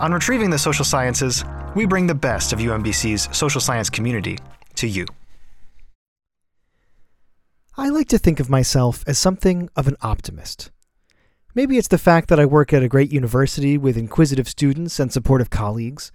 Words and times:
on 0.00 0.12
Retrieving 0.12 0.50
the 0.50 0.58
Social 0.58 0.84
Sciences, 0.84 1.44
we 1.74 1.86
bring 1.86 2.06
the 2.06 2.14
best 2.14 2.52
of 2.52 2.58
UMBC's 2.58 3.34
social 3.36 3.60
science 3.60 3.88
community 3.88 4.38
to 4.76 4.88
you. 4.88 5.06
I 7.76 7.88
like 7.88 8.08
to 8.08 8.18
think 8.18 8.40
of 8.40 8.50
myself 8.50 9.04
as 9.06 9.18
something 9.18 9.68
of 9.76 9.88
an 9.88 9.96
optimist. 10.00 10.70
Maybe 11.54 11.78
it's 11.78 11.88
the 11.88 11.98
fact 11.98 12.28
that 12.28 12.40
I 12.40 12.46
work 12.46 12.72
at 12.72 12.82
a 12.82 12.88
great 12.88 13.12
university 13.12 13.78
with 13.78 13.96
inquisitive 13.96 14.48
students 14.48 14.98
and 14.98 15.12
supportive 15.12 15.50
colleagues. 15.50 16.10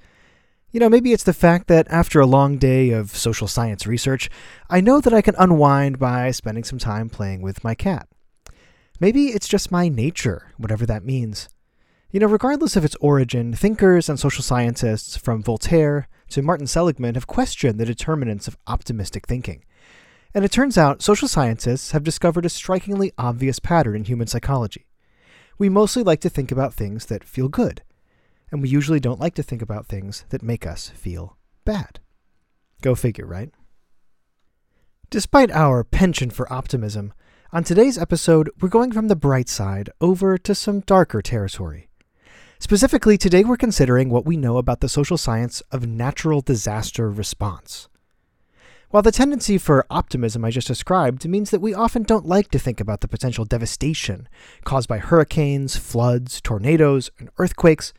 You 0.71 0.79
know, 0.79 0.89
maybe 0.89 1.13
it's 1.13 1.23
the 1.23 1.33
fact 1.33 1.67
that 1.67 1.87
after 1.89 2.19
a 2.19 2.25
long 2.25 2.57
day 2.57 2.91
of 2.91 3.15
social 3.15 3.47
science 3.47 3.87
research, 3.87 4.29
I 4.69 4.81
know 4.81 4.99
that 5.01 5.13
I 5.13 5.21
can 5.21 5.35
unwind 5.37 5.97
by 5.99 6.31
spending 6.31 6.63
some 6.63 6.79
time 6.79 7.09
playing 7.09 7.41
with 7.41 7.63
my 7.63 7.75
cat. 7.75 8.07
Maybe 8.99 9.27
it's 9.27 9.47
just 9.47 9.71
my 9.71 9.87
nature, 9.87 10.51
whatever 10.57 10.85
that 10.85 11.05
means. 11.05 11.47
You 12.11 12.19
know, 12.19 12.25
regardless 12.25 12.75
of 12.75 12.83
its 12.83 12.95
origin, 13.01 13.53
thinkers 13.53 14.09
and 14.09 14.19
social 14.19 14.41
scientists 14.41 15.15
from 15.15 15.43
Voltaire 15.43 16.07
to 16.29 16.41
Martin 16.41 16.65
Seligman 16.65 17.13
have 17.13 17.27
questioned 17.27 17.79
the 17.79 17.85
determinants 17.85 18.47
of 18.47 18.57
optimistic 18.65 19.27
thinking. 19.27 19.63
And 20.33 20.43
it 20.43 20.51
turns 20.51 20.75
out 20.75 21.03
social 21.03 21.27
scientists 21.27 21.91
have 21.91 22.03
discovered 22.03 22.45
a 22.45 22.49
strikingly 22.49 23.11
obvious 23.19 23.59
pattern 23.59 23.95
in 23.95 24.05
human 24.05 24.25
psychology. 24.25 24.87
We 25.59 25.69
mostly 25.69 26.01
like 26.01 26.19
to 26.21 26.29
think 26.29 26.51
about 26.51 26.73
things 26.73 27.05
that 27.07 27.23
feel 27.23 27.47
good, 27.47 27.83
and 28.51 28.63
we 28.63 28.69
usually 28.69 28.99
don't 28.99 29.19
like 29.19 29.35
to 29.35 29.43
think 29.43 29.61
about 29.61 29.85
things 29.85 30.25
that 30.29 30.41
make 30.41 30.65
us 30.65 30.89
feel 30.89 31.37
bad. 31.63 31.99
Go 32.81 32.95
figure, 32.95 33.27
right? 33.27 33.51
Despite 35.11 35.51
our 35.51 35.83
penchant 35.83 36.33
for 36.33 36.51
optimism, 36.51 37.13
on 37.51 37.63
today's 37.63 37.99
episode, 37.99 38.49
we're 38.61 38.69
going 38.69 38.91
from 38.91 39.09
the 39.09 39.15
bright 39.15 39.49
side 39.49 39.91
over 40.01 40.39
to 40.39 40.55
some 40.55 40.79
darker 40.81 41.21
territory. 41.21 41.88
Specifically, 42.61 43.17
today 43.17 43.45
we're 43.45 43.55
considering 43.55 44.09
what 44.09 44.25
we 44.25 44.35
know 44.35 44.57
about 44.57 44.81
the 44.81 44.89
social 44.89 45.17
science 45.17 45.61
of 45.71 45.87
natural 45.87 46.41
disaster 46.41 47.09
response. 47.09 47.87
While 48.89 49.01
the 49.01 49.13
tendency 49.13 49.57
for 49.57 49.85
optimism 49.89 50.43
I 50.43 50.51
just 50.51 50.67
described 50.67 51.27
means 51.27 51.51
that 51.51 51.61
we 51.61 51.73
often 51.73 52.03
don't 52.03 52.25
like 52.25 52.51
to 52.51 52.59
think 52.59 52.81
about 52.81 52.99
the 52.99 53.07
potential 53.07 53.45
devastation 53.45 54.27
caused 54.65 54.89
by 54.89 54.97
hurricanes, 54.97 55.77
floods, 55.77 56.41
tornadoes, 56.41 57.09
and 57.17 57.29
earthquakes, 57.37 57.93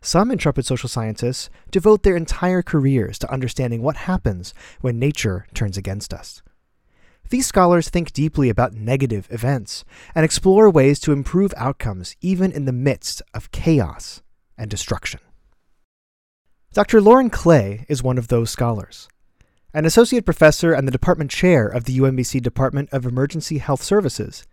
some 0.00 0.30
intrepid 0.30 0.64
social 0.64 0.88
scientists 0.88 1.50
devote 1.72 2.04
their 2.04 2.16
entire 2.16 2.62
careers 2.62 3.18
to 3.18 3.32
understanding 3.32 3.82
what 3.82 3.96
happens 3.96 4.54
when 4.80 5.00
nature 5.00 5.48
turns 5.52 5.76
against 5.76 6.14
us. 6.14 6.42
These 7.28 7.46
scholars 7.46 7.88
think 7.88 8.12
deeply 8.12 8.48
about 8.48 8.74
negative 8.74 9.26
events 9.30 9.84
and 10.14 10.24
explore 10.24 10.70
ways 10.70 11.00
to 11.00 11.12
improve 11.12 11.52
outcomes 11.56 12.14
even 12.20 12.52
in 12.52 12.66
the 12.66 12.72
midst 12.72 13.20
of 13.34 13.50
chaos 13.50 14.22
and 14.56 14.70
destruction. 14.70 15.20
Dr. 16.72 17.00
Lauren 17.00 17.30
Clay 17.30 17.84
is 17.88 18.02
one 18.02 18.18
of 18.18 18.28
those 18.28 18.50
scholars. 18.50 19.08
An 19.74 19.84
associate 19.84 20.24
professor 20.24 20.72
and 20.72 20.86
the 20.86 20.92
department 20.92 21.30
chair 21.30 21.66
of 21.66 21.84
the 21.84 21.98
UMBC 21.98 22.40
Department 22.42 22.88
of 22.92 23.04
Emergency 23.04 23.58
Health 23.58 23.82
Services, 23.82 24.46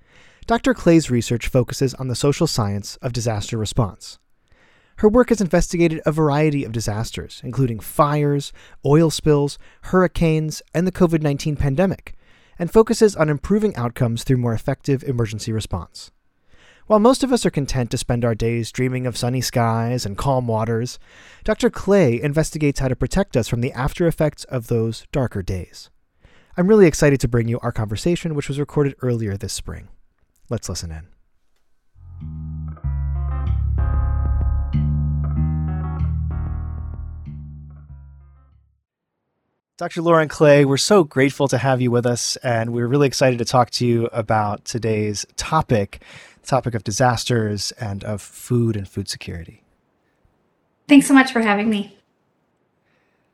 Dr. 0.47 0.73
Clay's 0.73 1.11
research 1.11 1.47
focuses 1.47 1.93
on 1.93 2.07
the 2.07 2.15
social 2.15 2.47
science 2.47 2.97
of 2.97 3.13
disaster 3.13 3.57
response. 3.57 4.19
Her 4.97 5.09
work 5.09 5.29
has 5.29 5.41
investigated 5.41 6.01
a 6.05 6.11
variety 6.11 6.63
of 6.63 6.71
disasters, 6.71 7.41
including 7.43 7.79
fires, 7.79 8.51
oil 8.85 9.09
spills, 9.09 9.57
hurricanes, 9.83 10.61
and 10.73 10.85
the 10.85 10.91
COVID 10.91 11.21
19 11.21 11.55
pandemic, 11.55 12.15
and 12.57 12.71
focuses 12.71 13.15
on 13.15 13.29
improving 13.29 13.75
outcomes 13.75 14.23
through 14.23 14.37
more 14.37 14.53
effective 14.53 15.03
emergency 15.03 15.51
response. 15.51 16.11
While 16.87 16.99
most 16.99 17.23
of 17.23 17.31
us 17.31 17.45
are 17.45 17.49
content 17.49 17.91
to 17.91 17.97
spend 17.97 18.25
our 18.25 18.35
days 18.35 18.71
dreaming 18.71 19.07
of 19.07 19.15
sunny 19.15 19.39
skies 19.39 20.05
and 20.05 20.17
calm 20.17 20.47
waters, 20.47 20.99
Dr. 21.45 21.69
Clay 21.69 22.21
investigates 22.21 22.81
how 22.81 22.89
to 22.89 22.95
protect 22.95 23.37
us 23.37 23.47
from 23.47 23.61
the 23.61 23.71
after 23.71 24.05
effects 24.05 24.43
of 24.45 24.67
those 24.67 25.05
darker 25.11 25.41
days. 25.41 25.89
I'm 26.57 26.67
really 26.67 26.85
excited 26.85 27.21
to 27.21 27.27
bring 27.27 27.47
you 27.47 27.59
our 27.61 27.71
conversation, 27.71 28.35
which 28.35 28.49
was 28.49 28.59
recorded 28.59 28.95
earlier 29.01 29.37
this 29.37 29.53
spring. 29.53 29.87
Let's 30.49 30.67
listen 30.67 30.91
in. 30.91 31.12
Dr. 39.83 40.01
Lauren 40.01 40.29
Clay, 40.29 40.63
we're 40.63 40.77
so 40.77 41.03
grateful 41.03 41.49
to 41.49 41.57
have 41.57 41.81
you 41.81 41.91
with 41.91 42.05
us, 42.05 42.37
and 42.37 42.71
we're 42.71 42.87
really 42.87 43.05
excited 43.05 43.37
to 43.39 43.43
talk 43.43 43.69
to 43.71 43.85
you 43.85 44.05
about 44.13 44.63
today's 44.63 45.25
topic, 45.35 46.01
topic 46.45 46.73
of 46.73 46.85
disasters 46.85 47.73
and 47.73 48.01
of 48.05 48.21
food 48.21 48.77
and 48.77 48.87
food 48.87 49.09
security. 49.09 49.61
Thanks 50.87 51.05
so 51.05 51.13
much 51.13 51.33
for 51.33 51.41
having 51.41 51.69
me. 51.69 51.97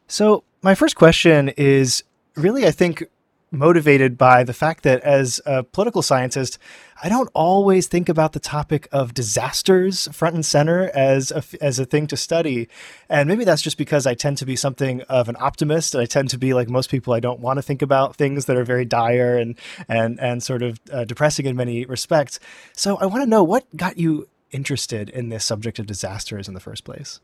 So, 0.08 0.44
my 0.64 0.74
first 0.74 0.96
question 0.96 1.50
is 1.50 2.04
really, 2.36 2.66
I 2.66 2.72
think, 2.72 3.04
motivated 3.52 4.18
by 4.18 4.44
the 4.44 4.54
fact 4.54 4.84
that 4.84 5.02
as 5.02 5.42
a 5.46 5.64
political 5.64 6.02
scientist, 6.02 6.58
I 7.02 7.10
don't 7.10 7.30
always 7.34 7.88
think 7.88 8.10
about 8.10 8.34
the 8.34 8.40
topic 8.40 8.88
of 8.92 9.14
disasters 9.14 10.08
front 10.12 10.36
and 10.36 10.46
center 10.46 10.92
as 10.94 11.32
a, 11.32 11.44
as 11.62 11.80
a 11.80 11.86
thing 11.86 12.08
to 12.08 12.18
study. 12.18 12.68
And 13.10 13.28
maybe 13.28 13.46
that's 13.46 13.62
just 13.62 13.78
because 13.78 14.06
I 14.06 14.14
tend 14.14 14.38
to 14.40 14.46
be 14.46 14.56
something 14.56 15.02
of 15.04 15.30
an 15.30 15.38
optimist. 15.40 15.96
And 15.96 16.02
I 16.02 16.06
tend 16.06 16.30
to 16.32 16.38
be 16.38 16.54
like 16.54 16.70
most 16.70 16.90
people, 16.90 17.14
I 17.14 17.20
don't 17.20 17.40
want 17.40 17.58
to 17.58 17.64
think 17.64 17.82
about 17.82 18.16
things 18.16 18.46
that 18.46 18.58
are 18.58 18.66
very 18.66 18.86
dire 18.86 19.38
and, 19.38 19.58
and, 19.88 20.20
and 20.20 20.44
sort 20.44 20.62
of 20.62 20.80
uh, 20.92 21.06
depressing 21.06 21.46
in 21.46 21.56
many 21.56 21.86
respects. 21.86 22.40
So 22.74 22.98
I 22.98 23.06
want 23.06 23.24
to 23.24 23.30
know 23.30 23.44
what 23.44 23.66
got 23.76 23.98
you 23.98 24.28
interested 24.52 25.10
in 25.10 25.30
this 25.30 25.46
subject 25.46 25.80
of 25.80 25.86
disasters 25.86 26.48
in 26.48 26.54
the 26.54 26.60
first 26.60 26.84
place? 26.84 27.20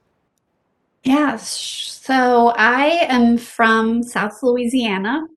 Yeah, 1.04 1.38
so 1.38 2.54
I 2.58 3.06
am 3.10 3.38
from 3.38 4.02
South 4.02 4.42
Louisiana, 4.42 5.28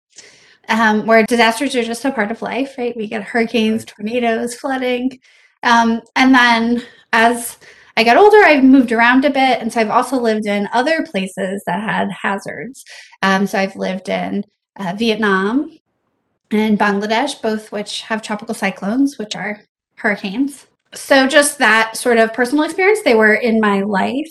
um, 0.69 1.07
where 1.07 1.25
disasters 1.25 1.75
are 1.75 1.85
just 1.85 2.05
a 2.05 2.13
part 2.13 2.31
of 2.31 2.43
life, 2.43 2.75
right? 2.79 2.97
We 2.97 3.09
get 3.09 3.23
hurricanes, 3.23 3.85
tornadoes, 3.85 4.55
flooding. 4.55 5.19
Um, 5.63 6.03
and 6.15 6.35
then 6.35 6.83
as 7.13 7.59
I 7.97 8.05
got 8.05 8.17
older, 8.17 8.39
I've 8.39 8.65
moved 8.65 8.93
around 8.93 9.25
a 9.25 9.31
bit. 9.31 9.61
And 9.61 9.73
so 9.73 9.81
I've 9.81 9.91
also 9.91 10.21
lived 10.21 10.47
in 10.47 10.69
other 10.73 11.05
places 11.05 11.63
that 11.67 11.83
had 11.83 12.11
hazards. 12.11 12.85
Um, 13.23 13.47
so 13.47 13.59
I've 13.59 13.77
lived 13.77 14.09
in 14.09 14.45
uh, 14.79 14.95
Vietnam 14.97 15.77
and 16.51 16.79
Bangladesh, 16.79 17.43
both 17.43 17.73
which 17.73 18.03
have 18.03 18.23
tropical 18.23 18.55
cyclones, 18.55 19.19
which 19.19 19.35
are 19.35 19.61
hurricanes. 19.97 20.67
So 20.95 21.27
just 21.27 21.59
that 21.59 21.97
sort 21.97 22.19
of 22.19 22.33
personal 22.33 22.65
experience, 22.65 23.01
they 23.03 23.15
were 23.15 23.35
in 23.35 23.61
my 23.61 23.83
life 23.83 24.31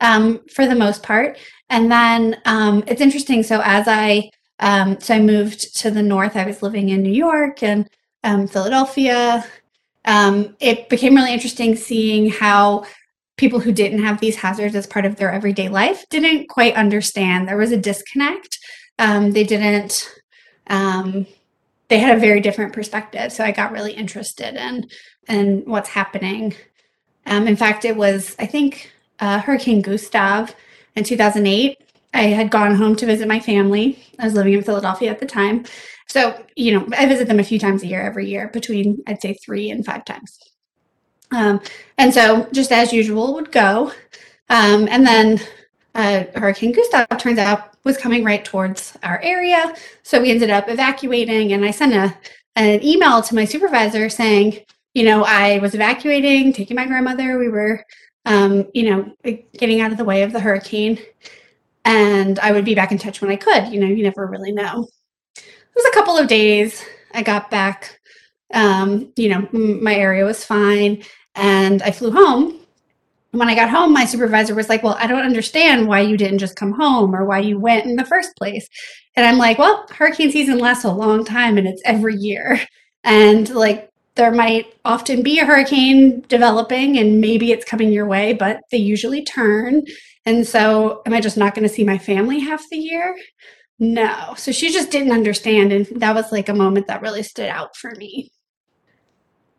um, 0.00 0.40
for 0.52 0.66
the 0.66 0.74
most 0.74 1.02
part. 1.02 1.38
And 1.70 1.90
then 1.90 2.40
um, 2.44 2.84
it's 2.86 3.00
interesting. 3.00 3.42
So 3.42 3.60
as 3.64 3.88
I 3.88 4.30
um, 4.60 5.00
so 5.00 5.14
I 5.14 5.20
moved 5.20 5.76
to 5.78 5.90
the 5.90 6.02
north. 6.02 6.36
I 6.36 6.46
was 6.46 6.62
living 6.62 6.88
in 6.88 7.02
New 7.02 7.12
York 7.12 7.62
and 7.62 7.88
um, 8.24 8.48
Philadelphia. 8.48 9.44
Um, 10.04 10.56
it 10.60 10.88
became 10.88 11.14
really 11.14 11.32
interesting 11.32 11.76
seeing 11.76 12.30
how 12.30 12.84
people 13.36 13.60
who 13.60 13.72
didn't 13.72 14.02
have 14.02 14.20
these 14.20 14.36
hazards 14.36 14.74
as 14.74 14.86
part 14.86 15.04
of 15.04 15.16
their 15.16 15.32
everyday 15.32 15.68
life 15.68 16.04
didn't 16.10 16.48
quite 16.48 16.74
understand. 16.74 17.46
There 17.46 17.56
was 17.56 17.72
a 17.72 17.76
disconnect. 17.76 18.58
Um, 18.98 19.32
they 19.32 19.44
didn't. 19.44 20.10
Um, 20.66 21.26
they 21.88 21.98
had 21.98 22.16
a 22.16 22.20
very 22.20 22.40
different 22.40 22.74
perspective. 22.74 23.32
So 23.32 23.44
I 23.44 23.52
got 23.52 23.72
really 23.72 23.92
interested 23.92 24.54
in 24.56 24.88
in 25.28 25.62
what's 25.66 25.90
happening. 25.90 26.54
Um, 27.26 27.46
in 27.46 27.56
fact, 27.56 27.84
it 27.84 27.96
was 27.96 28.34
I 28.38 28.46
think 28.46 28.92
uh, 29.20 29.40
Hurricane 29.40 29.82
Gustav 29.82 30.54
in 30.96 31.04
2008 31.04 31.78
I 32.14 32.22
had 32.22 32.50
gone 32.50 32.74
home 32.74 32.96
to 32.96 33.06
visit 33.06 33.28
my 33.28 33.40
family. 33.40 34.02
I 34.18 34.24
was 34.24 34.34
living 34.34 34.54
in 34.54 34.62
Philadelphia 34.62 35.10
at 35.10 35.20
the 35.20 35.26
time. 35.26 35.64
So, 36.08 36.42
you 36.56 36.72
know, 36.72 36.88
I 36.96 37.06
visit 37.06 37.28
them 37.28 37.38
a 37.38 37.44
few 37.44 37.58
times 37.58 37.82
a 37.82 37.86
year 37.86 38.00
every 38.00 38.28
year, 38.28 38.48
between 38.48 39.02
I'd 39.06 39.20
say 39.20 39.34
three 39.34 39.70
and 39.70 39.84
five 39.84 40.04
times. 40.04 40.38
Um, 41.30 41.60
and 41.98 42.12
so, 42.12 42.48
just 42.52 42.72
as 42.72 42.92
usual, 42.92 43.34
would 43.34 43.52
go. 43.52 43.92
Um, 44.48 44.88
and 44.88 45.06
then 45.06 45.40
uh, 45.94 46.24
Hurricane 46.34 46.72
Gustav 46.72 47.06
turns 47.18 47.38
out 47.38 47.74
was 47.84 47.98
coming 47.98 48.24
right 48.24 48.44
towards 48.44 48.96
our 49.02 49.20
area. 49.20 49.74
So 50.02 50.22
we 50.22 50.30
ended 50.30 50.50
up 50.50 50.68
evacuating, 50.68 51.52
and 51.52 51.64
I 51.64 51.70
sent 51.70 51.92
a, 51.92 52.16
an 52.56 52.82
email 52.82 53.20
to 53.20 53.34
my 53.34 53.44
supervisor 53.44 54.08
saying, 54.08 54.60
you 54.94 55.04
know, 55.04 55.24
I 55.24 55.58
was 55.58 55.74
evacuating, 55.74 56.54
taking 56.54 56.76
my 56.76 56.86
grandmother. 56.86 57.38
We 57.38 57.48
were 57.48 57.84
um, 58.28 58.68
you 58.74 58.90
know, 58.90 59.12
getting 59.56 59.80
out 59.80 59.90
of 59.90 59.98
the 59.98 60.04
way 60.04 60.22
of 60.22 60.32
the 60.32 60.40
hurricane. 60.40 60.98
And 61.88 62.38
I 62.40 62.52
would 62.52 62.66
be 62.66 62.74
back 62.74 62.92
in 62.92 62.98
touch 62.98 63.22
when 63.22 63.30
I 63.30 63.36
could. 63.36 63.68
You 63.68 63.80
know, 63.80 63.86
you 63.86 64.02
never 64.02 64.26
really 64.26 64.52
know. 64.52 64.86
It 65.36 65.74
was 65.74 65.86
a 65.86 65.94
couple 65.94 66.18
of 66.18 66.28
days. 66.28 66.84
I 67.14 67.22
got 67.22 67.50
back. 67.50 67.98
Um, 68.52 69.10
you 69.16 69.30
know, 69.30 69.48
my 69.52 69.94
area 69.94 70.26
was 70.26 70.44
fine. 70.44 71.02
And 71.34 71.80
I 71.82 71.90
flew 71.90 72.10
home. 72.10 72.60
When 73.30 73.48
I 73.48 73.54
got 73.54 73.70
home, 73.70 73.94
my 73.94 74.04
supervisor 74.04 74.54
was 74.54 74.68
like, 74.68 74.82
Well, 74.82 74.98
I 75.00 75.06
don't 75.06 75.24
understand 75.24 75.88
why 75.88 76.00
you 76.00 76.18
didn't 76.18 76.40
just 76.40 76.56
come 76.56 76.72
home 76.72 77.16
or 77.16 77.24
why 77.24 77.38
you 77.38 77.58
went 77.58 77.86
in 77.86 77.96
the 77.96 78.04
first 78.04 78.36
place. 78.36 78.68
And 79.16 79.24
I'm 79.24 79.38
like, 79.38 79.58
Well, 79.58 79.86
hurricane 79.90 80.30
season 80.30 80.58
lasts 80.58 80.84
a 80.84 80.92
long 80.92 81.24
time 81.24 81.56
and 81.56 81.66
it's 81.66 81.82
every 81.86 82.16
year. 82.16 82.60
And 83.04 83.48
like, 83.50 83.90
there 84.16 84.32
might 84.32 84.74
often 84.84 85.22
be 85.22 85.38
a 85.38 85.46
hurricane 85.46 86.22
developing 86.28 86.98
and 86.98 87.20
maybe 87.20 87.52
it's 87.52 87.64
coming 87.64 87.92
your 87.92 88.06
way, 88.06 88.34
but 88.34 88.60
they 88.70 88.76
usually 88.76 89.24
turn. 89.24 89.84
And 90.28 90.46
so, 90.46 91.00
am 91.06 91.14
I 91.14 91.22
just 91.22 91.38
not 91.38 91.54
going 91.54 91.66
to 91.66 91.74
see 91.74 91.84
my 91.84 91.96
family 91.96 92.38
half 92.38 92.62
the 92.68 92.76
year? 92.76 93.16
No. 93.78 94.34
So 94.36 94.52
she 94.52 94.70
just 94.70 94.90
didn't 94.90 95.10
understand. 95.10 95.72
And 95.72 95.86
that 96.02 96.14
was 96.14 96.30
like 96.30 96.50
a 96.50 96.54
moment 96.54 96.86
that 96.88 97.00
really 97.00 97.22
stood 97.22 97.48
out 97.48 97.74
for 97.74 97.92
me. 97.92 98.30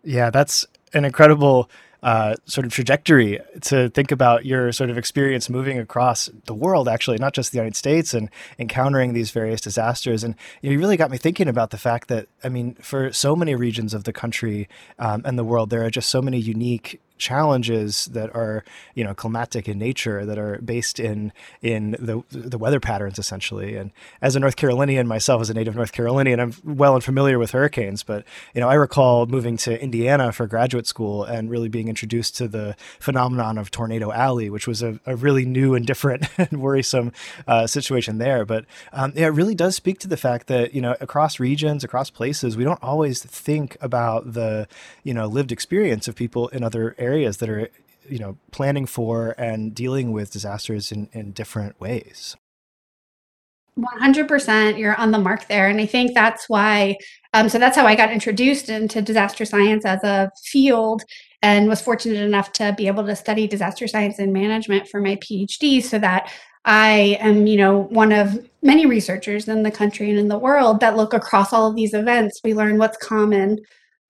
Yeah, 0.04 0.30
that's 0.30 0.68
an 0.94 1.06
incredible 1.06 1.72
uh, 2.04 2.36
sort 2.46 2.68
of 2.68 2.72
trajectory 2.72 3.40
to 3.62 3.90
think 3.90 4.12
about 4.12 4.46
your 4.46 4.72
sort 4.72 4.92
of 4.92 4.98
experience 5.00 5.50
moving 5.50 5.80
across 5.80 6.30
the 6.46 6.54
world, 6.54 6.88
actually, 6.88 7.18
not 7.18 7.34
just 7.34 7.52
the 7.52 7.58
United 7.58 7.76
States, 7.76 8.14
and 8.14 8.30
encountering 8.60 9.14
these 9.14 9.32
various 9.32 9.62
disasters. 9.62 10.24
And 10.24 10.36
you, 10.62 10.78
really 10.78 10.98
got 10.98 11.10
me 11.10 11.18
thinking 11.18 11.48
about 11.48 11.72
the 11.72 11.80
fact 11.80 12.10
that, 12.10 12.28
I 12.44 12.50
mean, 12.50 12.76
for 12.76 13.12
so 13.12 13.36
many 13.36 13.56
regions 13.56 13.96
of 13.96 14.04
the 14.04 14.14
country 14.14 14.70
um, 15.00 15.24
and 15.26 15.36
the 15.36 15.44
world, 15.44 15.72
there 15.72 15.84
are 15.84 15.90
just 15.90 16.10
so 16.10 16.22
many 16.22 16.38
unique 16.38 17.02
challenges 17.20 18.06
that 18.06 18.34
are 18.34 18.64
you 18.96 19.04
know 19.04 19.14
climatic 19.14 19.68
in 19.68 19.78
nature 19.78 20.26
that 20.26 20.40
are 20.40 20.58
based 20.60 21.00
in 21.00 21.32
in 21.62 21.92
the 22.00 22.24
the 22.32 22.58
weather 22.58 22.80
patterns 22.80 23.20
essentially. 23.20 23.76
And 23.76 23.92
as 24.22 24.36
a 24.36 24.40
North 24.40 24.56
Carolinian 24.56 25.08
myself 25.08 25.42
as 25.42 25.50
a 25.50 25.54
native 25.54 25.76
North 25.76 25.92
Carolinian 25.92 26.40
I'm 26.40 26.54
well 26.64 26.96
and 26.96 27.04
familiar 27.04 27.38
with 27.38 27.52
hurricanes. 27.52 28.02
But 28.02 28.24
you 28.54 28.62
know 28.62 28.70
I 28.70 28.74
recall 28.76 29.28
moving 29.28 29.58
to 29.58 29.82
Indiana 29.82 30.32
for 30.32 30.48
graduate 30.48 30.88
school 30.88 31.24
and 31.24 31.50
really 31.50 31.70
being 31.70 31.90
introduced 31.90 32.38
to 32.38 32.48
the 32.48 32.76
phenomenon 33.00 33.58
of 33.58 33.70
tornado 33.70 34.12
alley 34.12 34.50
which 34.50 34.68
was 34.68 34.82
a, 34.82 35.00
a 35.06 35.16
really 35.16 35.46
new 35.46 35.76
and 35.76 35.86
different 35.86 36.28
and 36.38 36.62
worrisome 36.62 37.12
uh, 37.48 37.68
situation 37.68 38.18
there. 38.18 38.46
But 38.46 38.66
um, 38.94 39.14
yeah, 39.16 39.28
it 39.28 39.32
really 39.32 39.56
does 39.56 39.76
speak 39.76 40.00
to 40.00 40.08
the 40.08 40.18
fact 40.18 40.48
that 40.48 40.74
you 40.74 40.82
know 40.82 40.96
across 41.02 41.40
regions 41.40 41.84
across 41.84 42.10
places 42.10 42.56
we 42.56 42.64
don't 42.64 42.82
always 42.82 43.22
think 43.22 43.78
about 43.82 44.34
the 44.34 44.68
you 45.04 45.14
know 45.14 45.28
lived 45.28 45.52
experience 45.52 46.08
of 46.08 46.16
people 46.16 46.48
in 46.50 46.64
other 46.64 46.96
areas 46.98 47.09
areas 47.10 47.38
that 47.38 47.50
are 47.50 47.70
you 48.08 48.20
know 48.20 48.38
planning 48.52 48.86
for 48.86 49.36
and 49.38 49.76
dealing 49.76 50.12
with 50.12 50.32
disasters 50.32 50.92
in, 50.92 51.10
in 51.12 51.32
different 51.32 51.80
ways. 51.80 52.36
100% 54.02 54.78
you're 54.78 54.96
on 54.96 55.12
the 55.12 55.18
mark 55.18 55.48
there 55.48 55.70
and 55.70 55.80
i 55.80 55.86
think 55.86 56.14
that's 56.14 56.50
why 56.50 56.98
um, 57.34 57.48
so 57.48 57.58
that's 57.58 57.78
how 57.78 57.86
i 57.86 57.96
got 57.96 58.12
introduced 58.12 58.68
into 58.68 59.02
disaster 59.02 59.46
science 59.46 59.86
as 59.86 60.04
a 60.04 60.30
field 60.44 61.02
and 61.42 61.70
was 61.70 61.80
fortunate 61.80 62.22
enough 62.22 62.52
to 62.52 62.74
be 62.78 62.88
able 62.88 63.06
to 63.06 63.16
study 63.16 63.48
disaster 63.48 63.88
science 63.88 64.20
and 64.20 64.34
management 64.34 64.86
for 64.90 65.00
my 65.00 65.16
phd 65.18 65.82
so 65.82 65.98
that 65.98 66.30
i 66.66 67.18
am 67.22 67.48
you 67.48 67.56
know 67.56 67.84
one 67.84 68.12
of 68.12 68.38
many 68.62 68.86
researchers 68.86 69.48
in 69.48 69.64
the 69.64 69.72
country 69.72 70.10
and 70.10 70.20
in 70.20 70.28
the 70.28 70.38
world 70.38 70.80
that 70.80 70.98
look 70.98 71.14
across 71.14 71.54
all 71.54 71.68
of 71.68 71.76
these 71.76 71.94
events. 71.94 72.42
We 72.44 72.54
learn 72.54 72.78
what's 72.78 72.98
common 72.98 73.60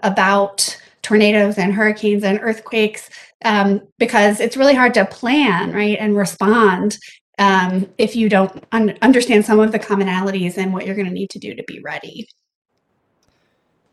about 0.01 0.81
tornadoes 1.09 1.57
and 1.57 1.73
hurricanes 1.73 2.23
and 2.23 2.39
earthquakes 2.39 3.09
um, 3.43 3.81
because 3.97 4.39
it's 4.39 4.55
really 4.55 4.75
hard 4.75 4.93
to 4.93 5.05
plan, 5.05 5.73
right, 5.73 5.97
and 5.99 6.15
respond 6.15 6.99
um, 7.39 7.89
if 7.97 8.15
you 8.15 8.29
don't 8.29 8.63
un- 8.71 8.95
understand 9.01 9.43
some 9.43 9.59
of 9.59 9.71
the 9.71 9.79
commonalities 9.79 10.57
and 10.57 10.71
what 10.71 10.85
you're 10.85 10.93
going 10.93 11.07
to 11.07 11.13
need 11.13 11.31
to 11.31 11.39
do 11.39 11.55
to 11.55 11.63
be 11.63 11.79
ready. 11.79 12.27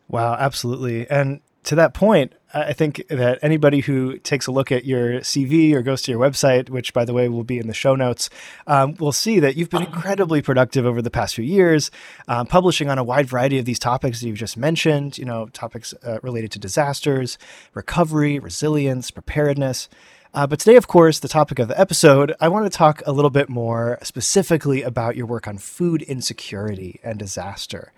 Wow, 0.07 0.35
absolutely. 0.35 1.09
And 1.09 1.41
to 1.63 1.75
that 1.75 1.95
point, 1.95 2.33
I 2.53 2.71
think 2.71 3.05
that 3.09 3.39
anybody 3.41 3.81
who 3.81 4.17
takes 4.19 4.47
a 4.47 4.51
look 4.51 4.71
at 4.71 4.85
your 4.85 5.19
CV 5.19 5.73
or 5.73 5.81
goes 5.81 6.01
to 6.03 6.11
your 6.11 6.19
website, 6.19 6.69
which 6.69 6.93
by 6.93 7.03
the 7.03 7.13
way 7.13 7.27
will 7.27 7.43
be 7.43 7.59
in 7.59 7.67
the 7.67 7.73
show 7.73 7.95
notes, 7.95 8.29
um, 8.67 8.95
will 8.95 9.11
see 9.11 9.39
that 9.39 9.57
you've 9.57 9.69
been 9.69 9.83
incredibly 9.83 10.41
productive 10.41 10.85
over 10.85 11.01
the 11.01 11.11
past 11.11 11.35
few 11.35 11.43
years, 11.43 11.91
um, 12.29 12.47
publishing 12.47 12.89
on 12.89 12.97
a 12.97 13.03
wide 13.03 13.27
variety 13.27 13.59
of 13.59 13.65
these 13.65 13.79
topics 13.79 14.21
that 14.21 14.27
you've 14.27 14.37
just 14.37 14.55
mentioned. 14.55 15.17
You 15.17 15.25
know, 15.25 15.47
topics 15.47 15.93
uh, 16.05 16.19
related 16.23 16.51
to 16.51 16.59
disasters, 16.59 17.37
recovery, 17.73 18.39
resilience, 18.39 19.11
preparedness. 19.11 19.89
Uh, 20.33 20.45
but 20.45 20.59
today, 20.59 20.75
of 20.75 20.87
course, 20.87 21.19
the 21.19 21.27
topic 21.27 21.57
of 21.59 21.67
the 21.67 21.79
episode, 21.79 22.33
I 22.39 22.47
want 22.47 22.71
to 22.71 22.77
talk 22.77 23.01
a 23.05 23.11
little 23.11 23.31
bit 23.31 23.49
more 23.49 23.97
specifically 24.03 24.83
about 24.83 25.15
your 25.15 25.25
work 25.25 25.47
on 25.47 25.57
food 25.57 26.01
insecurity 26.01 26.99
and 27.03 27.17
disaster. 27.17 27.91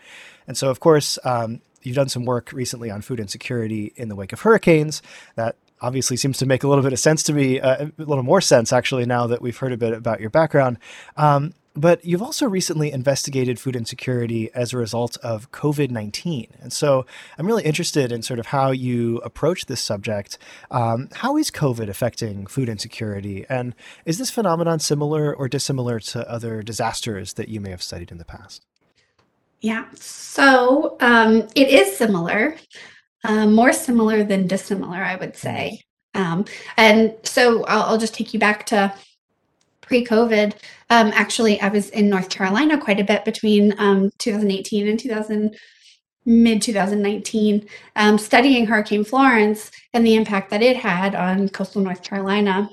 And 0.48 0.58
so, 0.58 0.70
of 0.70 0.80
course, 0.80 1.20
um, 1.24 1.62
you've 1.84 1.96
done 1.96 2.10
some 2.10 2.26
work 2.26 2.52
recently 2.54 2.90
on 2.92 3.02
food 3.02 3.20
insecurity 3.20 3.94
in 3.96 4.10
the 4.10 4.16
wake 4.16 4.34
of 4.34 4.42
hurricanes. 4.42 5.02
That 5.36 5.56
obviously 5.82 6.18
seems 6.18 6.38
to 6.38 6.46
make 6.46 6.64
a 6.64 6.68
little 6.68 6.84
bit 6.84 6.94
of 6.94 7.00
sense 7.00 7.24
to 7.24 7.34
me, 7.34 7.60
uh, 7.60 7.86
a 7.86 7.92
little 7.98 8.24
more 8.24 8.42
sense 8.42 8.74
actually 8.74 9.06
now 9.06 9.28
that 9.28 9.42
we've 9.42 9.58
heard 9.58 9.72
a 9.72 9.78
bit 9.78 9.94
about 9.94 10.20
your 10.20 10.30
background. 10.30 10.78
Um, 11.18 11.54
but 11.76 12.04
you've 12.04 12.22
also 12.22 12.48
recently 12.48 12.92
investigated 12.92 13.60
food 13.60 13.76
insecurity 13.76 14.50
as 14.54 14.74
a 14.74 14.78
result 14.78 15.18
of 15.18 15.52
COVID 15.52 15.92
19. 15.92 16.48
And 16.62 16.74
so 16.74 17.06
I'm 17.38 17.48
really 17.48 17.64
interested 17.64 18.12
in 18.12 18.22
sort 18.22 18.40
of 18.40 18.48
how 18.48 18.72
you 18.72 19.18
approach 19.20 19.66
this 19.66 19.82
subject. 19.82 20.38
Um, 20.72 21.10
how 21.14 21.38
is 21.38 21.52
COVID 21.52 21.88
affecting 21.88 22.48
food 22.48 22.70
insecurity? 22.70 23.46
And 23.48 23.76
is 24.06 24.18
this 24.18 24.32
phenomenon 24.32 24.80
similar 24.80 25.34
or 25.34 25.48
dissimilar 25.48 26.00
to 26.02 26.30
other 26.30 26.62
disasters 26.64 27.34
that 27.34 27.50
you 27.50 27.62
may 27.62 27.70
have 27.70 27.84
studied 27.84 28.12
in 28.12 28.18
the 28.18 28.26
past? 28.26 28.66
Yeah, 29.62 29.86
so 29.96 30.96
um, 31.02 31.48
it 31.56 31.68
is 31.68 31.98
similar, 31.98 32.56
uh, 33.24 33.46
more 33.46 33.74
similar 33.74 34.24
than 34.24 34.48
dissimilar, 34.48 34.98
I 34.98 35.16
would 35.18 35.36
say. 35.36 35.82
Um, 36.14 36.46
and 36.78 37.14
so 37.24 37.64
I'll, 37.66 37.84
I'll, 37.84 37.98
just 37.98 38.14
take 38.14 38.34
you 38.34 38.40
back 38.40 38.66
to 38.68 38.94
pre-COVID. 39.82 40.54
Um, 40.90 41.12
actually, 41.14 41.60
I 41.62 41.68
was 41.68 41.90
in 41.90 42.10
North 42.10 42.30
Carolina 42.30 42.80
quite 42.80 43.00
a 43.00 43.04
bit 43.04 43.26
between 43.26 43.76
um, 43.80 44.12
2018 44.18 44.88
and 44.88 45.00
2000 45.00 45.56
mid 46.26 46.62
2019 46.62 47.68
um, 47.96 48.18
studying 48.18 48.66
hurricane 48.66 49.04
florence 49.04 49.72
and 49.94 50.06
the 50.06 50.16
impact 50.16 50.50
that 50.52 50.62
it 50.62 50.78
had 50.78 51.16
on 51.16 51.50
coastal 51.50 51.82
north 51.82 52.04
carolina 52.04 52.70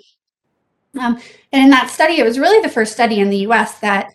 um, 0.99 1.19
and 1.53 1.65
in 1.65 1.71
that 1.71 1.89
study 1.89 2.19
it 2.19 2.25
was 2.25 2.41
really 2.41 2.61
the 2.61 2.69
first 2.69 2.93
study 2.93 3.21
in 3.21 3.31
the 3.31 3.39
us 3.39 3.79
that 3.79 4.13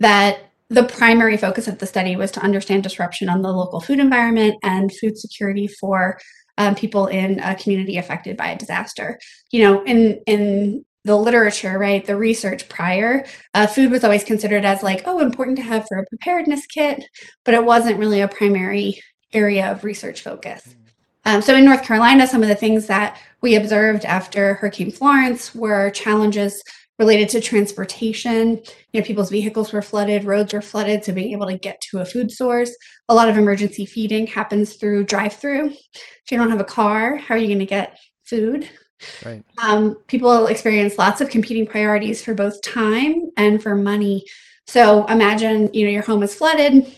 that 0.00 0.50
the 0.68 0.84
primary 0.84 1.36
focus 1.36 1.68
of 1.68 1.78
the 1.78 1.86
study 1.86 2.16
was 2.16 2.30
to 2.32 2.40
understand 2.40 2.82
disruption 2.82 3.28
on 3.28 3.42
the 3.42 3.52
local 3.52 3.80
food 3.80 4.00
environment 4.00 4.56
and 4.62 4.92
food 4.96 5.16
security 5.16 5.68
for 5.68 6.18
um, 6.58 6.74
people 6.74 7.06
in 7.06 7.38
a 7.40 7.54
community 7.54 7.98
affected 7.98 8.36
by 8.36 8.48
a 8.48 8.58
disaster. 8.58 9.18
You 9.50 9.62
know, 9.62 9.84
in 9.84 10.20
in 10.26 10.84
the 11.04 11.16
literature, 11.16 11.78
right, 11.78 12.04
the 12.04 12.16
research 12.16 12.68
prior, 12.68 13.24
uh, 13.54 13.68
food 13.68 13.92
was 13.92 14.02
always 14.02 14.24
considered 14.24 14.64
as 14.64 14.82
like, 14.82 15.02
oh, 15.06 15.20
important 15.20 15.56
to 15.56 15.62
have 15.62 15.86
for 15.86 15.98
a 15.98 16.06
preparedness 16.06 16.66
kit, 16.66 17.04
but 17.44 17.54
it 17.54 17.64
wasn't 17.64 17.98
really 17.98 18.20
a 18.20 18.26
primary 18.26 19.00
area 19.32 19.70
of 19.70 19.84
research 19.84 20.22
focus. 20.22 20.62
Mm. 20.66 20.86
Um, 21.26 21.42
so 21.42 21.54
in 21.54 21.64
North 21.64 21.84
Carolina, 21.84 22.26
some 22.26 22.42
of 22.42 22.48
the 22.48 22.56
things 22.56 22.86
that 22.86 23.20
we 23.40 23.54
observed 23.54 24.04
after 24.04 24.54
Hurricane 24.54 24.90
Florence 24.90 25.54
were 25.54 25.90
challenges 25.90 26.60
related 26.98 27.28
to 27.30 27.40
transportation. 27.40 28.60
You 28.92 29.00
know, 29.00 29.06
people's 29.06 29.30
vehicles 29.30 29.72
were 29.72 29.82
flooded, 29.82 30.24
roads 30.24 30.52
were 30.52 30.62
flooded, 30.62 31.04
so 31.04 31.12
being 31.12 31.32
able 31.32 31.46
to 31.46 31.58
get 31.58 31.80
to 31.90 31.98
a 31.98 32.04
food 32.04 32.30
source. 32.30 32.74
A 33.08 33.14
lot 33.14 33.28
of 33.28 33.36
emergency 33.36 33.86
feeding 33.86 34.26
happens 34.26 34.74
through 34.76 35.04
drive-through. 35.04 35.66
If 35.66 36.30
you 36.30 36.38
don't 36.38 36.50
have 36.50 36.60
a 36.60 36.64
car, 36.64 37.16
how 37.16 37.34
are 37.34 37.38
you 37.38 37.48
going 37.48 37.58
to 37.58 37.66
get 37.66 37.98
food? 38.24 38.68
Right. 39.24 39.44
Um, 39.62 39.96
people 40.06 40.46
experience 40.46 40.96
lots 40.96 41.20
of 41.20 41.28
competing 41.28 41.66
priorities 41.66 42.24
for 42.24 42.32
both 42.32 42.62
time 42.62 43.30
and 43.36 43.62
for 43.62 43.74
money. 43.74 44.24
So 44.66 45.04
imagine, 45.06 45.70
you 45.74 45.84
know, 45.84 45.92
your 45.92 46.02
home 46.02 46.22
is 46.22 46.34
flooded. 46.34 46.92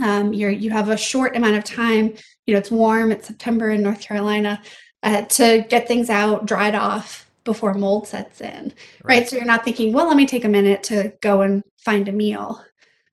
Um, 0.00 0.32
you're 0.32 0.50
you 0.50 0.70
have 0.70 0.88
a 0.88 0.96
short 0.96 1.36
amount 1.36 1.56
of 1.56 1.64
time. 1.64 2.14
You 2.46 2.54
know, 2.54 2.58
it's 2.58 2.70
warm. 2.70 3.12
It's 3.12 3.26
September 3.26 3.70
in 3.70 3.82
North 3.82 4.00
Carolina. 4.00 4.62
Uh, 5.02 5.22
to 5.22 5.66
get 5.68 5.86
things 5.86 6.08
out, 6.08 6.46
dried 6.46 6.74
off, 6.74 7.23
before 7.44 7.74
mold 7.74 8.06
sets 8.06 8.40
in, 8.40 8.72
right? 9.02 9.18
right? 9.18 9.28
So 9.28 9.36
you're 9.36 9.44
not 9.44 9.64
thinking, 9.64 9.92
well, 9.92 10.08
let 10.08 10.16
me 10.16 10.26
take 10.26 10.44
a 10.44 10.48
minute 10.48 10.82
to 10.84 11.12
go 11.20 11.42
and 11.42 11.62
find 11.84 12.08
a 12.08 12.12
meal. 12.12 12.64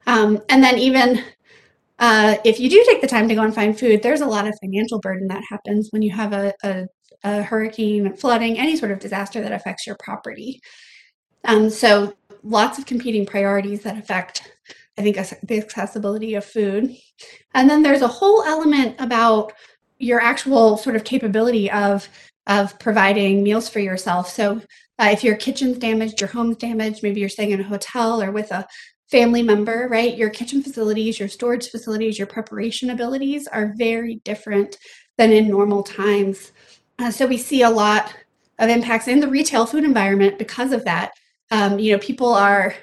Um, 0.08 0.42
and 0.50 0.64
then 0.64 0.78
even 0.78 1.24
uh, 2.00 2.38
if 2.44 2.60
you 2.60 2.70
do 2.70 2.84
take 2.88 3.02
the 3.02 3.08
time 3.08 3.28
to 3.30 3.36
go 3.36 3.44
and 3.44 3.54
find 3.54 3.78
food, 3.78 4.02
there's 4.02 4.22
a 4.22 4.26
lot 4.26 4.48
of 4.48 4.58
financial 4.62 5.00
burden 5.00 5.28
that 5.28 5.44
happens 5.50 5.90
when 5.92 6.02
you 6.02 6.12
have 6.12 6.34
a, 6.34 6.54
a, 6.64 6.86
a 7.24 7.44
hurricane, 7.44 8.16
flooding, 8.16 8.58
any 8.58 8.76
sort 8.76 8.92
of 8.92 9.00
disaster 9.00 9.42
that 9.42 9.52
affects 9.52 9.86
your 9.86 9.96
property. 10.04 10.60
Um, 11.46 11.70
so 11.70 12.14
lots 12.44 12.80
of 12.80 12.88
competing 12.88 13.26
priorities 13.26 13.84
that 13.84 13.98
affect, 13.98 14.52
I 14.98 15.04
think, 15.04 15.18
the 15.44 15.60
accessibility 15.60 16.34
of 16.36 16.44
food. 16.44 16.96
And 17.54 17.70
then 17.70 17.84
there's 17.84 18.02
a 18.02 18.08
whole 18.08 18.44
element 18.44 18.96
about 19.00 19.54
your 20.00 20.20
actual 20.20 20.78
sort 20.78 20.96
of 20.96 21.04
capability 21.04 21.70
of 21.70 22.10
of 22.48 22.78
providing 22.80 23.44
meals 23.44 23.70
for 23.70 23.80
yourself. 23.80 24.30
So 24.30 24.62
uh, 25.00 25.10
if 25.12 25.24
your 25.24 25.36
kitchen's 25.36 25.78
damaged, 25.78 26.22
your 26.22 26.30
home's 26.30 26.58
damaged, 26.58 27.04
maybe 27.04 27.20
you're 27.20 27.30
staying 27.30 27.52
in 27.52 27.62
a 27.62 27.64
hotel 27.64 28.22
or 28.22 28.32
with 28.32 28.52
a 28.52 28.68
family 29.10 29.44
member, 29.44 29.88
right? 29.90 30.18
Your 30.18 30.30
kitchen 30.30 30.64
facilities, 30.64 31.20
your 31.20 31.28
storage 31.28 31.70
facilities, 31.70 32.18
your 32.18 32.28
preparation 32.28 32.90
abilities 32.90 33.48
are 33.48 33.74
very 33.76 34.16
different 34.24 34.78
than 35.18 35.32
in 35.32 35.50
normal 35.50 35.84
times. 35.84 36.52
Uh, 36.98 37.12
so 37.12 37.28
we 37.28 37.38
see 37.38 37.62
a 37.62 37.70
lot 37.70 38.16
of 38.60 38.70
impacts 38.70 39.08
in 39.08 39.20
the 39.20 39.28
retail 39.28 39.66
food 39.66 39.84
environment 39.84 40.38
because 40.38 40.72
of 40.72 40.86
that. 40.86 41.12
Um, 41.50 41.80
you 41.80 41.92
know, 41.92 42.00
people 42.00 42.34
are 42.34 42.76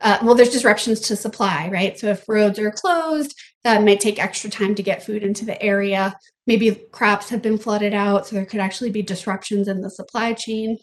uh, 0.00 0.18
well, 0.22 0.34
there's 0.34 0.50
disruptions 0.50 1.00
to 1.00 1.16
supply, 1.16 1.68
right? 1.72 1.98
So 1.98 2.08
if 2.08 2.28
roads 2.28 2.58
are 2.58 2.70
closed, 2.70 3.34
that 3.66 3.82
might 3.82 3.98
take 3.98 4.22
extra 4.22 4.48
time 4.48 4.76
to 4.76 4.82
get 4.82 5.04
food 5.04 5.24
into 5.24 5.44
the 5.44 5.60
area. 5.60 6.16
Maybe 6.46 6.70
crops 6.92 7.28
have 7.30 7.42
been 7.42 7.58
flooded 7.58 7.94
out, 7.94 8.24
so 8.24 8.36
there 8.36 8.46
could 8.46 8.60
actually 8.60 8.90
be 8.90 9.02
disruptions 9.02 9.66
in 9.66 9.80
the 9.80 9.90
supply 9.90 10.34
chain. 10.34 10.78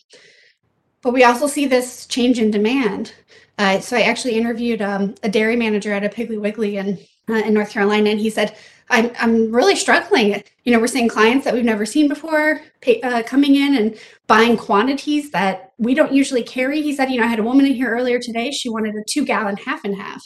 But 1.02 1.14
we 1.14 1.24
also 1.24 1.48
see 1.48 1.66
this 1.66 2.06
change 2.08 2.40
in 2.40 2.52
demand. 2.52 3.14
Uh, 3.58 3.80
so 3.80 3.96
I 3.96 4.02
actually 4.02 4.36
interviewed 4.36 4.82
um, 4.82 5.16
a 5.24 5.30
dairy 5.30 5.56
manager 5.56 5.94
at 5.94 6.04
a 6.04 6.10
Piggly 6.10 6.38
Wiggly 6.40 6.76
in 6.76 7.00
uh, 7.30 7.36
in 7.36 7.54
North 7.54 7.70
Carolina, 7.70 8.10
and 8.10 8.20
he 8.20 8.30
said, 8.30 8.58
"I'm 8.90 9.12
I'm 9.18 9.56
really 9.56 9.78
struggling. 9.78 10.44
You 10.66 10.74
know, 10.74 10.80
we're 10.80 10.88
seeing 10.88 11.08
clients 11.08 11.46
that 11.46 11.54
we've 11.54 11.64
never 11.64 11.86
seen 11.86 12.10
before 12.10 12.60
pay, 12.82 13.00
uh, 13.00 13.24
coming 13.24 13.56
in 13.56 13.78
and 13.78 13.98
buying 14.28 14.58
quantities 14.58 15.32
that 15.32 15.72
we 15.78 15.94
don't 15.94 16.12
usually 16.12 16.44
carry." 16.44 16.82
He 16.82 16.94
said, 16.94 17.10
"You 17.10 17.22
know, 17.22 17.24
I 17.24 17.28
had 17.28 17.40
a 17.40 17.44
woman 17.44 17.66
in 17.66 17.76
here 17.76 17.92
earlier 17.92 18.20
today. 18.20 18.52
She 18.52 18.70
wanted 18.70 18.94
a 18.96 19.04
two 19.08 19.24
gallon 19.24 19.56
half 19.56 19.86
and 19.86 19.96
half. 19.96 20.22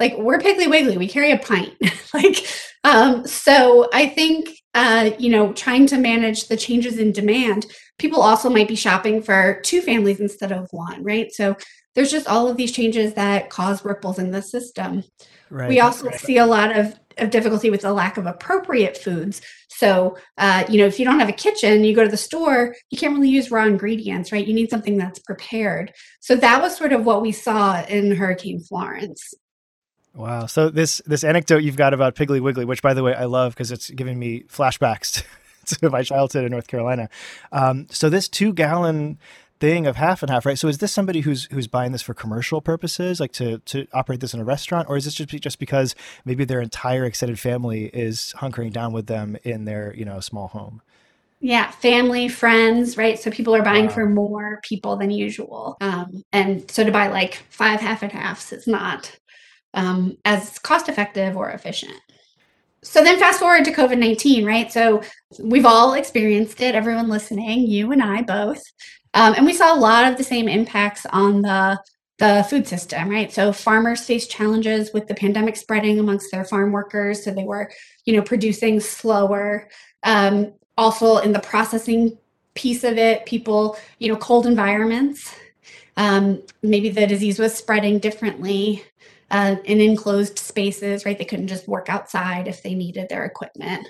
Like 0.00 0.16
we're 0.16 0.38
Piggly 0.38 0.68
Wiggly, 0.68 0.96
we 0.96 1.06
carry 1.06 1.30
a 1.30 1.38
pint. 1.38 1.74
like, 2.14 2.46
um, 2.82 3.26
so 3.26 3.88
I 3.92 4.06
think 4.06 4.48
uh, 4.74 5.10
you 5.18 5.30
know, 5.30 5.52
trying 5.52 5.86
to 5.86 5.98
manage 5.98 6.48
the 6.48 6.56
changes 6.56 6.98
in 6.98 7.12
demand. 7.12 7.66
People 7.98 8.22
also 8.22 8.48
might 8.48 8.68
be 8.68 8.76
shopping 8.76 9.22
for 9.22 9.60
two 9.64 9.82
families 9.82 10.20
instead 10.20 10.52
of 10.52 10.68
one, 10.70 11.02
right? 11.02 11.32
So 11.32 11.56
there's 11.94 12.10
just 12.10 12.28
all 12.28 12.48
of 12.48 12.56
these 12.56 12.72
changes 12.72 13.14
that 13.14 13.50
cause 13.50 13.84
ripples 13.84 14.18
in 14.18 14.30
the 14.30 14.42
system. 14.42 15.02
Right. 15.50 15.68
We 15.68 15.80
also 15.80 16.06
right. 16.06 16.20
see 16.20 16.38
a 16.38 16.46
lot 16.46 16.76
of, 16.76 16.94
of 17.18 17.30
difficulty 17.30 17.68
with 17.68 17.80
the 17.80 17.92
lack 17.92 18.16
of 18.16 18.26
appropriate 18.26 18.96
foods. 18.96 19.42
So, 19.68 20.16
uh, 20.38 20.64
you 20.68 20.78
know, 20.78 20.86
if 20.86 21.00
you 21.00 21.04
don't 21.04 21.18
have 21.18 21.28
a 21.28 21.32
kitchen, 21.32 21.82
you 21.82 21.96
go 21.96 22.04
to 22.04 22.10
the 22.10 22.16
store, 22.16 22.76
you 22.90 22.98
can't 22.98 23.14
really 23.14 23.28
use 23.28 23.50
raw 23.50 23.64
ingredients, 23.64 24.30
right? 24.30 24.46
You 24.46 24.54
need 24.54 24.70
something 24.70 24.96
that's 24.96 25.18
prepared. 25.18 25.92
So 26.20 26.36
that 26.36 26.62
was 26.62 26.76
sort 26.76 26.92
of 26.92 27.04
what 27.04 27.22
we 27.22 27.32
saw 27.32 27.82
in 27.86 28.14
Hurricane 28.14 28.60
Florence. 28.60 29.34
Wow. 30.14 30.46
So 30.46 30.70
this 30.70 31.00
this 31.06 31.24
anecdote 31.24 31.62
you've 31.62 31.76
got 31.76 31.94
about 31.94 32.16
Piggly 32.16 32.40
Wiggly, 32.40 32.64
which 32.64 32.82
by 32.82 32.94
the 32.94 33.02
way 33.02 33.14
I 33.14 33.24
love 33.24 33.54
because 33.54 33.70
it's 33.70 33.90
giving 33.90 34.18
me 34.18 34.42
flashbacks 34.44 35.22
to 35.66 35.90
my 35.90 36.02
childhood 36.02 36.44
in 36.44 36.50
North 36.50 36.66
Carolina. 36.66 37.08
Um, 37.52 37.86
so 37.90 38.10
this 38.10 38.28
two 38.28 38.52
gallon 38.52 39.18
thing 39.60 39.86
of 39.86 39.96
half 39.96 40.22
and 40.22 40.30
half, 40.30 40.46
right? 40.46 40.58
So 40.58 40.68
is 40.68 40.78
this 40.78 40.92
somebody 40.92 41.20
who's 41.20 41.44
who's 41.52 41.68
buying 41.68 41.92
this 41.92 42.02
for 42.02 42.14
commercial 42.14 42.60
purposes, 42.60 43.20
like 43.20 43.32
to 43.32 43.58
to 43.58 43.86
operate 43.92 44.20
this 44.20 44.34
in 44.34 44.40
a 44.40 44.44
restaurant, 44.44 44.88
or 44.88 44.96
is 44.96 45.04
this 45.04 45.14
just 45.14 45.28
just 45.28 45.58
because 45.58 45.94
maybe 46.24 46.44
their 46.44 46.60
entire 46.60 47.04
extended 47.04 47.38
family 47.38 47.86
is 47.86 48.34
hunkering 48.38 48.72
down 48.72 48.92
with 48.92 49.06
them 49.06 49.36
in 49.44 49.66
their 49.66 49.94
you 49.94 50.04
know 50.04 50.18
small 50.18 50.48
home? 50.48 50.82
Yeah, 51.42 51.70
family, 51.70 52.28
friends, 52.28 52.98
right? 52.98 53.18
So 53.18 53.30
people 53.30 53.54
are 53.54 53.62
buying 53.62 53.86
wow. 53.86 53.92
for 53.92 54.06
more 54.06 54.60
people 54.62 54.96
than 54.96 55.10
usual, 55.10 55.76
um, 55.80 56.24
and 56.32 56.68
so 56.70 56.82
to 56.82 56.90
buy 56.90 57.08
like 57.08 57.42
five 57.50 57.80
half 57.80 58.02
and 58.02 58.12
halves 58.12 58.52
is 58.52 58.66
not 58.66 59.16
um, 59.74 60.16
as 60.24 60.58
cost 60.58 60.88
effective 60.88 61.36
or 61.36 61.50
efficient. 61.50 61.98
So 62.82 63.04
then 63.04 63.18
fast 63.18 63.38
forward 63.38 63.64
to 63.66 63.72
COVID 63.72 63.98
19, 63.98 64.44
right? 64.44 64.72
So 64.72 65.02
we've 65.38 65.66
all 65.66 65.94
experienced 65.94 66.60
it, 66.60 66.74
everyone 66.74 67.08
listening, 67.08 67.66
you 67.66 67.92
and 67.92 68.02
I 68.02 68.22
both. 68.22 68.62
Um, 69.12 69.34
and 69.34 69.44
we 69.44 69.52
saw 69.52 69.74
a 69.74 69.78
lot 69.78 70.10
of 70.10 70.16
the 70.16 70.24
same 70.24 70.48
impacts 70.48 71.04
on 71.06 71.42
the 71.42 71.78
the 72.18 72.46
food 72.50 72.68
system, 72.68 73.08
right? 73.08 73.32
So 73.32 73.50
farmers 73.50 74.04
faced 74.04 74.30
challenges 74.30 74.92
with 74.92 75.08
the 75.08 75.14
pandemic 75.14 75.56
spreading 75.56 75.98
amongst 75.98 76.30
their 76.30 76.44
farm 76.44 76.70
workers, 76.70 77.24
so 77.24 77.30
they 77.30 77.44
were, 77.44 77.70
you 78.04 78.14
know, 78.14 78.20
producing 78.20 78.78
slower. 78.78 79.70
Um, 80.02 80.52
also, 80.76 81.16
in 81.16 81.32
the 81.32 81.40
processing 81.40 82.18
piece 82.54 82.84
of 82.84 82.98
it, 82.98 83.24
people, 83.24 83.78
you 83.98 84.08
know, 84.12 84.16
cold 84.16 84.46
environments. 84.46 85.34
Um, 85.96 86.42
maybe 86.62 86.90
the 86.90 87.06
disease 87.06 87.38
was 87.38 87.54
spreading 87.54 87.98
differently 87.98 88.84
uh, 89.30 89.56
in 89.64 89.80
enclosed 89.80 90.38
spaces, 90.38 91.04
right? 91.04 91.18
They 91.18 91.24
couldn't 91.24 91.48
just 91.48 91.68
work 91.68 91.88
outside 91.88 92.48
if 92.48 92.62
they 92.62 92.74
needed 92.74 93.08
their 93.08 93.24
equipment. 93.24 93.86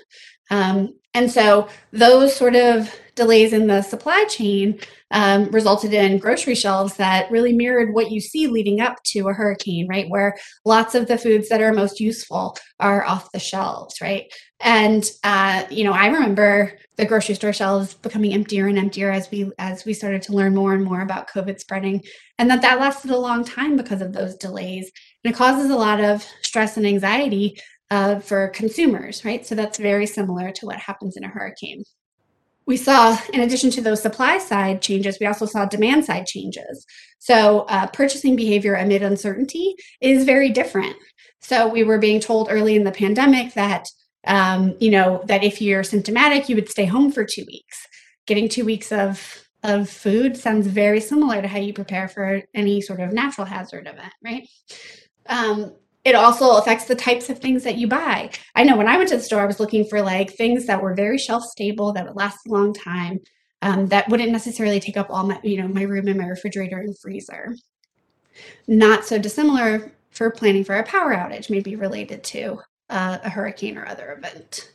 Um, 0.51 0.93
and 1.13 1.29
so 1.29 1.67
those 1.91 2.35
sort 2.35 2.55
of 2.55 2.93
delays 3.15 3.51
in 3.51 3.67
the 3.67 3.81
supply 3.81 4.23
chain 4.25 4.79
um, 5.11 5.51
resulted 5.51 5.93
in 5.93 6.17
grocery 6.17 6.55
shelves 6.55 6.95
that 6.95 7.29
really 7.29 7.51
mirrored 7.51 7.93
what 7.93 8.11
you 8.11 8.21
see 8.21 8.47
leading 8.47 8.79
up 8.79 9.03
to 9.03 9.27
a 9.27 9.33
hurricane, 9.33 9.87
right? 9.89 10.09
Where 10.09 10.37
lots 10.63 10.95
of 10.95 11.07
the 11.07 11.17
foods 11.17 11.49
that 11.49 11.61
are 11.61 11.73
most 11.73 11.99
useful 11.99 12.57
are 12.79 13.05
off 13.05 13.31
the 13.33 13.39
shelves, 13.39 13.99
right? 14.01 14.31
And 14.61 15.03
uh, 15.23 15.65
you 15.69 15.83
know, 15.83 15.91
I 15.91 16.07
remember 16.07 16.77
the 16.95 17.05
grocery 17.05 17.35
store 17.35 17.51
shelves 17.51 17.93
becoming 17.95 18.33
emptier 18.33 18.67
and 18.67 18.77
emptier 18.77 19.11
as 19.11 19.29
we 19.29 19.51
as 19.59 19.83
we 19.83 19.93
started 19.93 20.21
to 20.23 20.33
learn 20.33 20.55
more 20.55 20.73
and 20.73 20.83
more 20.83 21.01
about 21.01 21.29
COVID 21.29 21.59
spreading, 21.59 22.03
and 22.37 22.49
that 22.49 22.61
that 22.61 22.79
lasted 22.79 23.11
a 23.11 23.17
long 23.17 23.43
time 23.43 23.75
because 23.75 24.01
of 24.01 24.13
those 24.13 24.35
delays, 24.35 24.89
and 25.23 25.33
it 25.33 25.37
causes 25.37 25.69
a 25.69 25.75
lot 25.75 25.99
of 25.99 26.25
stress 26.41 26.77
and 26.77 26.85
anxiety 26.85 27.57
uh, 27.91 28.19
for 28.21 28.47
consumers, 28.47 29.23
right? 29.23 29.45
So 29.45 29.53
that's 29.53 29.77
very 29.77 30.07
similar 30.07 30.51
to 30.53 30.65
what 30.65 30.77
happens 30.77 31.17
in 31.17 31.23
a 31.23 31.27
hurricane. 31.27 31.83
We 32.65 32.77
saw, 32.77 33.17
in 33.33 33.41
addition 33.41 33.69
to 33.71 33.81
those 33.81 34.01
supply 34.01 34.37
side 34.37 34.81
changes, 34.81 35.17
we 35.19 35.27
also 35.27 35.45
saw 35.45 35.65
demand 35.65 36.05
side 36.05 36.25
changes. 36.25 36.85
So, 37.19 37.61
uh, 37.61 37.87
purchasing 37.87 38.35
behavior 38.35 38.75
amid 38.75 39.03
uncertainty 39.03 39.75
is 39.99 40.23
very 40.23 40.49
different. 40.49 40.95
So, 41.41 41.67
we 41.67 41.83
were 41.83 41.97
being 41.97 42.21
told 42.21 42.47
early 42.49 42.75
in 42.75 42.85
the 42.85 42.91
pandemic 42.91 43.55
that, 43.55 43.87
um, 44.25 44.77
you 44.79 44.91
know, 44.91 45.21
that 45.25 45.43
if 45.43 45.61
you're 45.61 45.83
symptomatic, 45.83 46.47
you 46.47 46.55
would 46.55 46.69
stay 46.69 46.85
home 46.85 47.11
for 47.11 47.25
two 47.25 47.43
weeks. 47.45 47.87
Getting 48.25 48.47
two 48.47 48.63
weeks 48.63 48.91
of 48.91 49.43
of 49.63 49.89
food 49.89 50.37
sounds 50.37 50.65
very 50.65 50.99
similar 50.99 51.39
to 51.41 51.47
how 51.47 51.59
you 51.59 51.73
prepare 51.73 52.07
for 52.07 52.41
any 52.55 52.81
sort 52.81 52.99
of 52.99 53.13
natural 53.13 53.45
hazard 53.45 53.85
event, 53.85 54.13
right? 54.23 54.47
Um, 55.27 55.75
it 56.03 56.15
also 56.15 56.57
affects 56.57 56.85
the 56.85 56.95
types 56.95 57.29
of 57.29 57.39
things 57.39 57.63
that 57.63 57.77
you 57.77 57.87
buy. 57.87 58.31
I 58.55 58.63
know 58.63 58.75
when 58.75 58.87
I 58.87 58.97
went 58.97 59.09
to 59.09 59.17
the 59.17 59.23
store, 59.23 59.41
I 59.41 59.45
was 59.45 59.59
looking 59.59 59.85
for 59.85 60.01
like 60.01 60.31
things 60.31 60.65
that 60.65 60.81
were 60.81 60.93
very 60.93 61.17
shelf 61.17 61.43
stable, 61.43 61.93
that 61.93 62.05
would 62.05 62.15
last 62.15 62.47
a 62.47 62.51
long 62.51 62.73
time, 62.73 63.19
um, 63.61 63.87
that 63.87 64.09
wouldn't 64.09 64.31
necessarily 64.31 64.79
take 64.79 64.97
up 64.97 65.07
all 65.09 65.27
my, 65.27 65.39
you 65.43 65.61
know, 65.61 65.67
my 65.67 65.83
room 65.83 66.07
and 66.07 66.17
my 66.17 66.25
refrigerator 66.25 66.79
and 66.79 66.97
freezer. 66.97 67.55
Not 68.67 69.05
so 69.05 69.19
dissimilar 69.19 69.91
for 70.09 70.31
planning 70.31 70.63
for 70.63 70.75
a 70.75 70.83
power 70.83 71.13
outage, 71.13 71.49
maybe 71.49 71.75
related 71.75 72.23
to 72.25 72.59
uh, 72.89 73.19
a 73.23 73.29
hurricane 73.29 73.77
or 73.77 73.87
other 73.87 74.13
event. 74.13 74.71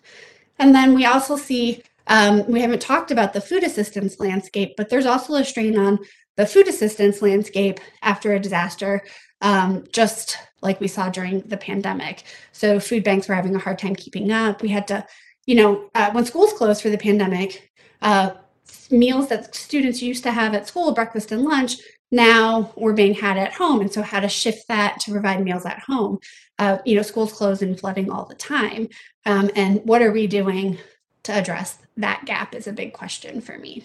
And 0.59 0.75
then 0.75 0.95
we 0.95 1.05
also 1.05 1.37
see, 1.37 1.83
um, 2.07 2.47
we 2.47 2.61
haven't 2.61 2.81
talked 2.81 3.11
about 3.11 3.33
the 3.33 3.41
food 3.41 3.65
assistance 3.65 4.21
landscape, 4.21 4.75
but 4.77 4.89
there's 4.89 5.07
also 5.07 5.35
a 5.35 5.45
strain 5.45 5.79
on 5.79 5.99
the 6.37 6.47
food 6.47 6.69
assistance 6.69 7.21
landscape 7.21 7.81
after 8.03 8.33
a 8.33 8.41
disaster 8.41 9.03
um, 9.41 9.85
just 9.93 10.39
like 10.67 10.81
we 10.81 10.89
saw 10.89 11.09
during 11.09 11.41
the 11.43 11.57
pandemic. 11.57 12.25
So 12.53 12.79
food 12.79 13.05
banks 13.05 13.29
were 13.29 13.35
having 13.35 13.55
a 13.55 13.59
hard 13.61 13.79
time 13.79 13.95
keeping 13.95 14.31
up. 14.31 14.61
We 14.61 14.69
had 14.69 14.87
to, 14.89 15.07
you 15.47 15.55
know, 15.55 15.89
uh, 15.95 16.11
when 16.11 16.27
schools 16.27 16.53
closed 16.53 16.83
for 16.83 16.91
the 16.91 16.99
pandemic, 16.99 17.71
uh, 18.03 18.33
meals 18.91 19.29
that 19.29 19.55
students 19.55 20.03
used 20.03 20.23
to 20.25 20.33
have 20.33 20.55
at 20.55 20.69
school, 20.69 20.93
breakfast 20.93 21.33
and 21.33 21.43
lunch, 21.43 21.77
now 22.11 22.73
were 22.77 22.93
being 22.93 23.15
had 23.15 23.37
at 23.37 23.55
home. 23.55 23.81
And 23.81 23.93
so 23.93 24.03
how 24.03 24.21
to 24.21 24.29
shift 24.29 24.69
that 24.69 25.01
to 25.01 25.13
provide 25.13 25.43
meals 25.43 25.65
at 25.65 25.81
home. 25.81 26.19
Uh, 26.59 26.79
you 26.85 26.97
know, 26.97 27.03
schools 27.03 27.33
closed 27.33 27.63
and 27.63 27.79
flooding 27.79 28.11
all 28.11 28.25
the 28.25 28.35
time. 28.35 28.89
Um, 29.25 29.51
and 29.57 29.81
what 29.85 30.03
are 30.03 30.13
we 30.13 30.27
doing 30.27 30.79
to 31.25 31.33
address 31.33 31.79
that 31.97 32.25
gap 32.25 32.55
is 32.55 32.67
a 32.67 32.73
big 32.73 32.93
question 32.93 33.41
for 33.41 33.59
me. 33.59 33.85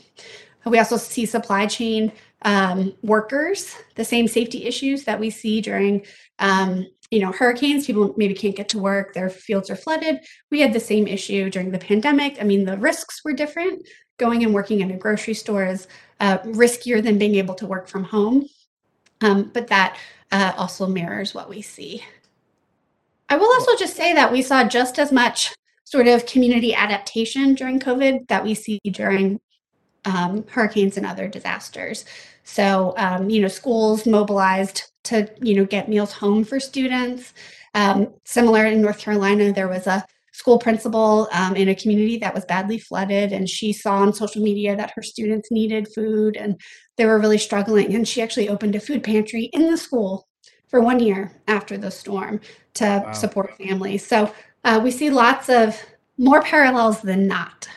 We 0.66 0.78
also 0.78 0.98
see 0.98 1.26
supply 1.26 1.66
chain 1.66 2.12
um, 2.44 2.94
workers, 3.02 3.76
the 3.96 4.06
same 4.06 4.28
safety 4.28 4.66
issues 4.66 5.04
that 5.04 5.20
we 5.20 5.30
see 5.30 5.62
during, 5.62 6.06
um, 6.40 6.88
you 7.10 7.20
know, 7.20 7.32
hurricanes. 7.32 7.86
People 7.86 8.14
maybe 8.18 8.34
can't 8.34 8.56
get 8.56 8.70
to 8.70 8.80
work; 8.80 9.14
their 9.14 9.30
fields 9.30 9.70
are 9.70 9.76
flooded. 9.76 10.20
We 10.50 10.62
had 10.62 10.74
the 10.74 10.80
same 10.80 11.08
issue 11.08 11.50
during 11.50 11.72
the 11.72 11.80
pandemic. 11.80 12.38
I 12.40 12.44
mean, 12.44 12.66
the 12.66 12.78
risks 12.78 13.22
were 13.24 13.34
different. 13.34 13.88
Going 14.18 14.44
and 14.44 14.54
working 14.54 14.82
in 14.82 14.92
a 14.92 14.98
grocery 14.98 15.34
store 15.34 15.66
is 15.66 15.88
uh, 16.20 16.40
riskier 16.40 17.04
than 17.04 17.18
being 17.18 17.36
able 17.36 17.56
to 17.56 17.66
work 17.66 17.88
from 17.88 18.04
home, 18.04 18.46
um, 19.22 19.52
but 19.54 19.68
that 19.68 19.98
uh, 20.32 20.54
also 20.58 20.88
mirrors 20.88 21.34
what 21.34 21.50
we 21.50 21.62
see. 21.62 22.04
I 23.30 23.38
will 23.38 23.52
also 23.54 23.78
just 23.78 23.96
say 23.96 24.14
that 24.14 24.32
we 24.32 24.42
saw 24.42 24.64
just 24.64 25.00
as 25.00 25.12
much 25.12 25.56
sort 25.86 26.08
of 26.08 26.26
community 26.26 26.74
adaptation 26.74 27.54
during 27.54 27.80
COVID 27.80 28.28
that 28.28 28.44
we 28.44 28.54
see 28.54 28.80
during 28.92 29.40
um, 30.06 30.46
hurricanes 30.48 30.98
and 30.98 31.06
other 31.06 31.28
disasters. 31.28 32.06
So, 32.44 32.94
um, 32.98 33.30
you 33.30 33.42
know, 33.42 33.48
schools 33.48 34.06
mobilized 34.06 34.92
to, 35.04 35.30
you 35.42 35.56
know, 35.56 35.66
get 35.66 35.90
meals 35.90 36.14
home 36.14 36.44
for 36.44 36.60
students. 36.60 37.34
Um, 37.74 38.14
similar 38.26 38.66
in 38.66 38.82
North 38.82 39.00
Carolina, 39.00 39.54
there 39.54 39.68
was 39.68 39.88
a 39.88 40.06
school 40.34 40.58
principal 40.58 41.28
um, 41.34 41.56
in 41.56 41.70
a 41.70 41.76
community 41.76 42.18
that 42.18 42.34
was 42.34 42.46
badly 42.46 42.80
flooded, 42.80 43.32
and 43.32 43.50
she 43.50 43.74
saw 43.74 43.98
on 43.98 44.14
social 44.14 44.42
media 44.42 44.76
that 44.76 44.92
her 44.96 45.02
students 45.02 45.52
needed 45.52 45.88
food 45.94 46.36
and 46.36 46.60
they 46.98 47.06
were 47.06 47.20
really 47.20 47.38
struggling. 47.38 47.94
And 47.94 48.08
she 48.08 48.22
actually 48.22 48.50
opened 48.50 48.76
a 48.76 48.80
food 48.80 49.04
pantry 49.04 49.46
in 49.54 49.70
the 49.70 49.78
school 49.78 50.28
for 50.68 50.82
one 50.82 51.00
year 51.00 51.32
after 51.48 51.78
the 51.78 51.92
storm 51.92 52.40
to 52.76 53.04
wow. 53.06 53.12
support 53.12 53.58
families. 53.58 54.06
So 54.06 54.34
uh, 54.64 54.80
we 54.84 54.92
see 54.92 55.10
lots 55.10 55.50
of 55.50 55.80
more 56.18 56.42
parallels 56.42 57.02
than 57.02 57.28
not. 57.28 57.68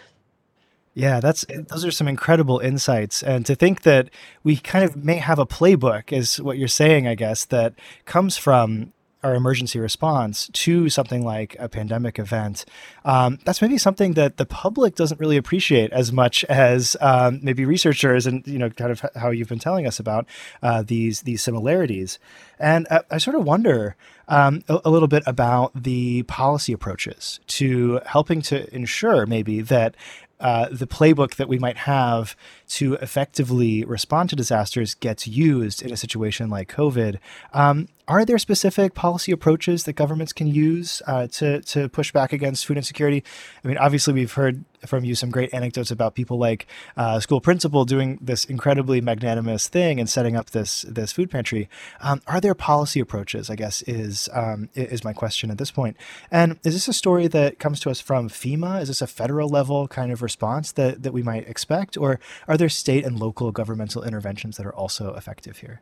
Yeah, 0.95 1.19
that's 1.19 1.45
those 1.69 1.85
are 1.85 1.91
some 1.91 2.07
incredible 2.07 2.61
insights, 2.61 3.23
and 3.23 3.45
to 3.47 3.57
think 3.57 3.83
that 3.83 4.11
we 4.45 4.57
kind 4.57 4.85
of 4.85 4.95
may 4.95 5.17
have 5.17 5.41
a 5.41 5.47
playbook, 5.47 6.13
is 6.13 6.41
what 6.41 6.57
you're 6.57 6.69
saying, 6.69 7.09
I 7.09 7.17
guess, 7.17 7.45
that 7.47 7.75
comes 8.05 8.37
from 8.37 8.93
our 9.25 9.35
emergency 9.35 9.81
response 9.81 10.49
to 10.53 10.89
something 10.91 11.25
like 11.25 11.57
a 11.59 11.69
pandemic 11.69 12.19
event. 12.19 12.67
Um, 13.07 13.39
that's 13.45 13.63
maybe 13.63 13.79
something 13.79 14.13
that 14.13 14.37
the 14.37 14.45
public 14.45 14.95
doesn't 14.95 15.19
really 15.19 15.39
appreciate 15.39 15.91
as 15.93 16.13
much 16.13 16.45
as 16.45 16.95
um, 17.01 17.41
maybe 17.43 17.65
researchers, 17.65 18.27
and 18.27 18.47
you 18.47 18.59
know, 18.59 18.71
kind 18.71 18.93
of 18.93 19.03
how 19.17 19.31
you've 19.31 19.49
been 19.49 19.59
telling 19.59 19.87
us 19.87 19.99
about 19.99 20.27
uh, 20.63 20.85
these 20.87 21.23
these 21.23 21.43
similarities. 21.43 22.19
And 22.61 22.87
I, 22.91 23.01
I 23.13 23.19
sort 23.19 23.35
of 23.35 23.45
wonder 23.45 23.97
um, 24.29 24.63
a, 24.69 24.81
a, 24.85 24.91
little 24.91 25.09
bit 25.09 25.23
about 25.27 25.73
the 25.75 26.23
policy 26.25 26.73
approaches 26.73 27.41
to 27.49 28.01
helping 28.07 28.43
to 28.43 28.73
ensure 28.75 29.27
maybe 29.27 29.61
that 29.63 29.97
uh, 30.41 30.69
the 30.71 30.87
playbook 30.87 31.37
that 31.37 31.49
we 31.49 31.59
might 31.59 31.77
have 31.77 32.37
to 32.69 32.95
effectively 32.95 33.85
respond 33.85 34.31
to 34.31 34.37
disasters 34.37 34.95
gets 34.95 35.27
used 35.27 35.83
in 35.83 35.93
a 35.93 35.97
situation 35.97 36.51
like 36.51 36.69
COVID. 36.69 37.19
Um, 37.53 37.89
are 38.07 38.25
there 38.25 38.39
specific 38.39 38.95
policy 38.95 39.33
approaches 39.33 39.85
that 39.85 39.95
governments 39.95 40.33
can 40.33 40.47
use 40.47 41.01
uh, 41.07 41.27
to 41.29 41.63
to 41.63 41.89
push 41.89 42.13
back 42.13 42.33
against 42.33 42.67
food 42.67 42.77
insecurity? 42.77 43.25
I 43.65 43.69
mean, 43.69 43.79
obviously, 43.79 44.13
we've 44.13 44.33
heard 44.33 44.65
from 44.89 45.05
you 45.05 45.15
some 45.15 45.31
great 45.31 45.53
anecdotes 45.53 45.91
about 45.91 46.15
people 46.15 46.39
like 46.39 46.67
uh, 46.97 47.21
school 47.21 47.41
principal 47.41 47.85
doing 47.85 48.19
this 48.21 48.45
incredibly 48.45 49.01
magnanimous 49.01 49.69
thing 49.69 49.99
and 50.01 50.09
setting 50.09 50.37
up 50.37 50.51
this 50.51 50.83
this 50.83 51.13
food 51.13 51.31
pantry. 51.31 51.69
Um, 52.01 52.21
are 52.27 52.41
there 52.41 52.55
policy 52.55 53.01
approaches? 53.01 53.51
I 53.51 53.57
guess 53.57 53.83
is 53.83 54.29
um, 54.33 54.69
is 54.75 55.05
my 55.05 55.13
question 55.13 55.51
at 55.51 55.59
this 55.59 55.71
point. 55.71 55.97
And 56.31 56.59
is 56.65 56.75
this 56.75 56.89
a 56.89 56.93
story 56.93 57.27
that 57.29 57.59
comes 57.59 57.81
to 57.81 57.91
us 57.91 58.01
from 58.01 58.29
FEMA? 58.29 58.83
Is 58.83 58.89
this 58.89 59.03
a 59.03 59.07
federal 59.07 59.49
level 59.49 59.89
kind 59.89 60.13
of 60.13 60.23
response 60.23 60.73
that 60.73 61.03
that 61.03 61.13
we 61.13 61.23
might 61.23 61.49
expect, 61.49 61.97
or 61.97 62.21
are 62.49 62.57
there 62.57 62.69
state 62.69 63.05
and 63.05 63.19
local 63.19 63.53
governmental 63.53 64.03
interventions 64.03 64.57
that 64.57 64.67
are 64.67 64.75
also 64.75 65.15
effective 65.15 65.59
here? 65.59 65.81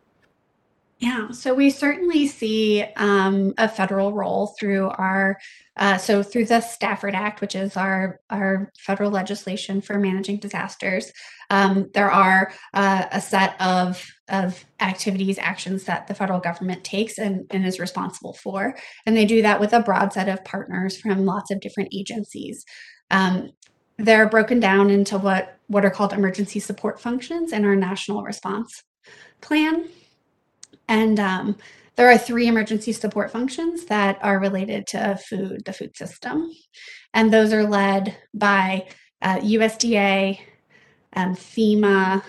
Yeah, 1.02 1.32
so 1.32 1.52
we 1.52 1.70
certainly 1.70 2.28
see 2.28 2.84
um, 2.94 3.54
a 3.58 3.68
federal 3.68 4.12
role 4.12 4.54
through 4.58 4.88
our 4.90 5.36
uh, 5.76 5.98
so 5.98 6.22
through 6.22 6.44
the 6.44 6.60
Stafford 6.60 7.16
Act, 7.16 7.40
which 7.40 7.56
is 7.56 7.76
our 7.76 8.20
our 8.30 8.70
federal 8.78 9.10
legislation 9.10 9.80
for 9.80 9.98
managing 9.98 10.36
disasters. 10.36 11.10
Um, 11.50 11.90
there 11.92 12.08
are 12.08 12.52
uh, 12.72 13.06
a 13.10 13.20
set 13.20 13.60
of 13.60 14.06
of 14.28 14.64
activities, 14.78 15.40
actions 15.40 15.82
that 15.84 16.06
the 16.06 16.14
federal 16.14 16.38
government 16.38 16.84
takes 16.84 17.18
and, 17.18 17.46
and 17.50 17.66
is 17.66 17.80
responsible 17.80 18.34
for, 18.34 18.76
and 19.04 19.16
they 19.16 19.24
do 19.24 19.42
that 19.42 19.58
with 19.58 19.72
a 19.72 19.80
broad 19.80 20.12
set 20.12 20.28
of 20.28 20.44
partners 20.44 20.96
from 20.96 21.26
lots 21.26 21.50
of 21.50 21.60
different 21.60 21.88
agencies. 21.92 22.64
Um, 23.10 23.50
they're 23.98 24.28
broken 24.28 24.60
down 24.60 24.88
into 24.88 25.18
what 25.18 25.58
what 25.66 25.84
are 25.84 25.90
called 25.90 26.12
emergency 26.12 26.60
support 26.60 27.00
functions 27.00 27.52
in 27.52 27.64
our 27.64 27.74
national 27.74 28.22
response 28.22 28.84
plan. 29.40 29.88
And 30.92 31.18
um, 31.18 31.56
there 31.96 32.10
are 32.10 32.18
three 32.18 32.48
emergency 32.48 32.92
support 32.92 33.30
functions 33.30 33.86
that 33.86 34.18
are 34.20 34.38
related 34.38 34.86
to 34.88 35.18
food, 35.26 35.64
the 35.64 35.72
food 35.72 35.96
system. 35.96 36.52
And 37.14 37.32
those 37.32 37.54
are 37.54 37.64
led 37.64 38.14
by 38.34 38.88
uh, 39.22 39.38
USDA, 39.38 40.38
um, 41.14 41.34
FEMA, 41.34 42.22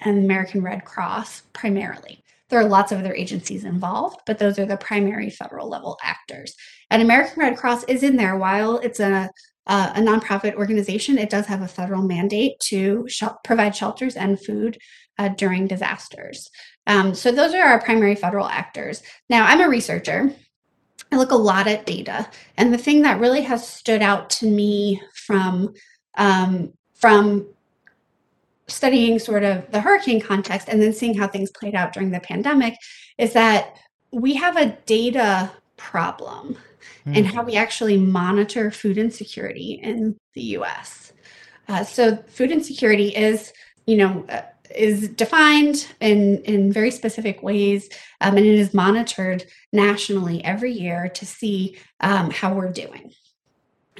and 0.00 0.24
American 0.24 0.62
Red 0.62 0.86
Cross 0.86 1.42
primarily. 1.52 2.24
There 2.48 2.58
are 2.58 2.64
lots 2.64 2.92
of 2.92 2.98
other 2.98 3.14
agencies 3.14 3.66
involved, 3.66 4.20
but 4.24 4.38
those 4.38 4.58
are 4.58 4.64
the 4.64 4.78
primary 4.78 5.28
federal 5.28 5.68
level 5.68 5.98
actors. 6.02 6.54
And 6.90 7.02
American 7.02 7.40
Red 7.40 7.58
Cross 7.58 7.84
is 7.84 8.02
in 8.02 8.16
there 8.16 8.38
while 8.38 8.78
it's 8.78 9.00
a 9.00 9.28
uh, 9.68 9.92
a 9.96 10.00
nonprofit 10.00 10.54
organization, 10.54 11.18
it 11.18 11.28
does 11.28 11.44
have 11.44 11.60
a 11.60 11.68
federal 11.68 12.02
mandate 12.02 12.58
to 12.58 13.06
sh- 13.06 13.24
provide 13.44 13.76
shelters 13.76 14.16
and 14.16 14.42
food 14.42 14.78
uh, 15.18 15.28
during 15.28 15.66
disasters. 15.66 16.50
Um, 16.86 17.14
so 17.14 17.30
those 17.30 17.54
are 17.54 17.62
our 17.62 17.80
primary 17.80 18.14
federal 18.14 18.46
actors. 18.46 19.02
Now, 19.28 19.44
I'm 19.46 19.60
a 19.60 19.68
researcher. 19.68 20.32
I 21.10 21.16
look 21.16 21.30
a 21.30 21.36
lot 21.36 21.66
at 21.66 21.86
data, 21.86 22.28
and 22.56 22.72
the 22.72 22.78
thing 22.78 23.02
that 23.02 23.20
really 23.20 23.42
has 23.42 23.66
stood 23.66 24.02
out 24.02 24.28
to 24.30 24.46
me 24.46 25.00
from 25.14 25.74
um, 26.16 26.72
from 26.94 27.46
studying 28.66 29.18
sort 29.18 29.42
of 29.42 29.70
the 29.70 29.80
hurricane 29.80 30.20
context 30.20 30.68
and 30.68 30.82
then 30.82 30.92
seeing 30.92 31.16
how 31.16 31.26
things 31.26 31.50
played 31.50 31.74
out 31.74 31.92
during 31.92 32.10
the 32.10 32.20
pandemic 32.20 32.74
is 33.16 33.32
that 33.32 33.78
we 34.12 34.34
have 34.34 34.56
a 34.56 34.76
data 34.84 35.50
problem 35.76 36.56
mm. 37.06 37.16
and 37.16 37.26
how 37.26 37.42
we 37.42 37.56
actually 37.56 37.96
monitor 37.96 38.70
food 38.70 38.98
insecurity 38.98 39.80
in 39.82 40.16
the 40.34 40.42
US. 40.58 41.12
Uh, 41.68 41.84
so, 41.84 42.16
food 42.28 42.50
insecurity 42.50 43.08
is, 43.08 43.52
you 43.86 43.96
know, 43.96 44.24
uh, 44.28 44.42
is 44.74 45.08
defined 45.08 45.86
in, 46.00 46.42
in 46.44 46.72
very 46.72 46.90
specific 46.90 47.42
ways, 47.42 47.88
um, 48.20 48.36
and 48.36 48.46
it 48.46 48.54
is 48.54 48.74
monitored 48.74 49.44
nationally 49.72 50.44
every 50.44 50.72
year 50.72 51.08
to 51.14 51.26
see 51.26 51.78
um, 52.00 52.30
how 52.30 52.52
we're 52.54 52.72
doing. 52.72 53.12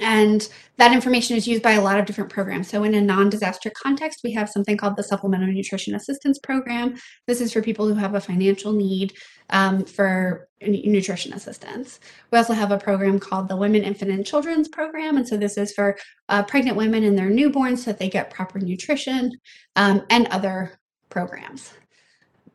And 0.01 0.47
that 0.77 0.93
information 0.93 1.35
is 1.35 1.47
used 1.47 1.61
by 1.61 1.73
a 1.73 1.81
lot 1.81 1.99
of 1.99 2.05
different 2.05 2.29
programs. 2.29 2.69
So, 2.69 2.83
in 2.83 2.93
a 2.93 3.01
non 3.01 3.29
disaster 3.29 3.69
context, 3.71 4.21
we 4.23 4.31
have 4.33 4.49
something 4.49 4.77
called 4.77 4.95
the 4.95 5.03
Supplemental 5.03 5.47
Nutrition 5.47 5.95
Assistance 5.95 6.39
Program. 6.39 6.95
This 7.27 7.41
is 7.41 7.51
for 7.51 7.61
people 7.61 7.87
who 7.87 7.95
have 7.95 8.15
a 8.15 8.21
financial 8.21 8.71
need 8.71 9.13
um, 9.49 9.83
for 9.83 10.47
nutrition 10.61 11.33
assistance. 11.33 11.99
We 12.31 12.37
also 12.37 12.53
have 12.53 12.71
a 12.71 12.77
program 12.77 13.19
called 13.19 13.49
the 13.49 13.57
Women, 13.57 13.83
Infant, 13.83 14.11
and 14.11 14.25
Children's 14.25 14.67
Program. 14.67 15.17
And 15.17 15.27
so, 15.27 15.37
this 15.37 15.57
is 15.57 15.73
for 15.73 15.97
uh, 16.29 16.43
pregnant 16.43 16.77
women 16.77 17.03
and 17.03 17.17
their 17.17 17.29
newborns 17.29 17.79
so 17.79 17.91
that 17.91 17.99
they 17.99 18.09
get 18.09 18.29
proper 18.29 18.59
nutrition 18.59 19.31
um, 19.75 20.05
and 20.09 20.27
other 20.27 20.79
programs 21.09 21.73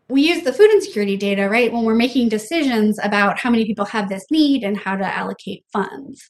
we 0.09 0.29
use 0.29 0.45
the 0.45 0.53
food 0.53 0.71
insecurity 0.71 1.17
data, 1.17 1.49
right, 1.49 1.73
when 1.73 1.85
we're 1.85 1.95
making 1.95 2.29
decisions 2.29 2.99
about 3.03 3.39
how 3.39 3.51
many 3.51 3.65
people 3.65 3.87
have 3.87 4.09
this 4.09 4.25
need 4.31 4.63
and 4.63 4.77
how 4.77 4.97
to 4.97 5.05
allocate 5.05 5.65
funds. 5.73 6.29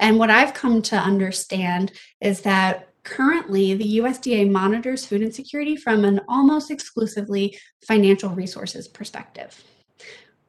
And 0.00 0.18
what 0.18 0.30
I've 0.30 0.54
come 0.54 0.82
to 0.82 0.96
understand 0.96 1.92
is 2.20 2.42
that 2.42 2.88
currently 3.04 3.74
the 3.74 3.98
USDA 3.98 4.50
monitors 4.50 5.06
food 5.06 5.22
insecurity 5.22 5.76
from 5.76 6.04
an 6.04 6.20
almost 6.28 6.70
exclusively 6.70 7.58
financial 7.86 8.30
resources 8.30 8.88
perspective. 8.88 9.62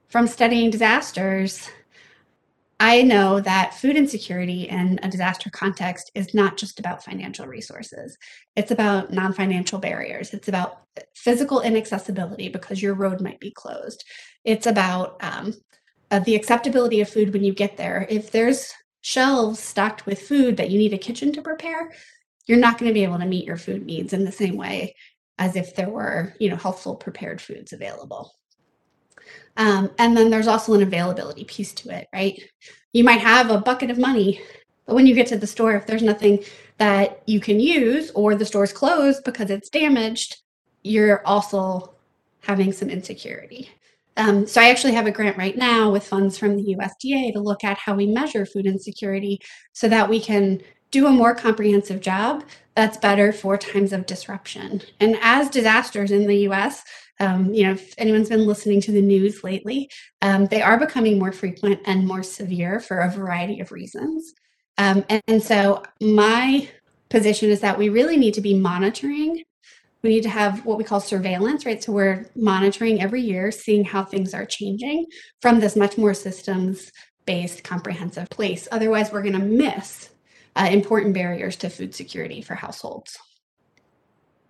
From 0.07 0.27
studying 0.27 0.69
disasters, 0.69 1.69
I 2.79 3.03
know 3.03 3.39
that 3.39 3.73
food 3.73 3.95
insecurity 3.95 4.63
in 4.63 4.99
a 5.01 5.09
disaster 5.09 5.49
context 5.49 6.11
is 6.13 6.33
not 6.33 6.57
just 6.57 6.79
about 6.79 7.03
financial 7.03 7.47
resources. 7.47 8.17
It's 8.55 8.71
about 8.71 9.13
non 9.13 9.31
financial 9.31 9.79
barriers. 9.79 10.33
It's 10.33 10.49
about 10.49 10.81
physical 11.15 11.61
inaccessibility 11.61 12.49
because 12.49 12.81
your 12.81 12.93
road 12.93 13.21
might 13.21 13.39
be 13.39 13.51
closed. 13.51 14.03
It's 14.43 14.67
about 14.67 15.17
um, 15.23 15.53
uh, 16.11 16.19
the 16.19 16.35
acceptability 16.35 16.99
of 16.99 17.09
food 17.09 17.31
when 17.31 17.43
you 17.43 17.53
get 17.53 17.77
there. 17.77 18.05
If 18.09 18.31
there's 18.31 18.73
shelves 19.05 19.59
stocked 19.59 20.07
with 20.07 20.27
food 20.27 20.57
that 20.57 20.71
you 20.71 20.79
need 20.79 20.91
a 20.91 20.97
kitchen 20.97 21.31
to 21.31 21.39
prepare, 21.39 21.91
you're 22.47 22.57
not 22.57 22.79
going 22.79 22.89
to 22.89 22.93
be 22.93 23.03
able 23.03 23.19
to 23.19 23.25
meet 23.27 23.45
your 23.45 23.55
food 23.55 23.85
needs 23.85 24.13
in 24.13 24.25
the 24.25 24.31
same 24.31 24.57
way 24.57 24.95
as 25.37 25.55
if 25.55 25.75
there 25.75 25.91
were, 25.91 26.33
you 26.39 26.49
know, 26.49 26.55
healthful 26.55 26.95
prepared 26.95 27.39
foods 27.39 27.71
available. 27.71 28.33
Um, 29.57 29.91
and 29.99 30.17
then 30.17 30.31
there's 30.31 30.47
also 30.47 30.73
an 30.73 30.81
availability 30.81 31.43
piece 31.43 31.71
to 31.75 31.95
it, 31.95 32.07
right? 32.11 32.41
You 32.93 33.03
might 33.03 33.19
have 33.19 33.51
a 33.51 33.59
bucket 33.59 33.91
of 33.91 33.99
money, 33.99 34.41
but 34.87 34.95
when 34.95 35.05
you 35.05 35.13
get 35.13 35.27
to 35.27 35.37
the 35.37 35.45
store, 35.45 35.75
if 35.75 35.85
there's 35.85 36.01
nothing 36.01 36.43
that 36.79 37.21
you 37.27 37.39
can 37.39 37.59
use 37.59 38.09
or 38.15 38.33
the 38.33 38.43
store's 38.43 38.73
closed 38.73 39.23
because 39.23 39.51
it's 39.51 39.69
damaged, 39.69 40.37
you're 40.81 41.21
also 41.27 41.93
having 42.41 42.73
some 42.73 42.89
insecurity. 42.89 43.69
Um, 44.17 44.47
so 44.47 44.61
I 44.61 44.69
actually 44.69 44.93
have 44.93 45.07
a 45.07 45.11
grant 45.11 45.37
right 45.37 45.57
now 45.57 45.91
with 45.91 46.07
funds 46.07 46.37
from 46.37 46.55
the 46.55 46.75
USDA 46.75 47.33
to 47.33 47.39
look 47.39 47.63
at 47.63 47.77
how 47.77 47.95
we 47.95 48.07
measure 48.07 48.45
food 48.45 48.65
insecurity 48.65 49.41
so 49.73 49.87
that 49.89 50.09
we 50.09 50.19
can 50.19 50.61
do 50.91 51.07
a 51.07 51.11
more 51.11 51.35
comprehensive 51.35 51.99
job 51.99 52.43
that's 52.75 52.97
better 52.97 53.33
for 53.33 53.57
times 53.57 53.91
of 53.91 54.05
disruption. 54.05 54.81
And 54.99 55.17
as 55.21 55.49
disasters 55.49 56.11
in 56.11 56.27
the 56.27 56.47
US, 56.49 56.83
um, 57.19 57.53
you 57.53 57.63
know, 57.63 57.71
if 57.71 57.93
anyone's 57.97 58.29
been 58.29 58.45
listening 58.45 58.81
to 58.81 58.91
the 58.91 59.01
news 59.01 59.43
lately, 59.43 59.89
um, 60.21 60.45
they 60.45 60.61
are 60.61 60.79
becoming 60.79 61.17
more 61.17 61.31
frequent 61.31 61.79
and 61.85 62.07
more 62.07 62.23
severe 62.23 62.79
for 62.79 62.99
a 62.99 63.11
variety 63.11 63.59
of 63.59 63.71
reasons. 63.71 64.33
Um, 64.77 65.05
and, 65.09 65.21
and 65.27 65.43
so 65.43 65.83
my 66.01 66.69
position 67.09 67.49
is 67.49 67.61
that 67.61 67.77
we 67.77 67.89
really 67.89 68.17
need 68.17 68.33
to 68.33 68.41
be 68.41 68.53
monitoring 68.53 69.43
we 70.05 70.11
need 70.11 70.23
to 70.23 70.29
have 70.29 70.63
what 70.67 70.77
we 70.77 70.83
call 70.83 70.99
surveillance, 70.99 71.65
right? 71.65 71.83
So 71.83 71.91
we're 71.91 72.29
monitoring 72.35 73.01
every 73.01 73.21
year, 73.21 73.51
seeing 73.51 73.83
how 73.83 74.03
things 74.03 74.35
are 74.35 74.45
changing 74.45 75.07
from 75.41 75.59
this 75.59 75.75
much 75.75 75.97
more 75.97 76.13
systems 76.13 76.91
based, 77.25 77.63
comprehensive 77.63 78.29
place. 78.29 78.67
Otherwise, 78.71 79.11
we're 79.11 79.23
going 79.23 79.33
to 79.33 79.39
miss 79.39 80.11
uh, 80.55 80.69
important 80.71 81.15
barriers 81.15 81.55
to 81.55 81.71
food 81.71 81.95
security 81.95 82.43
for 82.43 82.53
households. 82.53 83.17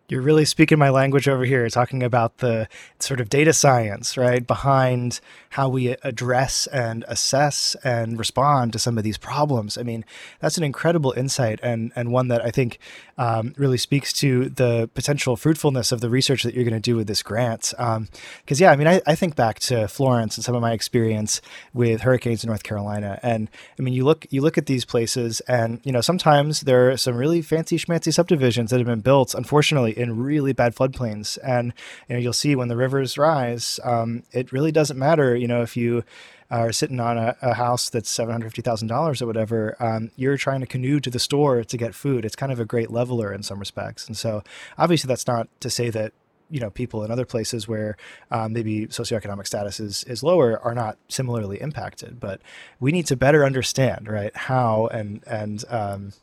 You're 0.07 0.21
really 0.21 0.45
speaking 0.45 0.77
my 0.77 0.89
language 0.89 1.27
over 1.27 1.45
here, 1.45 1.67
talking 1.69 2.03
about 2.03 2.37
the 2.37 2.67
sort 2.99 3.19
of 3.19 3.27
data 3.27 3.53
science, 3.53 4.17
right, 4.17 4.45
behind 4.45 5.19
how 5.49 5.67
we 5.67 5.95
address 6.03 6.67
and 6.67 7.03
assess 7.07 7.75
and 7.83 8.19
respond 8.19 8.73
to 8.73 8.79
some 8.79 8.97
of 8.97 9.03
these 9.03 9.17
problems. 9.17 9.77
I 9.77 9.83
mean, 9.83 10.05
that's 10.39 10.57
an 10.57 10.63
incredible 10.63 11.13
insight 11.13 11.59
and, 11.63 11.91
and 11.95 12.11
one 12.11 12.27
that 12.27 12.45
I 12.45 12.51
think 12.51 12.77
um, 13.17 13.53
really 13.57 13.77
speaks 13.77 14.13
to 14.13 14.49
the 14.49 14.89
potential 14.93 15.35
fruitfulness 15.35 15.91
of 15.91 16.01
the 16.01 16.09
research 16.09 16.43
that 16.43 16.53
you're 16.53 16.65
going 16.65 16.73
to 16.73 16.79
do 16.79 16.95
with 16.95 17.07
this 17.07 17.23
grant. 17.23 17.73
Because, 17.75 17.97
um, 17.99 18.07
yeah, 18.63 18.71
I 18.71 18.75
mean, 18.75 18.87
I, 18.87 19.01
I 19.07 19.15
think 19.15 19.35
back 19.35 19.59
to 19.61 19.87
Florence 19.87 20.37
and 20.37 20.43
some 20.43 20.53
of 20.53 20.61
my 20.61 20.73
experience 20.73 21.41
with 21.73 22.01
hurricanes 22.01 22.43
in 22.43 22.49
North 22.49 22.63
Carolina. 22.63 23.19
And 23.23 23.49
I 23.79 23.81
mean, 23.81 23.93
you 23.93 24.03
look, 24.03 24.27
you 24.29 24.41
look 24.41 24.57
at 24.57 24.67
these 24.67 24.85
places 24.85 25.39
and, 25.41 25.79
you 25.83 25.91
know, 25.91 26.01
sometimes 26.01 26.61
there 26.61 26.91
are 26.91 26.97
some 26.97 27.15
really 27.15 27.41
fancy 27.41 27.77
schmancy 27.77 28.13
subdivisions 28.13 28.69
that 28.69 28.77
have 28.77 28.87
been 28.87 28.99
built, 28.99 29.33
unfortunately, 29.33 29.94
in 29.95 30.17
really 30.17 30.53
bad 30.53 30.75
floodplains. 30.75 31.37
And 31.43 31.73
you 32.07 32.15
know, 32.15 32.21
you'll 32.21 32.33
see 32.33 32.55
when 32.55 32.67
the 32.67 32.77
rivers 32.77 33.17
rise, 33.17 33.79
um, 33.83 34.23
it 34.31 34.51
really 34.51 34.71
doesn't 34.71 34.97
matter. 34.97 35.35
You 35.35 35.47
know, 35.47 35.61
if 35.61 35.75
you 35.75 36.03
are 36.51 36.71
sitting 36.71 36.99
on 36.99 37.17
a, 37.17 37.35
a 37.41 37.53
house 37.55 37.89
that's 37.89 38.09
seven 38.09 38.31
hundred 38.31 38.49
fifty 38.49 38.61
thousand 38.61 38.87
dollars 38.87 39.21
or 39.21 39.27
whatever, 39.27 39.75
um, 39.79 40.11
you're 40.15 40.37
trying 40.37 40.59
to 40.61 40.67
canoe 40.67 40.99
to 40.99 41.09
the 41.09 41.19
store 41.19 41.63
to 41.63 41.77
get 41.77 41.95
food. 41.95 42.25
It's 42.25 42.35
kind 42.35 42.51
of 42.51 42.59
a 42.59 42.65
great 42.65 42.91
leveler 42.91 43.33
in 43.33 43.43
some 43.43 43.59
respects. 43.59 44.07
And 44.07 44.15
so, 44.15 44.43
obviously, 44.77 45.07
that's 45.07 45.27
not 45.27 45.47
to 45.61 45.69
say 45.69 45.89
that 45.89 46.13
you 46.49 46.59
know 46.59 46.69
people 46.69 47.03
in 47.03 47.11
other 47.11 47.25
places 47.25 47.67
where 47.67 47.97
um, 48.31 48.53
maybe 48.53 48.87
socioeconomic 48.87 49.47
status 49.47 49.79
is, 49.79 50.03
is 50.03 50.23
lower 50.23 50.59
are 50.59 50.75
not 50.75 50.97
similarly 51.07 51.59
impacted 51.59 52.19
but 52.19 52.41
we 52.79 52.91
need 52.91 53.05
to 53.07 53.15
better 53.15 53.43
understand 53.43 54.07
right 54.07 54.35
how 54.35 54.87
and 54.87 55.23
and 55.25 55.65
um, 55.69 56.13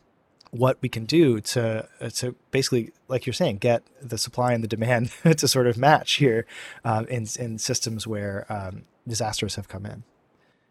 what 0.53 0.77
we 0.81 0.89
can 0.89 1.05
do 1.05 1.41
to 1.41 1.87
uh, 1.99 2.09
to 2.09 2.35
basically, 2.51 2.91
like 3.07 3.25
you're 3.25 3.33
saying, 3.33 3.57
get 3.57 3.83
the 4.01 4.19
supply 4.19 4.53
and 4.53 4.63
the 4.63 4.67
demand 4.67 5.11
to 5.37 5.47
sort 5.47 5.65
of 5.65 5.77
match 5.77 6.13
here 6.13 6.45
um, 6.85 7.07
in 7.07 7.27
in 7.39 7.57
systems 7.57 8.05
where 8.05 8.45
um, 8.49 8.83
disasters 9.07 9.55
have 9.55 9.67
come 9.67 9.85
in. 9.85 10.03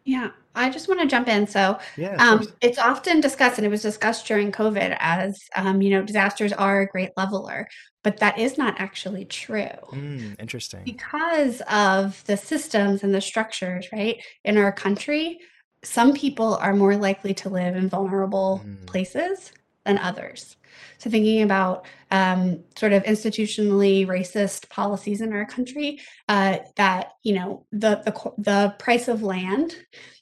Yeah, 0.05 0.31
I 0.55 0.71
just 0.71 0.89
want 0.89 1.01
to 1.01 1.07
jump 1.07 1.29
in. 1.29 1.47
So, 1.47 1.79
yeah, 1.97 2.17
um, 2.17 2.47
it's 2.61 2.79
often 2.79 3.21
discussed, 3.21 3.59
and 3.59 3.67
it 3.67 3.71
was 3.71 3.83
discussed 3.83 4.27
during 4.27 4.53
COVID 4.53 4.97
as, 5.01 5.41
um, 5.55 5.83
you 5.83 5.91
know, 5.91 6.03
disasters 6.03 6.53
are 6.53 6.81
a 6.81 6.87
great 6.87 7.11
leveler, 7.17 7.69
but 8.03 8.19
that 8.19 8.39
is 8.39 8.59
not 8.59 8.81
actually 8.81 9.25
true. 9.25 9.69
Mm, 9.91 10.41
interesting. 10.41 10.83
Because 10.85 11.61
of 11.71 12.23
the 12.25 12.37
systems 12.37 13.05
and 13.05 13.15
the 13.15 13.21
structures, 13.21 13.89
right, 13.93 14.21
in 14.45 14.59
our 14.59 14.73
country, 14.73 15.39
some 15.85 16.15
people 16.15 16.57
are 16.57 16.75
more 16.75 16.97
likely 16.97 17.35
to 17.35 17.49
live 17.49 17.77
in 17.77 17.89
vulnerable 17.89 18.61
mm. 18.65 18.85
places 18.87 19.53
than 19.85 19.99
others. 19.99 20.57
So, 20.99 21.11
thinking 21.11 21.43
about 21.43 21.87
um, 22.11 22.65
sort 22.77 22.93
of 22.93 23.03
institutionally 23.03 24.07
racist 24.07 24.69
policies 24.69 25.21
in 25.21 25.33
our 25.33 25.45
country, 25.45 26.01
uh, 26.29 26.59
that 26.77 27.13
you 27.23 27.35
know 27.35 27.67
the, 27.73 28.03
the 28.05 28.33
the 28.39 28.75
price 28.79 29.09
of 29.09 29.23
land 29.23 29.77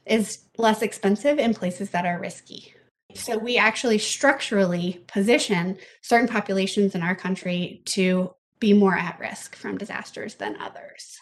is 0.06 0.44
less 0.58 0.82
expensive 0.82 1.38
in 1.38 1.54
places 1.54 1.90
that 1.90 2.06
are 2.06 2.18
risky. 2.18 2.74
So 3.14 3.38
we 3.38 3.58
actually 3.58 3.98
structurally 3.98 5.04
position 5.08 5.78
certain 6.00 6.28
populations 6.28 6.94
in 6.94 7.02
our 7.02 7.14
country 7.14 7.82
to 7.86 8.34
be 8.60 8.72
more 8.72 8.94
at 8.94 9.18
risk 9.18 9.56
from 9.56 9.78
disasters 9.78 10.34
than 10.34 10.56
others. 10.60 11.18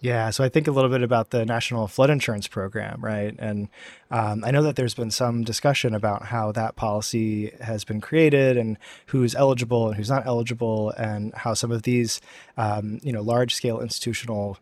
Yeah, 0.00 0.30
so 0.30 0.44
I 0.44 0.48
think 0.48 0.68
a 0.68 0.70
little 0.70 0.90
bit 0.90 1.02
about 1.02 1.30
the 1.30 1.44
National 1.44 1.88
Flood 1.88 2.08
Insurance 2.10 2.46
Program, 2.46 3.00
right? 3.00 3.34
And 3.36 3.68
um, 4.12 4.44
I 4.44 4.52
know 4.52 4.62
that 4.62 4.76
there's 4.76 4.94
been 4.94 5.10
some 5.10 5.42
discussion 5.42 5.92
about 5.92 6.26
how 6.26 6.52
that 6.52 6.76
policy 6.76 7.52
has 7.60 7.82
been 7.82 8.00
created 8.00 8.56
and 8.56 8.78
who's 9.06 9.34
eligible 9.34 9.88
and 9.88 9.96
who's 9.96 10.08
not 10.08 10.24
eligible, 10.24 10.90
and 10.90 11.34
how 11.34 11.52
some 11.54 11.72
of 11.72 11.82
these, 11.82 12.20
um, 12.56 13.00
you 13.02 13.12
know, 13.12 13.22
large-scale 13.22 13.80
institutional 13.80 14.58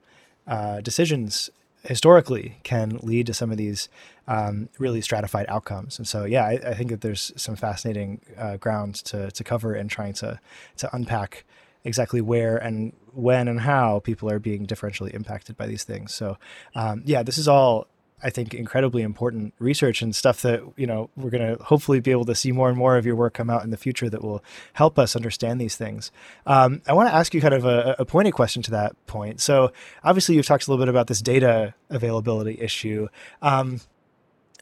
uh, 0.46 0.80
decisions 0.80 1.50
historically 1.82 2.56
can 2.62 2.98
lead 3.02 3.26
to 3.26 3.34
some 3.34 3.50
of 3.50 3.58
these 3.58 3.90
um, 4.28 4.70
really 4.78 5.02
stratified 5.02 5.44
outcomes. 5.48 5.98
And 5.98 6.08
so, 6.08 6.24
yeah, 6.24 6.46
I, 6.46 6.52
I 6.70 6.74
think 6.74 6.88
that 6.88 7.02
there's 7.02 7.32
some 7.36 7.56
fascinating 7.56 8.22
uh, 8.38 8.56
ground 8.56 8.94
to 9.04 9.30
to 9.30 9.44
cover 9.44 9.76
in 9.76 9.88
trying 9.88 10.14
to 10.14 10.40
to 10.78 10.96
unpack 10.96 11.44
exactly 11.86 12.20
where 12.20 12.56
and 12.56 12.92
when 13.12 13.48
and 13.48 13.60
how 13.60 14.00
people 14.00 14.30
are 14.30 14.38
being 14.38 14.66
differentially 14.66 15.14
impacted 15.14 15.56
by 15.56 15.66
these 15.66 15.84
things. 15.84 16.14
So, 16.14 16.36
um, 16.74 17.02
yeah, 17.06 17.22
this 17.22 17.38
is 17.38 17.48
all 17.48 17.86
I 18.22 18.30
think 18.30 18.54
incredibly 18.54 19.02
important 19.02 19.54
research 19.58 20.00
and 20.00 20.14
stuff 20.14 20.40
that 20.42 20.62
you 20.76 20.86
know 20.86 21.10
we're 21.16 21.30
going 21.30 21.56
to 21.56 21.62
hopefully 21.62 22.00
be 22.00 22.10
able 22.10 22.24
to 22.24 22.34
see 22.34 22.50
more 22.50 22.68
and 22.68 22.76
more 22.76 22.96
of 22.96 23.04
your 23.04 23.14
work 23.14 23.34
come 23.34 23.50
out 23.50 23.62
in 23.62 23.70
the 23.70 23.76
future 23.76 24.08
that 24.08 24.22
will 24.22 24.42
help 24.72 24.98
us 24.98 25.14
understand 25.14 25.60
these 25.60 25.76
things. 25.76 26.10
Um, 26.46 26.82
I 26.86 26.94
want 26.94 27.08
to 27.08 27.14
ask 27.14 27.34
you 27.34 27.40
kind 27.40 27.54
of 27.54 27.64
a, 27.64 27.96
a 27.98 28.04
pointed 28.04 28.32
question 28.32 28.62
to 28.62 28.70
that 28.72 28.94
point. 29.06 29.40
So 29.40 29.70
obviously 30.02 30.34
you've 30.34 30.46
talked 30.46 30.66
a 30.66 30.70
little 30.70 30.84
bit 30.84 30.88
about 30.88 31.08
this 31.08 31.20
data 31.20 31.74
availability 31.90 32.58
issue. 32.60 33.08
Um, 33.42 33.80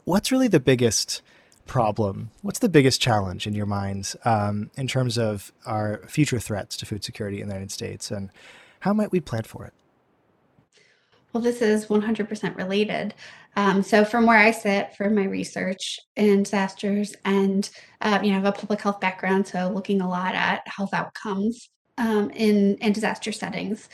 what's 0.04 0.32
really 0.32 0.48
the 0.48 0.60
biggest 0.60 1.22
problem? 1.66 2.30
What's 2.42 2.58
the 2.58 2.68
biggest 2.68 3.00
challenge 3.00 3.46
in 3.46 3.54
your 3.54 3.66
minds 3.66 4.16
um, 4.24 4.70
in 4.76 4.86
terms 4.86 5.18
of 5.18 5.52
our 5.66 6.02
future 6.06 6.38
threats 6.38 6.76
to 6.78 6.86
food 6.86 7.04
security 7.04 7.40
in 7.40 7.48
the 7.48 7.54
United 7.54 7.72
States, 7.72 8.10
and 8.10 8.30
how 8.80 8.92
might 8.92 9.12
we 9.12 9.20
plan 9.20 9.42
for 9.42 9.64
it? 9.64 9.72
Well, 11.32 11.42
this 11.42 11.62
is 11.62 11.86
100% 11.86 12.56
related. 12.56 13.12
Um, 13.56 13.82
so, 13.82 14.04
from 14.04 14.26
where 14.26 14.38
I 14.38 14.52
sit 14.52 14.94
for 14.96 15.10
my 15.10 15.24
research 15.24 15.98
in 16.16 16.44
disasters, 16.44 17.14
and 17.24 17.68
uh, 18.00 18.20
you 18.22 18.30
know, 18.30 18.38
I 18.38 18.40
have 18.40 18.54
a 18.54 18.58
public 18.58 18.80
health 18.80 19.00
background, 19.00 19.46
so 19.46 19.68
looking 19.68 20.00
a 20.00 20.08
lot 20.08 20.34
at 20.34 20.62
health 20.66 20.94
outcomes 20.94 21.68
um, 21.98 22.30
in 22.30 22.76
in 22.76 22.92
disaster 22.92 23.32
settings. 23.32 23.88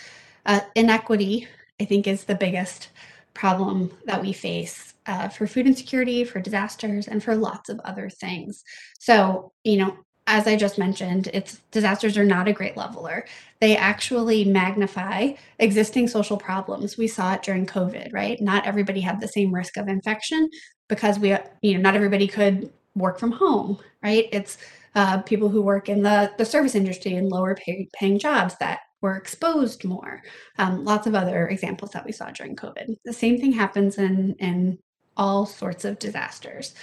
Uh, 0.47 0.61
inequity, 0.75 1.47
I 1.81 1.85
think, 1.85 2.07
is 2.07 2.25
the 2.25 2.35
biggest 2.35 2.89
problem 3.35 3.91
that 4.07 4.21
we 4.21 4.33
face 4.33 4.95
uh, 5.07 5.29
for 5.29 5.47
food 5.47 5.67
insecurity, 5.67 6.25
for 6.25 6.41
disasters, 6.41 7.09
and 7.09 7.23
for 7.23 7.35
lots 7.35 7.69
of 7.69 7.81
other 7.81 8.09
things. 8.09 8.63
So, 8.99 9.53
you 9.65 9.79
know, 9.79 9.97
as 10.27 10.47
I 10.47 10.55
just 10.55 10.79
mentioned, 10.79 11.29
it's 11.33 11.61
disasters 11.73 12.17
are 12.17 12.25
not 12.25 12.47
a 12.47 12.53
great 12.53 12.77
leveler. 12.77 13.27
They 13.61 13.77
actually 13.77 14.45
magnify 14.45 15.33
existing 15.59 16.09
social 16.09 16.37
problems. 16.37 16.97
We 16.97 17.09
saw 17.09 17.35
it 17.35 17.43
during 17.43 17.67
COVID, 17.67 18.13
right? 18.13 18.41
Not 18.41 18.67
everybody 18.67 19.01
had 19.01 19.21
the 19.21 19.29
same 19.29 19.53
risk 19.53 19.77
of 19.77 19.89
infection 19.89 20.49
because 20.89 21.19
we, 21.19 21.37
you 21.63 21.75
know, 21.75 21.81
not 21.81 21.97
everybody 21.97 22.29
could 22.29 22.71
work 22.95 23.19
from 23.19 23.33
home, 23.33 23.79
right? 24.03 24.29
It's 24.31 24.59
uh, 24.95 25.23
people 25.23 25.49
who 25.49 25.63
work 25.63 25.89
in 25.89 26.03
the, 26.03 26.33
the 26.39 26.45
service 26.45 26.75
industry 26.75 27.15
and 27.15 27.29
lower 27.29 27.55
pay, 27.55 27.89
paying 27.95 28.19
jobs 28.19 28.55
that 28.61 28.81
were 29.01 29.17
exposed 29.17 29.85
more. 29.85 30.23
Um, 30.59 30.85
lots 30.85 31.07
of 31.07 31.15
other 31.15 31.49
examples 31.49 31.93
that 31.93 32.05
we 32.05 32.13
saw 32.13 32.31
during 32.31 32.57
COVID. 32.57 32.97
The 33.05 33.13
same 33.13 33.41
thing 33.41 33.53
happens 33.53 33.99
in 33.99 34.35
in 34.39 34.79
all 35.17 35.47
sorts 35.47 35.85
of 35.85 35.99
disasters. 35.99 36.75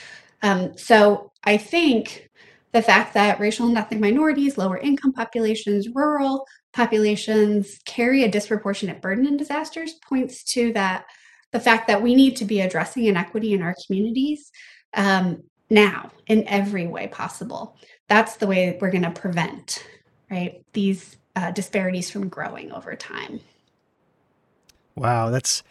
Um, 0.44 0.78
so 0.78 1.32
I 1.44 1.58
think 1.58 2.30
the 2.72 2.82
fact 2.82 3.14
that 3.14 3.40
racial 3.40 3.68
and 3.68 3.78
ethnic 3.78 4.00
minorities, 4.00 4.58
lower 4.58 4.78
income 4.78 5.14
populations, 5.14 5.88
rural 5.90 6.46
populations 6.74 7.80
carry 7.86 8.24
a 8.24 8.32
disproportionate 8.32 9.02
burden 9.02 9.26
in 9.26 9.38
disasters 9.38 9.94
points 10.08 10.44
to 10.44 10.72
that 10.74 11.06
the 11.52 11.60
fact 11.60 11.88
that 11.88 12.02
we 12.02 12.14
need 12.14 12.36
to 12.36 12.46
be 12.46 12.62
addressing 12.62 13.06
inequity 13.06 13.54
in 13.54 13.62
our 13.62 13.76
communities 13.86 14.52
um, 14.94 15.42
now 15.70 16.12
in 16.28 16.48
every 16.48 16.86
way 16.86 17.08
possible. 17.08 17.78
That's 18.10 18.38
the 18.38 18.48
way 18.48 18.78
we're 18.80 18.92
going 18.92 19.04
to 19.04 19.12
prevent 19.12 19.84
right 20.30 20.64
these 20.74 21.16
uh, 21.38 21.52
disparities 21.52 22.10
from 22.10 22.28
growing 22.28 22.72
over 22.72 22.96
time. 22.96 23.40
Wow, 24.96 25.30
that's 25.30 25.62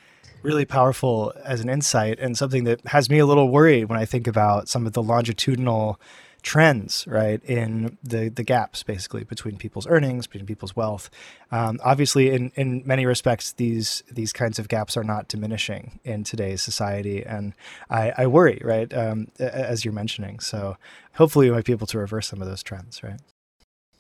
really 0.43 0.65
powerful 0.65 1.33
as 1.45 1.61
an 1.61 1.69
insight 1.69 2.21
and 2.21 2.39
something 2.39 2.63
that 2.65 2.87
has 2.87 3.11
me 3.11 3.19
a 3.19 3.27
little 3.27 3.49
worried 3.49 3.87
when 3.87 3.99
I 3.99 4.05
think 4.05 4.29
about 4.29 4.69
some 4.69 4.87
of 4.87 4.93
the 4.93 5.03
longitudinal 5.03 6.01
trends, 6.43 7.05
right, 7.09 7.43
in 7.43 7.99
the 8.05 8.29
the 8.29 8.45
gaps 8.45 8.85
basically 8.85 9.25
between 9.25 9.57
people's 9.57 9.89
earnings, 9.89 10.29
between 10.29 10.47
people's 10.47 10.77
wealth. 10.77 11.11
Um, 11.51 11.81
obviously, 11.83 12.31
in 12.31 12.53
in 12.55 12.85
many 12.87 13.05
respects, 13.05 13.51
these 13.51 14.05
these 14.09 14.33
kinds 14.33 14.61
of 14.61 14.69
gaps 14.69 14.97
are 14.97 15.03
not 15.03 15.27
diminishing 15.27 15.99
in 16.05 16.23
today's 16.23 16.63
society, 16.63 17.27
and 17.27 17.55
I, 17.91 18.13
I 18.17 18.27
worry, 18.29 18.61
right, 18.63 18.93
um, 18.95 19.33
as 19.41 19.85
you're 19.85 19.93
mentioning. 19.93 20.39
So 20.39 20.77
hopefully, 21.15 21.51
we 21.51 21.57
might 21.57 21.65
be 21.65 21.73
able 21.73 21.89
to 21.89 21.99
reverse 21.99 22.29
some 22.29 22.41
of 22.41 22.47
those 22.47 22.63
trends, 22.63 23.03
right. 23.03 23.21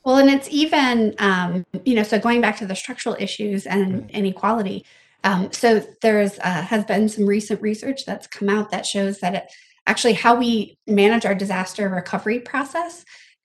Well, 0.06 0.18
and 0.18 0.30
it's 0.30 0.48
even, 0.52 1.16
um, 1.18 1.66
you 1.84 1.96
know, 1.96 2.04
so 2.04 2.16
going 2.20 2.40
back 2.40 2.56
to 2.58 2.66
the 2.66 2.76
structural 2.76 3.16
issues 3.18 3.66
and 3.66 4.08
inequality. 4.12 4.86
Um, 5.24 5.50
so 5.50 5.84
there's 6.00 6.38
uh, 6.38 6.62
has 6.62 6.84
been 6.84 7.08
some 7.08 7.26
recent 7.26 7.60
research 7.60 8.06
that's 8.06 8.28
come 8.28 8.48
out 8.48 8.70
that 8.70 8.86
shows 8.86 9.18
that 9.18 9.34
it, 9.34 9.52
actually 9.88 10.12
how 10.12 10.36
we 10.36 10.78
manage 10.86 11.26
our 11.26 11.34
disaster 11.34 11.88
recovery 11.88 12.38
process 12.38 13.04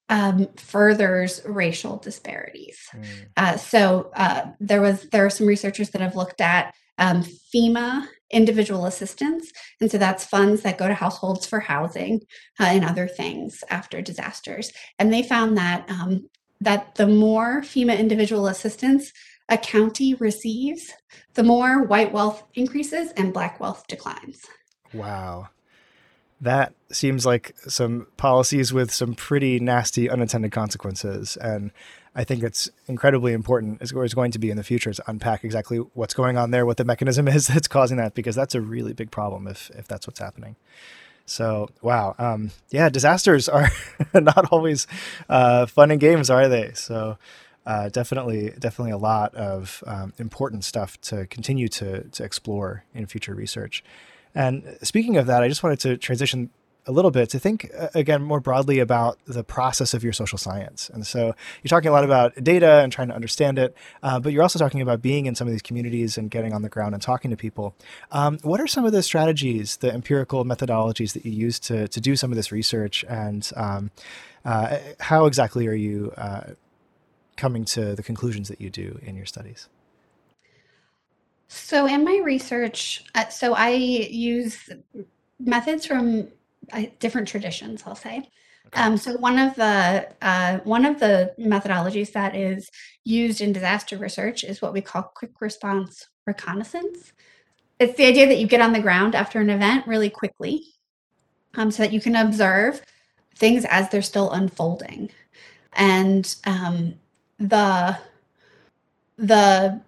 um, 0.09 0.49
furthers 0.55 1.41
racial 1.45 1.97
disparities. 1.97 2.77
Mm. 2.93 3.05
Uh, 3.37 3.57
so 3.57 4.11
uh, 4.15 4.51
there 4.59 4.81
was 4.81 5.09
there 5.09 5.25
are 5.25 5.31
some 5.31 5.47
researchers 5.47 5.89
that 5.89 6.01
have 6.01 6.15
looked 6.15 6.41
at 6.41 6.75
um, 6.99 7.23
FEMA 7.23 8.05
individual 8.29 8.85
assistance. 8.85 9.51
And 9.81 9.89
so 9.89 9.97
that's 9.97 10.25
funds 10.25 10.61
that 10.61 10.77
go 10.77 10.87
to 10.87 10.93
households 10.93 11.47
for 11.47 11.59
housing 11.59 12.21
uh, 12.59 12.65
and 12.65 12.85
other 12.85 13.07
things 13.07 13.63
after 13.71 13.99
disasters. 14.01 14.71
And 14.99 15.11
they 15.11 15.23
found 15.23 15.57
that 15.57 15.89
um, 15.89 16.29
that 16.61 16.95
the 16.95 17.07
more 17.07 17.61
FEMA 17.61 17.97
individual 17.97 18.47
assistance 18.47 19.11
a 19.49 19.57
county 19.57 20.13
receives, 20.13 20.93
the 21.33 21.43
more 21.43 21.83
white 21.83 22.13
wealth 22.13 22.43
increases 22.53 23.11
and 23.11 23.33
black 23.33 23.59
wealth 23.59 23.85
declines. 23.87 24.45
Wow. 24.93 25.49
That 26.39 26.73
seems 26.91 27.25
like 27.25 27.53
some 27.67 28.07
policies 28.17 28.71
with 28.71 28.91
some 28.91 29.13
pretty 29.13 29.59
nasty 29.59 30.09
unintended 30.09 30.53
consequences. 30.53 31.37
And 31.37 31.71
I 32.15 32.23
think 32.23 32.43
it's 32.43 32.69
incredibly 32.87 33.33
important, 33.33 33.81
as 33.81 33.91
it's 33.91 34.13
going 34.13 34.31
to 34.31 34.39
be 34.39 34.49
in 34.49 34.57
the 34.57 34.63
future, 34.63 34.93
to 34.93 35.03
unpack 35.05 35.43
exactly 35.43 35.77
what's 35.77 36.13
going 36.13 36.37
on 36.37 36.51
there, 36.51 36.65
what 36.65 36.77
the 36.77 36.85
mechanism 36.85 37.27
is 37.27 37.47
that's 37.53 37.67
causing 37.67 37.97
that, 37.97 38.15
because 38.15 38.35
that's 38.35 38.55
a 38.55 38.61
really 38.61 38.93
big 38.93 39.11
problem 39.11 39.47
if, 39.47 39.69
if 39.75 39.87
that's 39.87 40.07
what's 40.07 40.19
happening. 40.19 40.55
So, 41.31 41.69
wow. 41.81 42.13
Um, 42.19 42.51
yeah, 42.71 42.89
disasters 42.89 43.47
are 43.47 43.69
not 44.13 44.51
always 44.51 44.85
uh, 45.29 45.65
fun 45.65 45.89
and 45.89 45.99
games, 45.99 46.29
are 46.29 46.49
they? 46.49 46.71
So, 46.73 47.17
uh, 47.65 47.87
definitely, 47.87 48.51
definitely 48.59 48.91
a 48.91 48.97
lot 48.97 49.33
of 49.33 49.81
um, 49.87 50.11
important 50.17 50.65
stuff 50.65 50.99
to 51.01 51.25
continue 51.27 51.69
to, 51.69 52.03
to 52.03 52.23
explore 52.23 52.83
in 52.93 53.05
future 53.05 53.33
research. 53.33 53.81
And 54.35 54.77
speaking 54.81 55.15
of 55.15 55.25
that, 55.27 55.41
I 55.41 55.47
just 55.47 55.63
wanted 55.63 55.79
to 55.81 55.95
transition 55.95 56.49
a 56.87 56.91
little 56.91 57.11
bit 57.11 57.29
to 57.29 57.39
think 57.39 57.69
uh, 57.77 57.89
again 57.93 58.21
more 58.23 58.39
broadly 58.39 58.79
about 58.79 59.19
the 59.25 59.43
process 59.43 59.93
of 59.93 60.03
your 60.03 60.13
social 60.13 60.37
science. 60.37 60.89
And 60.89 61.05
so 61.05 61.35
you're 61.61 61.69
talking 61.69 61.89
a 61.89 61.91
lot 61.91 62.03
about 62.03 62.43
data 62.43 62.81
and 62.81 62.91
trying 62.91 63.09
to 63.09 63.15
understand 63.15 63.59
it, 63.59 63.75
uh, 64.01 64.19
but 64.19 64.33
you're 64.33 64.41
also 64.41 64.59
talking 64.59 64.81
about 64.81 65.01
being 65.01 65.25
in 65.25 65.35
some 65.35 65.47
of 65.47 65.53
these 65.53 65.61
communities 65.61 66.17
and 66.17 66.31
getting 66.31 66.53
on 66.53 66.61
the 66.61 66.69
ground 66.69 66.93
and 66.93 67.01
talking 67.01 67.31
to 67.31 67.37
people. 67.37 67.75
Um, 68.11 68.39
what 68.41 68.59
are 68.59 68.67
some 68.67 68.85
of 68.85 68.91
the 68.91 69.03
strategies, 69.03 69.77
the 69.77 69.93
empirical 69.93 70.43
methodologies 70.43 71.13
that 71.13 71.25
you 71.25 71.31
use 71.31 71.59
to 71.61 71.87
to 71.87 72.01
do 72.01 72.15
some 72.15 72.31
of 72.31 72.35
this 72.35 72.51
research, 72.51 73.05
and 73.07 73.49
um, 73.55 73.91
uh, 74.43 74.77
how 74.99 75.25
exactly 75.25 75.67
are 75.67 75.73
you 75.73 76.13
uh, 76.17 76.51
coming 77.35 77.65
to 77.65 77.95
the 77.95 78.03
conclusions 78.03 78.47
that 78.47 78.59
you 78.59 78.69
do 78.69 78.99
in 79.03 79.15
your 79.15 79.25
studies? 79.25 79.67
So 81.47 81.85
in 81.85 82.05
my 82.05 82.21
research, 82.23 83.03
uh, 83.13 83.27
so 83.27 83.53
I 83.53 83.71
use 83.71 84.69
methods 85.37 85.85
from 85.85 86.29
uh, 86.71 86.83
different 86.99 87.27
traditions, 87.27 87.83
I'll 87.85 87.95
say. 87.95 88.29
Okay. 88.67 88.81
Um, 88.81 88.97
so 88.97 89.17
one 89.17 89.39
of 89.39 89.55
the 89.55 90.07
uh, 90.21 90.59
one 90.59 90.85
of 90.85 90.99
the 90.99 91.33
methodologies 91.39 92.11
that 92.13 92.35
is 92.35 92.69
used 93.03 93.41
in 93.41 93.53
disaster 93.53 93.97
research 93.97 94.43
is 94.43 94.61
what 94.61 94.73
we 94.73 94.81
call 94.81 95.03
quick 95.03 95.41
response 95.41 96.07
reconnaissance. 96.25 97.13
It's 97.79 97.97
the 97.97 98.05
idea 98.05 98.27
that 98.27 98.37
you 98.37 98.47
get 98.47 98.61
on 98.61 98.73
the 98.73 98.79
ground 98.79 99.15
after 99.15 99.39
an 99.39 99.49
event 99.49 99.87
really 99.87 100.09
quickly, 100.09 100.63
um, 101.55 101.71
so 101.71 101.83
that 101.83 101.91
you 101.91 101.99
can 101.99 102.15
observe 102.15 102.83
things 103.35 103.65
as 103.65 103.89
they're 103.89 104.03
still 104.03 104.31
unfolding, 104.31 105.09
and 105.73 106.35
um, 106.45 106.93
the 107.39 107.97
the 109.17 109.81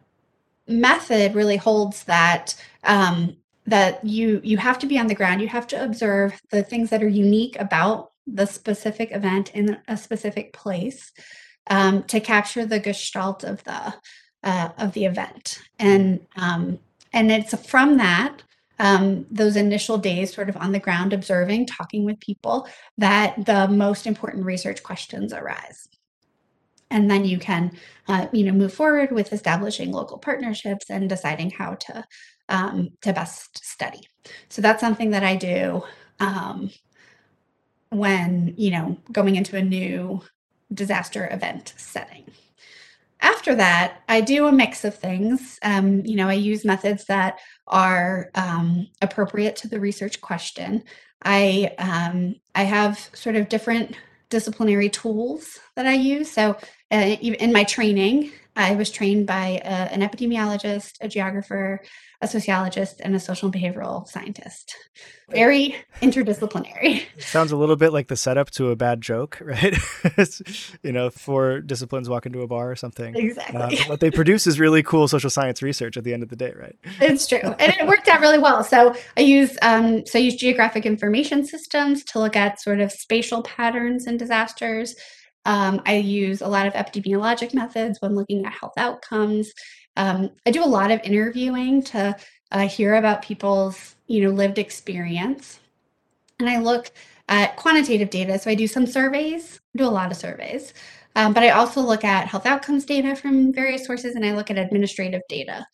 method 0.67 1.35
really 1.35 1.57
holds 1.57 2.03
that 2.05 2.55
um, 2.83 3.37
that 3.65 4.03
you 4.03 4.41
you 4.43 4.57
have 4.57 4.79
to 4.79 4.85
be 4.85 4.99
on 4.99 5.07
the 5.07 5.15
ground. 5.15 5.41
You 5.41 5.47
have 5.47 5.67
to 5.67 5.83
observe 5.83 6.41
the 6.51 6.63
things 6.63 6.89
that 6.89 7.03
are 7.03 7.07
unique 7.07 7.59
about 7.59 8.11
the 8.27 8.45
specific 8.45 9.11
event 9.11 9.51
in 9.53 9.77
a 9.87 9.97
specific 9.97 10.53
place 10.53 11.11
um, 11.69 12.03
to 12.03 12.19
capture 12.19 12.65
the 12.65 12.79
gestalt 12.79 13.43
of 13.43 13.63
the 13.63 13.93
uh, 14.43 14.69
of 14.77 14.93
the 14.93 15.05
event. 15.05 15.59
And 15.79 16.21
um, 16.35 16.79
and 17.13 17.31
it's 17.31 17.55
from 17.67 17.97
that 17.97 18.43
um, 18.79 19.25
those 19.29 19.55
initial 19.55 19.97
days 19.97 20.33
sort 20.33 20.49
of 20.49 20.57
on 20.57 20.71
the 20.71 20.79
ground 20.79 21.13
observing 21.13 21.67
talking 21.67 22.05
with 22.05 22.19
people 22.19 22.67
that 22.97 23.45
the 23.45 23.67
most 23.67 24.07
important 24.07 24.45
research 24.45 24.83
questions 24.83 25.31
arise. 25.31 25.87
And 26.89 27.09
then 27.09 27.25
you 27.25 27.39
can 27.39 27.71
uh, 28.07 28.27
you 28.31 28.43
know 28.43 28.51
move 28.51 28.73
forward 28.73 29.11
with 29.11 29.31
establishing 29.33 29.91
local 29.91 30.17
partnerships 30.17 30.89
and 30.89 31.07
deciding 31.07 31.51
how 31.51 31.75
to 31.75 32.05
um, 32.49 32.89
to 33.01 33.13
best 33.13 33.63
study. 33.65 34.07
So 34.49 34.61
that's 34.61 34.81
something 34.81 35.11
that 35.11 35.23
I 35.23 35.35
do 35.35 35.83
um, 36.19 36.69
when, 37.89 38.53
you 38.57 38.71
know, 38.71 38.97
going 39.11 39.35
into 39.35 39.57
a 39.57 39.61
new 39.61 40.21
disaster 40.73 41.27
event 41.31 41.73
setting. 41.77 42.25
After 43.21 43.55
that, 43.55 44.01
I 44.09 44.19
do 44.19 44.47
a 44.47 44.51
mix 44.51 44.83
of 44.83 44.95
things. 44.95 45.57
Um, 45.63 46.05
you 46.05 46.17
know, 46.17 46.27
I 46.27 46.33
use 46.33 46.65
methods 46.65 47.05
that 47.05 47.39
are 47.67 48.29
um, 48.35 48.87
appropriate 49.01 49.55
to 49.57 49.69
the 49.69 49.79
research 49.79 50.19
question. 50.19 50.83
I 51.23 51.73
um, 51.77 52.35
I 52.53 52.63
have 52.63 53.09
sort 53.13 53.37
of 53.37 53.47
different 53.47 53.95
disciplinary 54.29 54.89
tools 54.89 55.59
that 55.75 55.85
I 55.85 55.93
use. 55.93 56.29
So, 56.29 56.57
uh, 56.91 56.95
in 56.95 57.53
my 57.53 57.63
training, 57.63 58.31
I 58.55 58.75
was 58.75 58.91
trained 58.91 59.25
by 59.27 59.61
a, 59.63 59.67
uh, 59.67 59.87
an 59.91 60.01
epidemiologist, 60.01 60.97
a 61.01 61.07
geographer, 61.07 61.81
a 62.21 62.27
sociologist, 62.27 63.01
and 63.03 63.15
a 63.15 63.19
social 63.19 63.47
and 63.51 63.55
behavioral 63.55 64.07
scientist. 64.07 64.75
Very 65.29 65.75
interdisciplinary. 66.01 67.03
Sounds 67.19 67.51
a 67.51 67.57
little 67.57 67.75
bit 67.75 67.91
like 67.91 68.07
the 68.07 68.15
setup 68.15 68.51
to 68.51 68.69
a 68.69 68.75
bad 68.75 69.01
joke, 69.01 69.39
right? 69.43 69.75
you 70.83 70.91
know, 70.91 71.09
four 71.09 71.61
disciplines 71.61 72.07
walk 72.07 72.25
into 72.25 72.41
a 72.41 72.47
bar 72.47 72.69
or 72.71 72.75
something. 72.75 73.15
Exactly. 73.15 73.59
Uh, 73.59 73.83
what 73.87 73.99
they 73.99 74.11
produce 74.11 74.45
is 74.45 74.59
really 74.59 74.83
cool 74.83 75.07
social 75.07 75.29
science 75.29 75.61
research 75.61 75.97
at 75.97 76.03
the 76.03 76.13
end 76.13 76.23
of 76.23 76.29
the 76.29 76.35
day, 76.35 76.53
right? 76.55 76.75
It's 77.01 77.27
true, 77.27 77.39
and 77.39 77.73
it 77.73 77.87
worked 77.87 78.07
out 78.07 78.21
really 78.21 78.37
well. 78.37 78.63
So 78.63 78.95
I 79.17 79.21
use 79.21 79.57
um, 79.61 80.05
so 80.05 80.19
I 80.19 80.21
use 80.21 80.35
geographic 80.35 80.85
information 80.85 81.45
systems 81.45 82.03
to 82.05 82.19
look 82.19 82.35
at 82.35 82.61
sort 82.61 82.79
of 82.79 82.91
spatial 82.91 83.41
patterns 83.43 84.05
in 84.05 84.17
disasters 84.17 84.95
um, 85.45 85.81
I 85.85 85.95
use 85.95 86.41
a 86.41 86.47
lot 86.47 86.67
of 86.67 86.73
epidemiologic 86.73 87.53
methods 87.53 87.99
when 88.01 88.15
looking 88.15 88.45
at 88.45 88.53
health 88.53 88.73
outcomes. 88.77 89.51
Um, 89.97 90.31
I 90.45 90.51
do 90.51 90.63
a 90.63 90.65
lot 90.65 90.91
of 90.91 91.01
interviewing 91.03 91.83
to 91.83 92.15
uh, 92.51 92.67
hear 92.67 92.95
about 92.95 93.21
people's 93.21 93.95
you 94.07 94.23
know 94.23 94.31
lived 94.31 94.57
experience, 94.57 95.59
and 96.39 96.49
I 96.49 96.59
look 96.59 96.91
at 97.29 97.55
quantitative 97.55 98.09
data. 98.09 98.37
So 98.39 98.49
I 98.49 98.55
do 98.55 98.67
some 98.67 98.85
surveys, 98.85 99.59
do 99.75 99.85
a 99.85 99.89
lot 99.89 100.11
of 100.11 100.17
surveys, 100.17 100.73
um, 101.15 101.33
but 101.33 101.43
I 101.43 101.49
also 101.49 101.81
look 101.81 102.03
at 102.03 102.27
health 102.27 102.45
outcomes 102.45 102.85
data 102.85 103.15
from 103.15 103.53
various 103.53 103.85
sources, 103.85 104.15
and 104.15 104.25
I 104.25 104.33
look 104.33 104.49
at 104.49 104.57
administrative 104.57 105.21
data. 105.29 105.65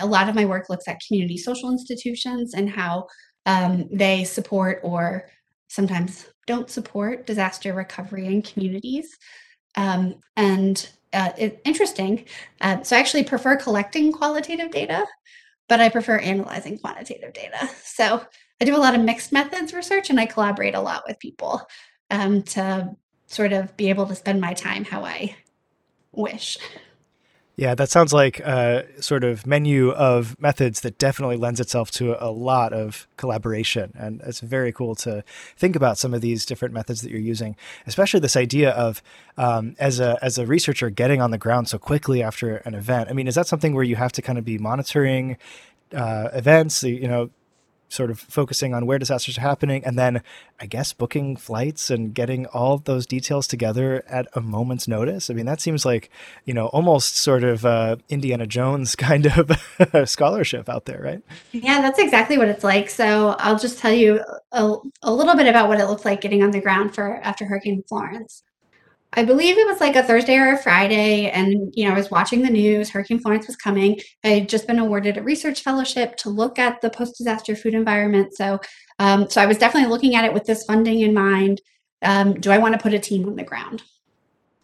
A 0.00 0.06
lot 0.06 0.28
of 0.28 0.34
my 0.34 0.44
work 0.44 0.68
looks 0.68 0.88
at 0.88 1.00
community 1.06 1.36
social 1.36 1.70
institutions 1.70 2.54
and 2.54 2.70
how 2.70 3.06
um, 3.46 3.88
they 3.90 4.24
support 4.24 4.80
or 4.82 5.28
sometimes 5.70 6.26
don't 6.48 6.68
support 6.68 7.26
disaster 7.26 7.72
recovery 7.72 8.26
in 8.26 8.42
communities. 8.42 9.16
Um, 9.76 10.16
and 10.36 10.90
uh, 11.12 11.30
it, 11.38 11.60
interesting. 11.64 12.24
Uh, 12.60 12.82
so 12.82 12.96
I 12.96 12.98
actually 12.98 13.22
prefer 13.22 13.56
collecting 13.56 14.12
qualitative 14.12 14.72
data, 14.72 15.06
but 15.68 15.80
I 15.80 15.88
prefer 15.88 16.18
analyzing 16.18 16.76
quantitative 16.78 17.32
data. 17.32 17.70
So 17.84 18.24
I 18.60 18.64
do 18.64 18.76
a 18.76 18.78
lot 18.78 18.94
of 18.94 19.00
mixed 19.00 19.30
methods 19.32 19.72
research 19.72 20.10
and 20.10 20.18
I 20.18 20.26
collaborate 20.26 20.74
a 20.74 20.80
lot 20.80 21.04
with 21.06 21.18
people 21.18 21.62
um, 22.10 22.42
to 22.42 22.90
sort 23.26 23.52
of 23.52 23.76
be 23.76 23.88
able 23.90 24.06
to 24.06 24.14
spend 24.14 24.40
my 24.40 24.54
time 24.54 24.84
how 24.84 25.04
I 25.04 25.36
wish. 26.12 26.58
Yeah, 27.60 27.74
that 27.74 27.90
sounds 27.90 28.14
like 28.14 28.40
a 28.40 28.86
sort 29.02 29.22
of 29.22 29.46
menu 29.46 29.90
of 29.90 30.34
methods 30.40 30.80
that 30.80 30.96
definitely 30.96 31.36
lends 31.36 31.60
itself 31.60 31.90
to 31.90 32.16
a 32.18 32.30
lot 32.30 32.72
of 32.72 33.06
collaboration. 33.18 33.92
And 33.98 34.22
it's 34.24 34.40
very 34.40 34.72
cool 34.72 34.94
to 34.94 35.22
think 35.58 35.76
about 35.76 35.98
some 35.98 36.14
of 36.14 36.22
these 36.22 36.46
different 36.46 36.72
methods 36.72 37.02
that 37.02 37.10
you're 37.10 37.20
using, 37.20 37.56
especially 37.86 38.20
this 38.20 38.34
idea 38.34 38.70
of 38.70 39.02
um, 39.36 39.76
as 39.78 40.00
a 40.00 40.18
as 40.22 40.38
a 40.38 40.46
researcher 40.46 40.88
getting 40.88 41.20
on 41.20 41.32
the 41.32 41.36
ground 41.36 41.68
so 41.68 41.76
quickly 41.78 42.22
after 42.22 42.56
an 42.64 42.72
event. 42.72 43.10
I 43.10 43.12
mean, 43.12 43.28
is 43.28 43.34
that 43.34 43.46
something 43.46 43.74
where 43.74 43.84
you 43.84 43.96
have 43.96 44.12
to 44.12 44.22
kind 44.22 44.38
of 44.38 44.44
be 44.46 44.56
monitoring 44.56 45.36
uh, 45.94 46.30
events, 46.32 46.82
you 46.82 47.08
know, 47.08 47.28
sort 47.90 48.10
of 48.10 48.18
focusing 48.18 48.72
on 48.72 48.86
where 48.86 48.98
disasters 48.98 49.36
are 49.36 49.42
happening 49.42 49.84
and 49.84 49.98
then 49.98 50.22
I 50.60 50.66
guess 50.66 50.92
booking 50.92 51.36
flights 51.36 51.90
and 51.90 52.14
getting 52.14 52.46
all 52.46 52.78
those 52.78 53.04
details 53.04 53.46
together 53.46 54.04
at 54.08 54.26
a 54.34 54.40
moment's 54.40 54.88
notice. 54.88 55.28
I 55.28 55.34
mean, 55.34 55.46
that 55.46 55.60
seems 55.60 55.84
like, 55.84 56.08
you 56.44 56.54
know, 56.54 56.66
almost 56.68 57.16
sort 57.16 57.44
of 57.44 57.66
uh, 57.66 57.96
Indiana 58.08 58.46
Jones 58.46 58.94
kind 58.96 59.26
of 59.26 60.08
scholarship 60.08 60.68
out 60.68 60.86
there, 60.86 61.02
right? 61.02 61.22
Yeah, 61.52 61.82
that's 61.82 61.98
exactly 61.98 62.38
what 62.38 62.48
it's 62.48 62.64
like. 62.64 62.88
So 62.88 63.36
I'll 63.38 63.58
just 63.58 63.78
tell 63.78 63.92
you 63.92 64.20
a, 64.52 64.76
a 65.02 65.12
little 65.12 65.34
bit 65.34 65.48
about 65.48 65.68
what 65.68 65.80
it 65.80 65.86
looked 65.86 66.04
like 66.04 66.20
getting 66.20 66.42
on 66.42 66.52
the 66.52 66.60
ground 66.60 66.94
for 66.94 67.16
after 67.22 67.44
Hurricane 67.44 67.82
Florence. 67.88 68.42
I 69.12 69.24
believe 69.24 69.58
it 69.58 69.66
was 69.66 69.80
like 69.80 69.96
a 69.96 70.04
Thursday 70.04 70.36
or 70.36 70.52
a 70.52 70.58
Friday, 70.58 71.30
and 71.30 71.72
you 71.74 71.84
know, 71.84 71.94
I 71.94 71.96
was 71.96 72.10
watching 72.12 72.42
the 72.42 72.50
news. 72.50 72.90
Hurricane 72.90 73.18
Florence 73.18 73.48
was 73.48 73.56
coming. 73.56 73.98
I 74.22 74.28
had 74.28 74.48
just 74.48 74.68
been 74.68 74.78
awarded 74.78 75.16
a 75.16 75.22
research 75.22 75.62
fellowship 75.62 76.16
to 76.18 76.30
look 76.30 76.60
at 76.60 76.80
the 76.80 76.90
post-disaster 76.90 77.56
food 77.56 77.74
environment. 77.74 78.34
So, 78.36 78.60
um, 79.00 79.28
so 79.28 79.40
I 79.40 79.46
was 79.46 79.58
definitely 79.58 79.90
looking 79.90 80.14
at 80.14 80.24
it 80.24 80.32
with 80.32 80.44
this 80.44 80.64
funding 80.64 81.00
in 81.00 81.12
mind. 81.12 81.60
Um, 82.02 82.34
do 82.40 82.52
I 82.52 82.58
want 82.58 82.74
to 82.74 82.80
put 82.80 82.94
a 82.94 83.00
team 83.00 83.26
on 83.26 83.34
the 83.34 83.42
ground? 83.42 83.82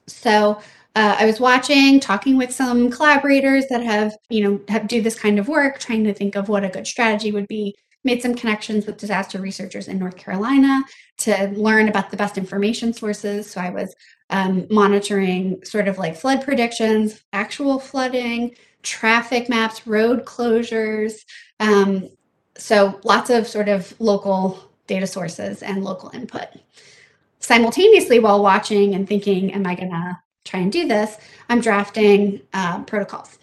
So, 0.07 0.61
uh, 0.95 1.17
I 1.19 1.27
was 1.27 1.41
watching, 1.41 2.01
talking 2.01 2.39
with 2.39 2.53
some 2.53 2.91
collaborators 2.91 3.67
that 3.69 3.83
have, 3.83 4.17
you 4.31 4.43
know, 4.45 4.61
have 4.69 4.87
do 4.87 5.03
this 5.03 5.19
kind 5.19 5.39
of 5.39 5.49
work, 5.49 5.79
trying 5.79 6.05
to 6.05 6.15
think 6.15 6.37
of 6.37 6.49
what 6.49 6.65
a 6.65 6.69
good 6.69 6.87
strategy 6.87 7.33
would 7.33 7.49
be. 7.49 7.75
Made 8.07 8.23
some 8.23 8.37
connections 8.37 8.87
with 8.87 8.99
disaster 8.99 9.41
researchers 9.41 9.89
in 9.89 9.99
North 9.99 10.17
Carolina 10.17 10.83
to 11.19 11.49
learn 11.49 11.89
about 11.89 12.11
the 12.13 12.17
best 12.17 12.39
information 12.39 12.93
sources. 12.93 13.51
So 13.51 13.61
I 13.61 13.71
was 13.71 13.97
um, 14.31 14.67
monitoring 14.71 15.65
sort 15.65 15.89
of 15.89 15.99
like 15.99 16.17
flood 16.17 16.45
predictions, 16.45 17.25
actual 17.33 17.81
flooding, 17.81 18.55
traffic 18.85 19.49
maps, 19.49 19.89
road 19.89 20.25
closures. 20.25 21.15
Um, 21.59 22.09
so 22.57 23.01
lots 23.03 23.29
of 23.29 23.49
sort 23.49 23.69
of 23.69 23.93
local 23.99 24.71
data 24.87 25.09
sources 25.09 25.65
and 25.65 25.83
local 25.83 26.11
input. 26.15 26.47
Simultaneously, 27.41 28.21
while 28.21 28.41
watching 28.41 28.95
and 28.95 29.09
thinking, 29.09 29.53
am 29.53 29.67
I 29.67 29.75
going 29.75 29.91
to 29.91 30.19
try 30.45 30.61
and 30.61 30.71
do 30.71 30.87
this, 30.87 31.17
I'm 31.49 31.61
drafting 31.61 32.41
uh, 32.55 32.85
protocols. 32.85 33.39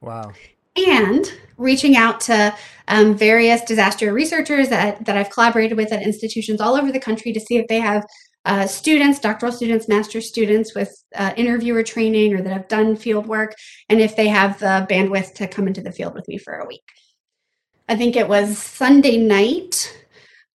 Wow. 0.00 0.32
And 0.76 1.32
reaching 1.56 1.96
out 1.96 2.20
to 2.20 2.54
um, 2.88 3.16
various 3.16 3.62
disaster 3.62 4.12
researchers 4.12 4.68
that, 4.68 5.04
that 5.04 5.16
I've 5.16 5.30
collaborated 5.30 5.76
with 5.76 5.92
at 5.92 6.02
institutions 6.02 6.60
all 6.60 6.74
over 6.74 6.92
the 6.92 7.00
country 7.00 7.32
to 7.32 7.40
see 7.40 7.56
if 7.56 7.66
they 7.68 7.80
have 7.80 8.04
uh, 8.44 8.66
students, 8.66 9.18
doctoral 9.18 9.50
students, 9.50 9.88
master's 9.88 10.28
students 10.28 10.74
with 10.74 11.02
uh, 11.16 11.32
interviewer 11.36 11.82
training 11.82 12.32
or 12.32 12.42
that 12.42 12.52
have 12.52 12.68
done 12.68 12.94
field 12.94 13.26
work, 13.26 13.54
and 13.88 14.00
if 14.00 14.14
they 14.14 14.28
have 14.28 14.58
the 14.60 14.86
bandwidth 14.88 15.34
to 15.34 15.48
come 15.48 15.66
into 15.66 15.80
the 15.80 15.90
field 15.90 16.14
with 16.14 16.28
me 16.28 16.38
for 16.38 16.54
a 16.54 16.66
week. 16.66 16.84
I 17.88 17.96
think 17.96 18.14
it 18.14 18.28
was 18.28 18.56
Sunday 18.56 19.16
night. 19.16 19.92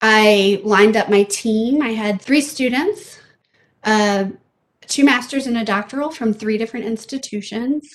I 0.02 0.60
lined 0.64 0.96
up 0.96 1.08
my 1.08 1.22
team. 1.24 1.80
I 1.80 1.90
had 1.90 2.20
three 2.20 2.40
students, 2.40 3.20
uh, 3.84 4.26
two 4.88 5.04
masters 5.04 5.46
and 5.46 5.56
a 5.56 5.64
doctoral 5.64 6.10
from 6.10 6.32
three 6.32 6.58
different 6.58 6.86
institutions. 6.86 7.88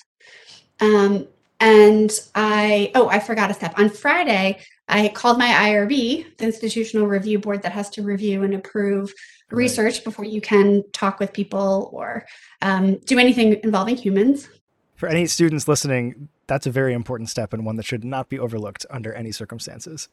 Um, 0.79 1.27
and 1.62 2.12
I, 2.34 2.91
oh, 2.95 3.08
I 3.08 3.19
forgot 3.19 3.52
a 3.52 3.54
step. 3.54 3.78
On 3.78 3.88
Friday, 3.88 4.60
I 4.89 5.10
called 5.10 5.38
my 5.38 5.45
IRB, 5.47 6.38
the 6.38 6.43
institutional 6.43 7.08
review 7.08 7.38
board 7.38 7.62
that 7.62 7.71
has 7.71 7.89
to 7.91 8.02
review 8.02 8.41
and 8.43 8.56
approve 8.56 9.13
right. 9.52 9.58
research 9.58 10.04
before 10.04 10.26
you 10.26 10.41
can 10.41 10.84
talk 10.91 11.19
with 11.19 11.32
people 11.32 11.91
or 11.93 12.26
um, 12.63 12.97
do 13.06 13.19
anything 13.19 13.60
involving 13.63 13.95
humans. 13.95 14.50
For 14.95 15.08
any 15.08 15.28
students 15.28 15.67
listening, 15.67 16.30
that's 16.47 16.65
a 16.65 16.71
very 16.71 16.93
important 16.93 17.30
step 17.30 17.54
and 17.54 17.63
one 17.63 17.76
that 17.76 17.86
should 17.86 18.04
not 18.04 18.28
be 18.28 18.39
overlooked 18.39 18.88
under 18.89 19.13
any 19.13 19.32
circumstances. 19.32 20.10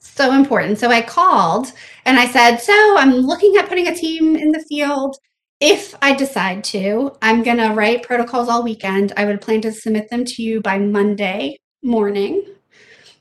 So 0.00 0.32
important. 0.32 0.78
So 0.78 0.90
I 0.90 1.00
called 1.00 1.72
and 2.04 2.18
I 2.18 2.26
said, 2.26 2.56
So 2.56 2.96
I'm 2.98 3.14
looking 3.14 3.56
at 3.56 3.68
putting 3.68 3.86
a 3.86 3.94
team 3.94 4.36
in 4.36 4.50
the 4.50 4.64
field. 4.68 5.16
If 5.60 5.94
I 6.02 6.14
decide 6.14 6.64
to, 6.64 7.16
I'm 7.22 7.42
going 7.42 7.56
to 7.56 7.74
write 7.74 8.02
protocols 8.02 8.48
all 8.48 8.62
weekend. 8.62 9.12
I 9.16 9.24
would 9.24 9.40
plan 9.40 9.62
to 9.62 9.72
submit 9.72 10.10
them 10.10 10.24
to 10.24 10.42
you 10.42 10.60
by 10.60 10.78
Monday 10.78 11.58
morning 11.82 12.42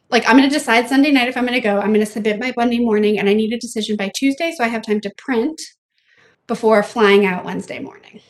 like 0.10 0.28
I'm 0.28 0.38
going 0.38 0.50
to 0.50 0.56
decide 0.56 0.88
Sunday 0.88 1.12
night 1.12 1.28
if 1.28 1.38
I'm 1.38 1.46
going 1.46 1.60
to 1.60 1.62
go. 1.62 1.80
I'm 1.80 1.94
going 1.94 2.06
to 2.06 2.06
submit 2.06 2.40
my 2.40 2.54
Monday 2.56 2.80
morning 2.80 3.20
and 3.20 3.28
I 3.28 3.34
need 3.34 3.54
a 3.54 3.60
decision 3.60 3.98
by 3.98 4.12
Tuesday 4.16 4.54
so 4.56 4.64
I 4.64 4.68
have 4.68 4.82
time 4.82 5.02
to 5.02 5.12
print 5.18 5.60
before 6.48 6.82
flying 6.84 7.26
out 7.26 7.44
Wednesday 7.44 7.80
morning. 7.80 8.22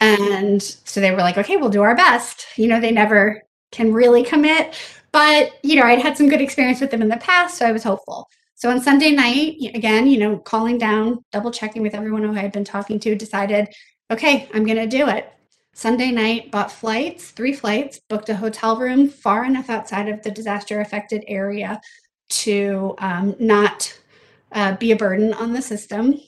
And 0.00 0.62
so 0.62 1.00
they 1.00 1.10
were 1.10 1.18
like, 1.18 1.38
okay, 1.38 1.56
we'll 1.56 1.70
do 1.70 1.82
our 1.82 1.96
best. 1.96 2.46
You 2.56 2.68
know, 2.68 2.80
they 2.80 2.92
never 2.92 3.42
can 3.72 3.92
really 3.92 4.22
commit, 4.22 4.74
but 5.12 5.52
you 5.62 5.76
know, 5.76 5.82
I'd 5.82 6.00
had 6.00 6.16
some 6.16 6.28
good 6.28 6.40
experience 6.40 6.80
with 6.80 6.90
them 6.90 7.02
in 7.02 7.08
the 7.08 7.16
past, 7.16 7.58
so 7.58 7.66
I 7.66 7.72
was 7.72 7.82
hopeful. 7.82 8.28
So 8.64 8.70
on 8.70 8.80
Sunday 8.80 9.10
night, 9.10 9.58
again, 9.74 10.06
you 10.06 10.16
know, 10.16 10.38
calling 10.38 10.78
down, 10.78 11.22
double 11.32 11.50
checking 11.50 11.82
with 11.82 11.94
everyone 11.94 12.22
who 12.22 12.32
I 12.32 12.40
had 12.40 12.52
been 12.52 12.64
talking 12.64 12.98
to, 13.00 13.14
decided, 13.14 13.68
okay, 14.10 14.48
I'm 14.54 14.64
going 14.64 14.78
to 14.78 14.86
do 14.86 15.06
it. 15.06 15.30
Sunday 15.74 16.10
night, 16.10 16.50
bought 16.50 16.72
flights, 16.72 17.30
three 17.30 17.52
flights, 17.52 18.00
booked 18.08 18.30
a 18.30 18.34
hotel 18.34 18.78
room 18.78 19.06
far 19.06 19.44
enough 19.44 19.68
outside 19.68 20.08
of 20.08 20.22
the 20.22 20.30
disaster 20.30 20.80
affected 20.80 21.24
area 21.28 21.78
to 22.30 22.94
um, 23.00 23.36
not 23.38 24.00
uh, 24.52 24.74
be 24.76 24.92
a 24.92 24.96
burden 24.96 25.34
on 25.34 25.52
the 25.52 25.60
system. 25.60 26.18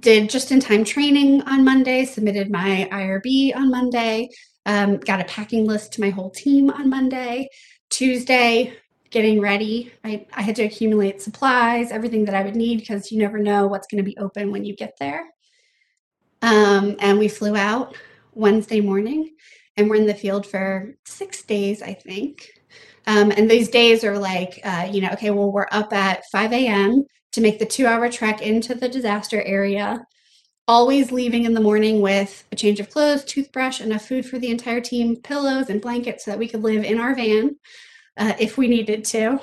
Did 0.00 0.30
just 0.30 0.50
in 0.50 0.58
time 0.58 0.82
training 0.82 1.42
on 1.42 1.64
Monday, 1.64 2.06
submitted 2.06 2.50
my 2.50 2.88
IRB 2.90 3.54
on 3.54 3.70
Monday, 3.70 4.30
um, 4.66 4.96
got 4.96 5.20
a 5.20 5.24
packing 5.26 5.64
list 5.64 5.92
to 5.92 6.00
my 6.00 6.10
whole 6.10 6.30
team 6.30 6.70
on 6.70 6.90
Monday. 6.90 7.48
Tuesday, 7.88 8.74
getting 9.12 9.40
ready. 9.40 9.92
I, 10.02 10.26
I 10.32 10.42
had 10.42 10.56
to 10.56 10.64
accumulate 10.64 11.22
supplies, 11.22 11.92
everything 11.92 12.24
that 12.24 12.34
I 12.34 12.42
would 12.42 12.56
need 12.56 12.80
because 12.80 13.12
you 13.12 13.18
never 13.18 13.38
know 13.38 13.66
what's 13.66 13.86
going 13.86 14.02
to 14.02 14.10
be 14.10 14.16
open 14.18 14.50
when 14.50 14.64
you 14.64 14.74
get 14.74 14.94
there. 14.98 15.26
Um, 16.40 16.96
and 16.98 17.18
we 17.18 17.28
flew 17.28 17.54
out 17.54 17.94
Wednesday 18.32 18.80
morning, 18.80 19.30
and 19.76 19.88
we're 19.88 19.96
in 19.96 20.06
the 20.06 20.14
field 20.14 20.46
for 20.46 20.96
six 21.04 21.42
days, 21.42 21.82
I 21.82 21.92
think. 21.92 22.50
Um, 23.06 23.30
and 23.30 23.50
these 23.50 23.68
days 23.68 24.02
are 24.02 24.18
like, 24.18 24.60
uh, 24.64 24.88
you 24.90 25.00
know, 25.02 25.10
okay, 25.10 25.30
well, 25.30 25.52
we're 25.52 25.68
up 25.70 25.92
at 25.92 26.24
5 26.32 26.52
a.m. 26.52 27.04
to 27.32 27.40
make 27.40 27.58
the 27.58 27.66
two 27.66 27.86
hour 27.86 28.10
trek 28.10 28.42
into 28.42 28.74
the 28.74 28.88
disaster 28.88 29.42
area. 29.42 30.04
Always 30.68 31.12
leaving 31.12 31.44
in 31.44 31.54
the 31.54 31.60
morning 31.60 32.00
with 32.00 32.44
a 32.52 32.56
change 32.56 32.80
of 32.80 32.88
clothes, 32.88 33.24
toothbrush, 33.24 33.80
enough 33.80 34.06
food 34.06 34.24
for 34.24 34.38
the 34.38 34.50
entire 34.50 34.80
team, 34.80 35.16
pillows 35.16 35.68
and 35.68 35.82
blankets 35.82 36.24
so 36.24 36.30
that 36.30 36.38
we 36.38 36.48
could 36.48 36.62
live 36.62 36.84
in 36.84 36.98
our 36.98 37.14
van 37.14 37.56
uh, 38.16 38.34
if 38.38 38.58
we 38.58 38.68
needed 38.68 39.04
to. 39.06 39.40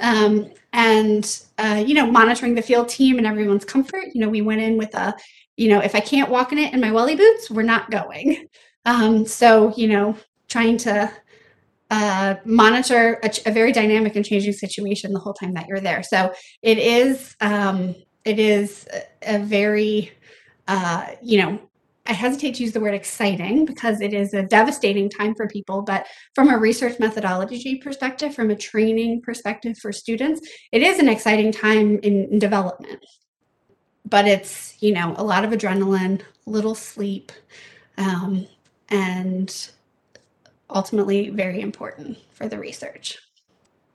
Um, 0.00 0.50
and, 0.72 1.40
uh, 1.58 1.82
you 1.84 1.94
know, 1.94 2.06
monitoring 2.06 2.54
the 2.54 2.62
field 2.62 2.88
team 2.88 3.18
and 3.18 3.26
everyone's 3.26 3.64
comfort. 3.64 4.06
You 4.14 4.20
know, 4.20 4.28
we 4.28 4.40
went 4.40 4.60
in 4.60 4.78
with 4.78 4.94
a 4.94 5.14
you 5.60 5.68
know, 5.68 5.80
if 5.80 5.94
I 5.94 6.00
can't 6.00 6.30
walk 6.30 6.52
in 6.52 6.58
it 6.58 6.72
in 6.72 6.80
my 6.80 6.90
welly 6.90 7.14
boots, 7.14 7.50
we're 7.50 7.62
not 7.62 7.90
going. 7.90 8.48
Um, 8.86 9.26
so, 9.26 9.74
you 9.76 9.88
know, 9.88 10.16
trying 10.48 10.78
to 10.78 11.12
uh, 11.90 12.36
monitor 12.46 13.20
a, 13.22 13.30
a, 13.44 13.52
very 13.52 13.72
dynamic 13.72 14.16
and 14.16 14.24
changing 14.24 14.54
situation 14.54 15.12
the 15.12 15.18
whole 15.18 15.34
time 15.34 15.52
that 15.52 15.68
you're 15.68 15.80
there. 15.80 16.02
So 16.02 16.32
it 16.62 16.78
is, 16.78 17.36
um, 17.42 17.94
it 18.24 18.38
is 18.38 18.88
a, 18.90 19.34
a 19.34 19.38
very, 19.38 20.12
uh, 20.66 21.08
you 21.20 21.42
know, 21.42 21.60
I 22.10 22.12
hesitate 22.12 22.56
to 22.56 22.62
use 22.64 22.72
the 22.72 22.80
word 22.80 22.92
exciting 22.92 23.64
because 23.64 24.00
it 24.00 24.12
is 24.12 24.34
a 24.34 24.42
devastating 24.42 25.08
time 25.08 25.34
for 25.34 25.46
people, 25.46 25.82
but 25.82 26.06
from 26.34 26.50
a 26.50 26.58
research 26.58 26.98
methodology 26.98 27.76
perspective, 27.76 28.34
from 28.34 28.50
a 28.50 28.56
training 28.56 29.22
perspective 29.22 29.78
for 29.78 29.92
students, 29.92 30.46
it 30.72 30.82
is 30.82 30.98
an 30.98 31.08
exciting 31.08 31.52
time 31.52 31.98
in, 32.00 32.26
in 32.32 32.38
development 32.38 33.00
but 34.10 34.26
it's 34.26 34.76
you 34.82 34.92
know 34.92 35.14
a 35.16 35.24
lot 35.24 35.44
of 35.44 35.50
adrenaline 35.50 36.20
little 36.46 36.74
sleep 36.74 37.32
um, 37.96 38.46
and 38.88 39.70
ultimately 40.68 41.30
very 41.30 41.60
important 41.60 42.18
for 42.32 42.48
the 42.48 42.58
research 42.58 43.18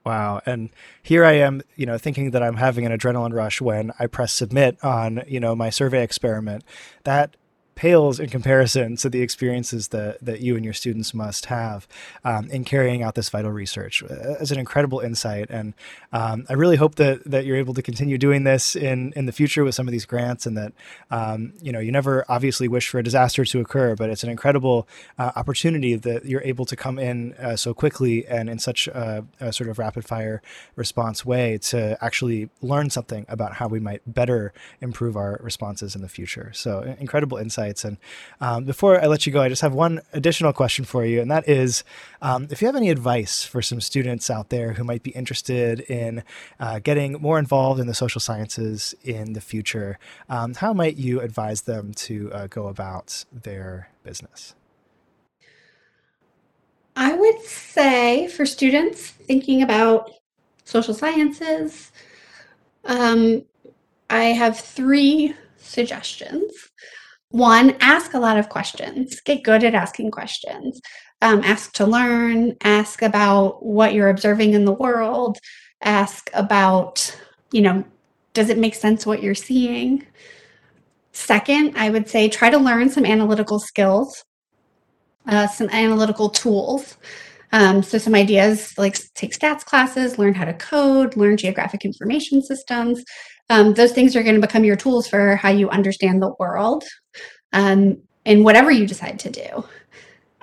Wow. 0.06 0.39
And 0.45 0.69
here 1.01 1.25
I 1.25 1.32
am, 1.32 1.63
you 1.75 1.88
know, 1.88 1.97
thinking 1.97 2.30
that 2.30 2.43
I'm 2.43 2.58
having 2.58 2.86
an 2.86 2.95
adrenaline 2.95 3.34
rush 3.34 3.60
when 3.60 3.91
I 3.97 4.06
press 4.06 4.32
submit 4.32 4.78
on, 4.84 5.23
you 5.28 5.39
know, 5.39 5.56
my 5.56 5.71
survey 5.71 6.04
experiment. 6.04 6.63
That 7.06 7.36
pales 7.76 8.22
in 8.22 8.30
comparison 8.30 8.96
to 8.96 9.10
the 9.10 9.22
experiences 9.22 9.90
that, 9.90 10.18
that 10.24 10.40
you 10.40 10.56
and 10.56 10.64
your 10.64 10.74
students 10.74 11.14
must 11.14 11.48
have 11.48 11.88
um, 12.24 12.50
in 12.50 12.64
carrying 12.64 13.04
out 13.04 13.16
this 13.16 13.30
vital 13.30 13.52
research. 13.52 14.02
It's 14.10 14.52
an 14.52 14.60
incredible 14.60 15.02
insight. 15.02 15.50
And 15.50 15.74
um, 16.14 16.46
I 16.50 16.54
really 16.54 16.78
hope 16.78 16.96
that, 16.96 17.24
that 17.26 17.46
you're 17.46 17.58
able 17.58 17.74
to 17.74 17.82
continue 17.82 18.18
doing 18.18 18.46
this 18.46 18.78
in, 18.78 19.12
in 19.18 19.26
the 19.26 19.34
future 19.34 19.66
with 19.66 19.76
some 19.76 19.90
of 19.90 19.92
these 19.92 20.06
grants 20.06 20.46
and 20.46 20.58
that, 20.58 20.72
um, 21.12 21.52
you 21.62 21.74
know, 21.74 21.80
you 21.80 21.92
never 21.92 22.24
obviously 22.30 22.70
wish 22.70 22.88
for 22.88 23.00
a 23.00 23.04
disaster 23.04 23.44
to 23.44 23.60
occur, 23.60 23.94
but 23.96 24.10
it's 24.10 24.24
an 24.24 24.30
incredible 24.30 24.88
uh, 25.20 25.34
opportunity 25.36 25.96
that 25.96 26.26
you're 26.26 26.44
able 26.44 26.66
to 26.66 26.78
come 26.78 26.98
in 26.98 27.34
uh, 27.34 27.58
so 27.58 27.74
quickly 27.74 28.26
and 28.26 28.50
in 28.50 28.58
such 28.58 28.88
a, 28.88 29.26
a 29.42 29.52
sort 29.52 29.70
of 29.70 29.78
rapid 29.80 30.06
fire 30.06 30.42
response 30.78 31.26
way 31.26 31.58
to 31.58 31.98
actually 32.02 32.50
learn 32.62 32.90
something 32.90 33.26
about 33.28 33.56
how 33.56 33.68
we 33.68 33.82
might 33.82 34.02
better 34.08 34.54
improve 34.80 35.18
our 35.18 35.38
responses 35.44 35.94
in 35.94 36.02
the 36.02 36.08
future. 36.08 36.52
So 36.54 36.96
incredible 37.00 37.38
insight 37.38 37.64
And 37.84 37.97
um, 38.39 38.65
before 38.65 39.01
I 39.01 39.08
let 39.08 39.25
you 39.25 39.34
go, 39.34 39.41
I 39.41 39.49
just 39.49 39.62
have 39.62 39.73
one 39.73 40.01
additional 40.13 40.54
question 40.54 40.86
for 40.86 41.06
you, 41.06 41.21
and 41.21 41.32
that 41.32 41.47
is 41.49 41.84
um, 42.21 42.47
if 42.51 42.62
you 42.62 42.67
have 42.67 42.75
any 42.75 42.89
advice 42.89 43.43
for 43.43 43.62
some 43.62 43.82
students 43.82 44.30
out 44.30 44.49
there 44.49 44.73
who 44.73 44.84
might 44.84 45.04
be 45.04 45.12
interested 45.12 45.80
in 45.82 46.23
uh, 46.60 46.80
getting 46.80 47.13
more 47.13 47.40
involved 47.40 47.79
in 47.79 47.87
the 47.87 47.94
social 47.94 48.21
sciences 48.21 48.94
in 49.04 49.33
the 49.33 49.42
future, 49.42 49.98
um, 50.29 50.54
how 50.54 50.73
might 50.73 50.98
you 50.98 51.21
advise 51.21 51.63
them 51.63 51.94
to 51.94 52.31
uh, 52.31 52.48
go 52.48 52.67
about 52.67 53.25
their 53.31 53.90
business? 54.04 54.56
I 56.96 57.13
would 57.13 57.42
say 57.42 58.27
for 58.27 58.46
students 58.46 59.10
thinking 59.10 59.62
about 59.62 60.12
social 60.63 60.94
sciences, 60.94 61.92
um, 62.85 63.44
I 64.10 64.25
have 64.25 64.60
three 64.60 65.33
suggestions. 65.58 66.52
One, 67.30 67.76
ask 67.82 68.13
a 68.13 68.19
lot 68.19 68.38
of 68.38 68.50
questions. 68.50 69.19
Get 69.21 69.44
good 69.44 69.63
at 69.63 69.76
asking 69.76 70.12
questions. 70.12 70.80
Um, 71.21 71.42
ask 71.44 71.73
to 71.73 71.86
learn. 71.86 72.56
Ask 72.63 73.02
about 73.02 73.65
what 73.65 73.94
you're 73.94 74.10
observing 74.10 74.54
in 74.54 74.65
the 74.65 74.73
world. 74.73 75.38
Ask 75.82 76.30
about, 76.34 77.15
you 77.52 77.62
know, 77.62 77.84
does 78.34 78.50
it 78.50 78.58
make 78.58 78.76
sense 78.76 79.06
what 79.06 79.23
you're 79.23 79.36
seeing? 79.36 80.06
Second, 81.13 81.78
I 81.78 81.90
would 81.90 82.10
say 82.10 82.28
try 82.28 82.50
to 82.50 82.58
learn 82.58 82.90
some 82.90 83.06
analytical 83.06 83.60
skills, 83.60 84.23
uh, 85.28 85.48
some 85.48 85.69
analytical 85.69 86.30
tools. 86.30 86.98
Um, 87.54 87.82
so 87.82 87.98
some 87.98 88.15
ideas 88.15 88.78
like 88.78 88.98
take 89.13 89.32
stats 89.32 89.63
classes, 89.63 90.19
learn 90.19 90.34
how 90.34 90.44
to 90.44 90.54
code, 90.54 91.15
learn 91.15 91.38
geographic 91.38 91.86
information 91.86 92.42
systems. 92.42 93.04
Um, 93.50 93.73
those 93.73 93.91
things 93.91 94.15
are 94.15 94.23
going 94.23 94.35
to 94.35 94.41
become 94.41 94.63
your 94.63 94.75
tools 94.75 95.08
for 95.08 95.35
how 95.35 95.50
you 95.50 95.69
understand 95.69 96.21
the 96.21 96.33
world 96.39 96.83
um, 97.54 98.02
and 98.25 98.43
whatever 98.43 98.71
you 98.71 98.87
decide 98.87 99.19
to 99.19 99.29
do. 99.29 99.65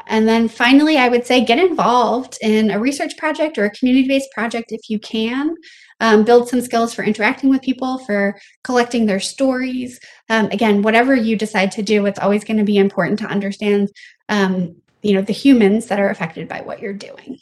And 0.07 0.29
then 0.29 0.49
finally, 0.49 0.99
I 0.99 1.09
would 1.09 1.27
say 1.27 1.45
get 1.45 1.59
involved 1.59 2.37
in 2.43 2.71
a 2.71 2.79
research 2.79 3.17
project 3.17 3.57
or 3.57 3.65
a 3.65 3.71
community 3.71 4.09
based 4.09 4.31
project 4.33 4.73
if 4.73 4.89
you 4.89 4.99
can. 4.99 5.55
Um, 6.01 6.25
build 6.25 6.49
some 6.49 6.61
skills 6.61 6.93
for 6.93 7.05
interacting 7.05 7.49
with 7.49 7.63
people, 7.63 7.99
for 7.99 8.37
collecting 8.65 9.07
their 9.07 9.21
stories. 9.21 10.01
Um, 10.29 10.47
again, 10.47 10.83
whatever 10.83 11.15
you 11.15 11.37
decide 11.37 11.71
to 11.73 11.83
do, 11.83 12.07
it's 12.07 12.19
always 12.19 12.43
going 12.43 12.57
to 12.57 12.65
be 12.65 12.77
important 12.77 13.21
to 13.21 13.27
understand 13.27 13.89
um, 14.29 14.75
you 15.03 15.15
know 15.15 15.23
the 15.23 15.33
humans 15.33 15.87
that 15.87 16.01
are 16.01 16.11
affected 16.11 16.49
by 16.49 16.61
what 16.63 16.81
you're 16.81 16.93
doing 16.93 17.39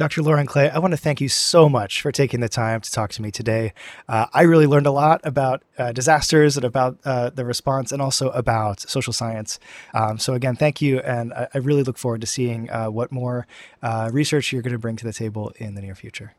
Dr. 0.00 0.22
Lauren 0.22 0.46
Clay, 0.46 0.70
I 0.70 0.78
want 0.78 0.92
to 0.92 0.96
thank 0.96 1.20
you 1.20 1.28
so 1.28 1.68
much 1.68 2.00
for 2.00 2.10
taking 2.10 2.40
the 2.40 2.48
time 2.48 2.80
to 2.80 2.90
talk 2.90 3.10
to 3.10 3.20
me 3.20 3.30
today. 3.30 3.74
Uh, 4.08 4.24
I 4.32 4.44
really 4.44 4.66
learned 4.66 4.86
a 4.86 4.90
lot 4.90 5.20
about 5.24 5.62
uh, 5.76 5.92
disasters 5.92 6.56
and 6.56 6.64
about 6.64 6.96
uh, 7.04 7.28
the 7.28 7.44
response 7.44 7.92
and 7.92 8.00
also 8.00 8.30
about 8.30 8.80
social 8.80 9.12
science. 9.12 9.58
Um, 9.92 10.18
so, 10.18 10.32
again, 10.32 10.56
thank 10.56 10.80
you. 10.80 11.00
And 11.00 11.34
I, 11.34 11.48
I 11.52 11.58
really 11.58 11.82
look 11.82 11.98
forward 11.98 12.22
to 12.22 12.26
seeing 12.26 12.70
uh, 12.70 12.86
what 12.86 13.12
more 13.12 13.46
uh, 13.82 14.08
research 14.10 14.54
you're 14.54 14.62
going 14.62 14.72
to 14.72 14.78
bring 14.78 14.96
to 14.96 15.04
the 15.04 15.12
table 15.12 15.52
in 15.56 15.74
the 15.74 15.82
near 15.82 15.94
future. 15.94 16.32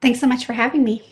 Thanks 0.00 0.18
so 0.20 0.26
much 0.26 0.46
for 0.46 0.54
having 0.54 0.82
me. 0.82 1.02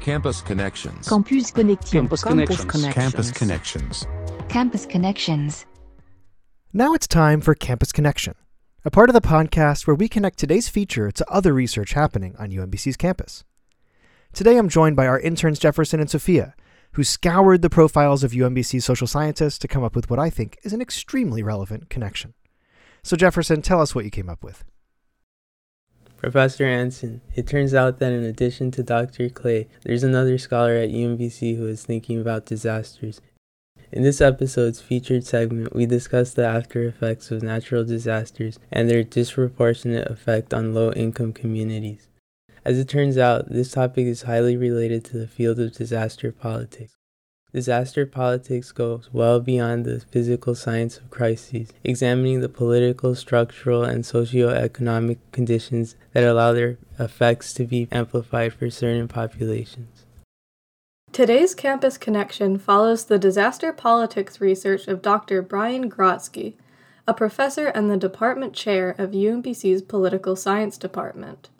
Campus 0.00 0.40
Connections. 0.40 1.06
Campus 1.10 1.50
Connection. 1.50 2.00
Campus 2.00 2.24
Connections. 2.24 2.94
Campus 2.94 3.30
Connections. 3.32 4.06
Campus 4.48 4.86
Connections. 4.86 5.66
Now 6.74 6.94
it's 6.94 7.06
time 7.06 7.42
for 7.42 7.54
Campus 7.54 7.92
Connection, 7.92 8.34
a 8.82 8.90
part 8.90 9.10
of 9.10 9.12
the 9.12 9.20
podcast 9.20 9.86
where 9.86 9.94
we 9.94 10.08
connect 10.08 10.38
today's 10.38 10.70
feature 10.70 11.10
to 11.10 11.30
other 11.30 11.52
research 11.52 11.92
happening 11.92 12.34
on 12.38 12.48
UMBC's 12.48 12.96
campus. 12.96 13.44
Today 14.32 14.56
I'm 14.56 14.70
joined 14.70 14.96
by 14.96 15.06
our 15.06 15.20
interns 15.20 15.58
Jefferson 15.58 16.00
and 16.00 16.08
Sophia, 16.08 16.54
who 16.92 17.04
scoured 17.04 17.60
the 17.60 17.68
profiles 17.68 18.24
of 18.24 18.32
UMBC's 18.32 18.86
social 18.86 19.06
scientists 19.06 19.58
to 19.58 19.68
come 19.68 19.84
up 19.84 19.94
with 19.94 20.08
what 20.08 20.18
I 20.18 20.30
think 20.30 20.56
is 20.62 20.72
an 20.72 20.80
extremely 20.80 21.42
relevant 21.42 21.90
connection. 21.90 22.32
So, 23.02 23.18
Jefferson, 23.18 23.60
tell 23.60 23.82
us 23.82 23.94
what 23.94 24.06
you 24.06 24.10
came 24.10 24.30
up 24.30 24.42
with. 24.42 24.64
Professor 26.16 26.64
Anson, 26.64 27.20
it 27.34 27.46
turns 27.46 27.74
out 27.74 27.98
that 27.98 28.12
in 28.12 28.24
addition 28.24 28.70
to 28.70 28.82
Dr. 28.82 29.28
Clay, 29.28 29.68
there's 29.82 30.04
another 30.04 30.38
scholar 30.38 30.76
at 30.76 30.88
UMBC 30.88 31.58
who 31.58 31.66
is 31.66 31.84
thinking 31.84 32.18
about 32.18 32.46
disasters. 32.46 33.20
In 33.92 34.02
this 34.02 34.22
episode's 34.22 34.80
featured 34.80 35.22
segment, 35.26 35.76
we 35.76 35.84
discuss 35.84 36.32
the 36.32 36.46
after 36.46 36.82
effects 36.84 37.30
of 37.30 37.42
natural 37.42 37.84
disasters 37.84 38.58
and 38.70 38.88
their 38.88 39.04
disproportionate 39.04 40.10
effect 40.10 40.54
on 40.54 40.72
low 40.72 40.92
income 40.92 41.34
communities. 41.34 42.08
As 42.64 42.78
it 42.78 42.88
turns 42.88 43.18
out, 43.18 43.50
this 43.50 43.72
topic 43.72 44.06
is 44.06 44.22
highly 44.22 44.56
related 44.56 45.04
to 45.04 45.18
the 45.18 45.26
field 45.26 45.58
of 45.58 45.74
disaster 45.74 46.32
politics. 46.32 46.96
Disaster 47.52 48.06
politics 48.06 48.72
goes 48.72 49.10
well 49.12 49.40
beyond 49.40 49.84
the 49.84 50.00
physical 50.00 50.54
science 50.54 50.96
of 50.96 51.10
crises, 51.10 51.70
examining 51.84 52.40
the 52.40 52.48
political, 52.48 53.14
structural, 53.14 53.84
and 53.84 54.06
socio-economic 54.06 55.18
conditions 55.32 55.96
that 56.14 56.24
allow 56.24 56.54
their 56.54 56.78
effects 56.98 57.52
to 57.52 57.64
be 57.64 57.88
amplified 57.92 58.54
for 58.54 58.70
certain 58.70 59.06
populations. 59.06 60.06
Today's 61.12 61.54
Campus 61.54 61.98
Connection 61.98 62.58
follows 62.58 63.04
the 63.04 63.18
disaster 63.18 63.70
politics 63.70 64.40
research 64.40 64.88
of 64.88 65.02
Dr. 65.02 65.42
Brian 65.42 65.90
Grodsky, 65.90 66.54
a 67.06 67.12
professor 67.12 67.66
and 67.66 67.90
the 67.90 67.98
department 67.98 68.54
chair 68.54 68.94
of 68.96 69.10
UMBC's 69.10 69.82
Political 69.82 70.36
Science 70.36 70.78
Department. 70.78 71.50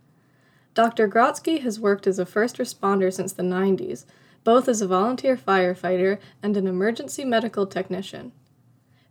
Dr. 0.72 1.06
Grodsky 1.06 1.60
has 1.60 1.78
worked 1.78 2.06
as 2.06 2.18
a 2.18 2.24
first 2.24 2.56
responder 2.56 3.12
since 3.12 3.34
the 3.34 3.42
90s 3.42 4.06
both 4.42 4.68
as 4.68 4.80
a 4.80 4.88
volunteer 4.88 5.36
firefighter 5.36 6.18
and 6.42 6.56
an 6.56 6.66
emergency 6.66 7.22
medical 7.22 7.66
technician. 7.66 8.32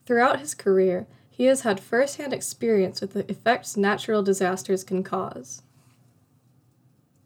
Throughout 0.08 0.40
his 0.40 0.56
career, 0.56 1.06
he 1.30 1.46
has 1.46 1.62
had 1.62 1.80
first-hand 1.80 2.34
experience 2.34 3.00
with 3.00 3.14
the 3.14 3.30
effects 3.30 3.78
natural 3.78 4.24
disasters 4.24 4.84
can 4.84 5.04
cause. 5.04 5.62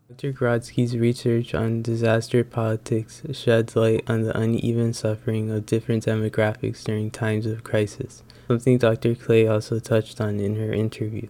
Dr. 0.08 0.34
Grodsky's 0.34 0.96
research 0.96 1.56
on 1.56 1.82
disaster 1.82 2.44
politics 2.44 3.24
sheds 3.32 3.76
light 3.76 4.04
on 4.08 4.22
the 4.22 4.38
uneven 4.38 4.94
suffering 4.94 5.50
of 5.50 5.66
different 5.66 6.06
demographics 6.06 6.84
during 6.84 7.10
times 7.10 7.48
of 7.48 7.64
crisis, 7.64 8.22
something 8.48 8.78
Dr. 8.78 9.16
Clay 9.16 9.48
also 9.48 9.80
touched 9.80 10.22
on 10.22 10.40
in 10.40 10.58
her 10.58 10.72
interview. 10.72 11.28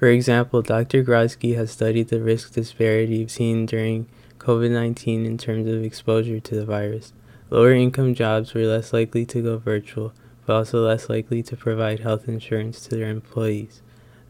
For 0.00 0.08
example, 0.08 0.62
Dr. 0.62 1.04
Grodsky 1.04 1.54
has 1.54 1.70
studied 1.70 2.08
the 2.08 2.20
risk 2.20 2.54
disparity 2.54 3.28
seen 3.28 3.66
during 3.66 4.08
COVID 4.38 4.72
19 4.72 5.24
in 5.24 5.38
terms 5.38 5.68
of 5.68 5.84
exposure 5.84 6.40
to 6.40 6.54
the 6.56 6.66
virus. 6.66 7.12
Lower 7.50 7.72
income 7.72 8.16
jobs 8.16 8.52
were 8.52 8.66
less 8.66 8.92
likely 8.92 9.26
to 9.26 9.42
go 9.42 9.58
virtual, 9.58 10.12
but 10.44 10.56
also 10.56 10.84
less 10.84 11.08
likely 11.08 11.44
to 11.44 11.56
provide 11.56 12.00
health 12.00 12.26
insurance 12.26 12.80
to 12.80 12.96
their 12.96 13.10
employees. 13.10 13.80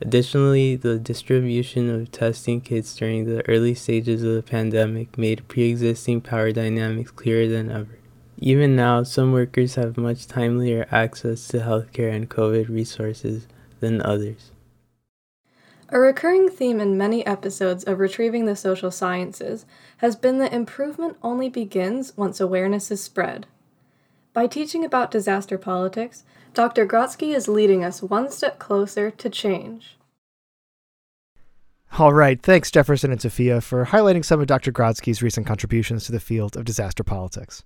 Additionally, 0.00 0.76
the 0.76 0.98
distribution 0.98 1.90
of 1.90 2.12
testing 2.12 2.60
kits 2.60 2.94
during 2.94 3.24
the 3.24 3.46
early 3.48 3.74
stages 3.74 4.22
of 4.22 4.34
the 4.34 4.42
pandemic 4.42 5.18
made 5.18 5.46
pre 5.48 5.70
existing 5.70 6.20
power 6.20 6.52
dynamics 6.52 7.10
clearer 7.10 7.48
than 7.48 7.70
ever. 7.70 7.98
Even 8.38 8.76
now, 8.76 9.02
some 9.02 9.32
workers 9.32 9.74
have 9.74 9.96
much 9.96 10.28
timelier 10.28 10.86
access 10.92 11.48
to 11.48 11.58
healthcare 11.58 12.14
and 12.14 12.30
COVID 12.30 12.68
resources 12.68 13.48
than 13.80 14.00
others. 14.02 14.52
A 15.88 15.98
recurring 15.98 16.48
theme 16.48 16.80
in 16.80 16.98
many 16.98 17.26
episodes 17.26 17.82
of 17.82 17.98
Retrieving 17.98 18.44
the 18.44 18.54
Social 18.54 18.90
Sciences 18.90 19.64
has 19.96 20.14
been 20.14 20.38
that 20.38 20.52
improvement 20.52 21.16
only 21.22 21.48
begins 21.48 22.16
once 22.16 22.40
awareness 22.40 22.90
is 22.90 23.02
spread. 23.02 23.46
By 24.32 24.46
teaching 24.46 24.84
about 24.84 25.10
disaster 25.10 25.58
politics, 25.58 26.22
Dr. 26.54 26.86
Grodsky 26.86 27.34
is 27.34 27.48
leading 27.48 27.84
us 27.84 28.02
one 28.02 28.30
step 28.30 28.58
closer 28.58 29.10
to 29.10 29.30
change. 29.30 29.96
All 31.98 32.12
right, 32.12 32.40
thanks 32.40 32.70
Jefferson 32.70 33.10
and 33.10 33.20
Sophia 33.20 33.60
for 33.60 33.86
highlighting 33.86 34.24
some 34.24 34.40
of 34.40 34.46
Dr. 34.46 34.70
Grodsky's 34.70 35.22
recent 35.22 35.46
contributions 35.46 36.04
to 36.06 36.12
the 36.12 36.20
field 36.20 36.56
of 36.56 36.64
disaster 36.64 37.02
politics. 37.02 37.64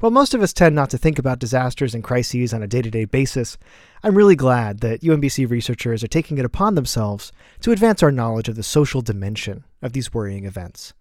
While 0.00 0.10
most 0.10 0.34
of 0.34 0.42
us 0.42 0.52
tend 0.52 0.74
not 0.74 0.90
to 0.90 0.98
think 0.98 1.18
about 1.18 1.38
disasters 1.38 1.94
and 1.94 2.04
crises 2.04 2.52
on 2.52 2.62
a 2.62 2.66
day 2.66 2.82
to 2.82 2.90
day 2.90 3.04
basis, 3.04 3.56
I'm 4.02 4.16
really 4.16 4.36
glad 4.36 4.80
that 4.80 5.00
UMBC 5.00 5.48
researchers 5.48 6.04
are 6.04 6.08
taking 6.08 6.38
it 6.38 6.44
upon 6.44 6.74
themselves 6.74 7.32
to 7.60 7.72
advance 7.72 8.02
our 8.02 8.12
knowledge 8.12 8.48
of 8.48 8.56
the 8.56 8.62
social 8.62 9.00
dimension 9.00 9.64
of 9.80 9.92
these 9.92 10.12
worrying 10.12 10.44
events. 10.44 10.92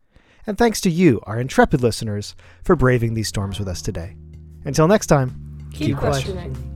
And 0.48 0.58
thanks 0.58 0.80
to 0.82 0.90
you, 0.90 1.22
our 1.24 1.40
intrepid 1.40 1.82
listeners, 1.82 2.36
for 2.64 2.76
braving 2.76 3.16
these 3.16 3.28
storms 3.28 3.60
with 3.60 3.68
us 3.68 3.82
today. 3.82 4.16
Until 4.64 4.88
next 4.88 5.08
time, 5.08 5.70
keep, 5.72 5.88
keep 5.88 5.98
questioning. 5.98 6.54
questioning. 6.54 6.75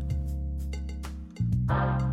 Bye. 1.70 2.09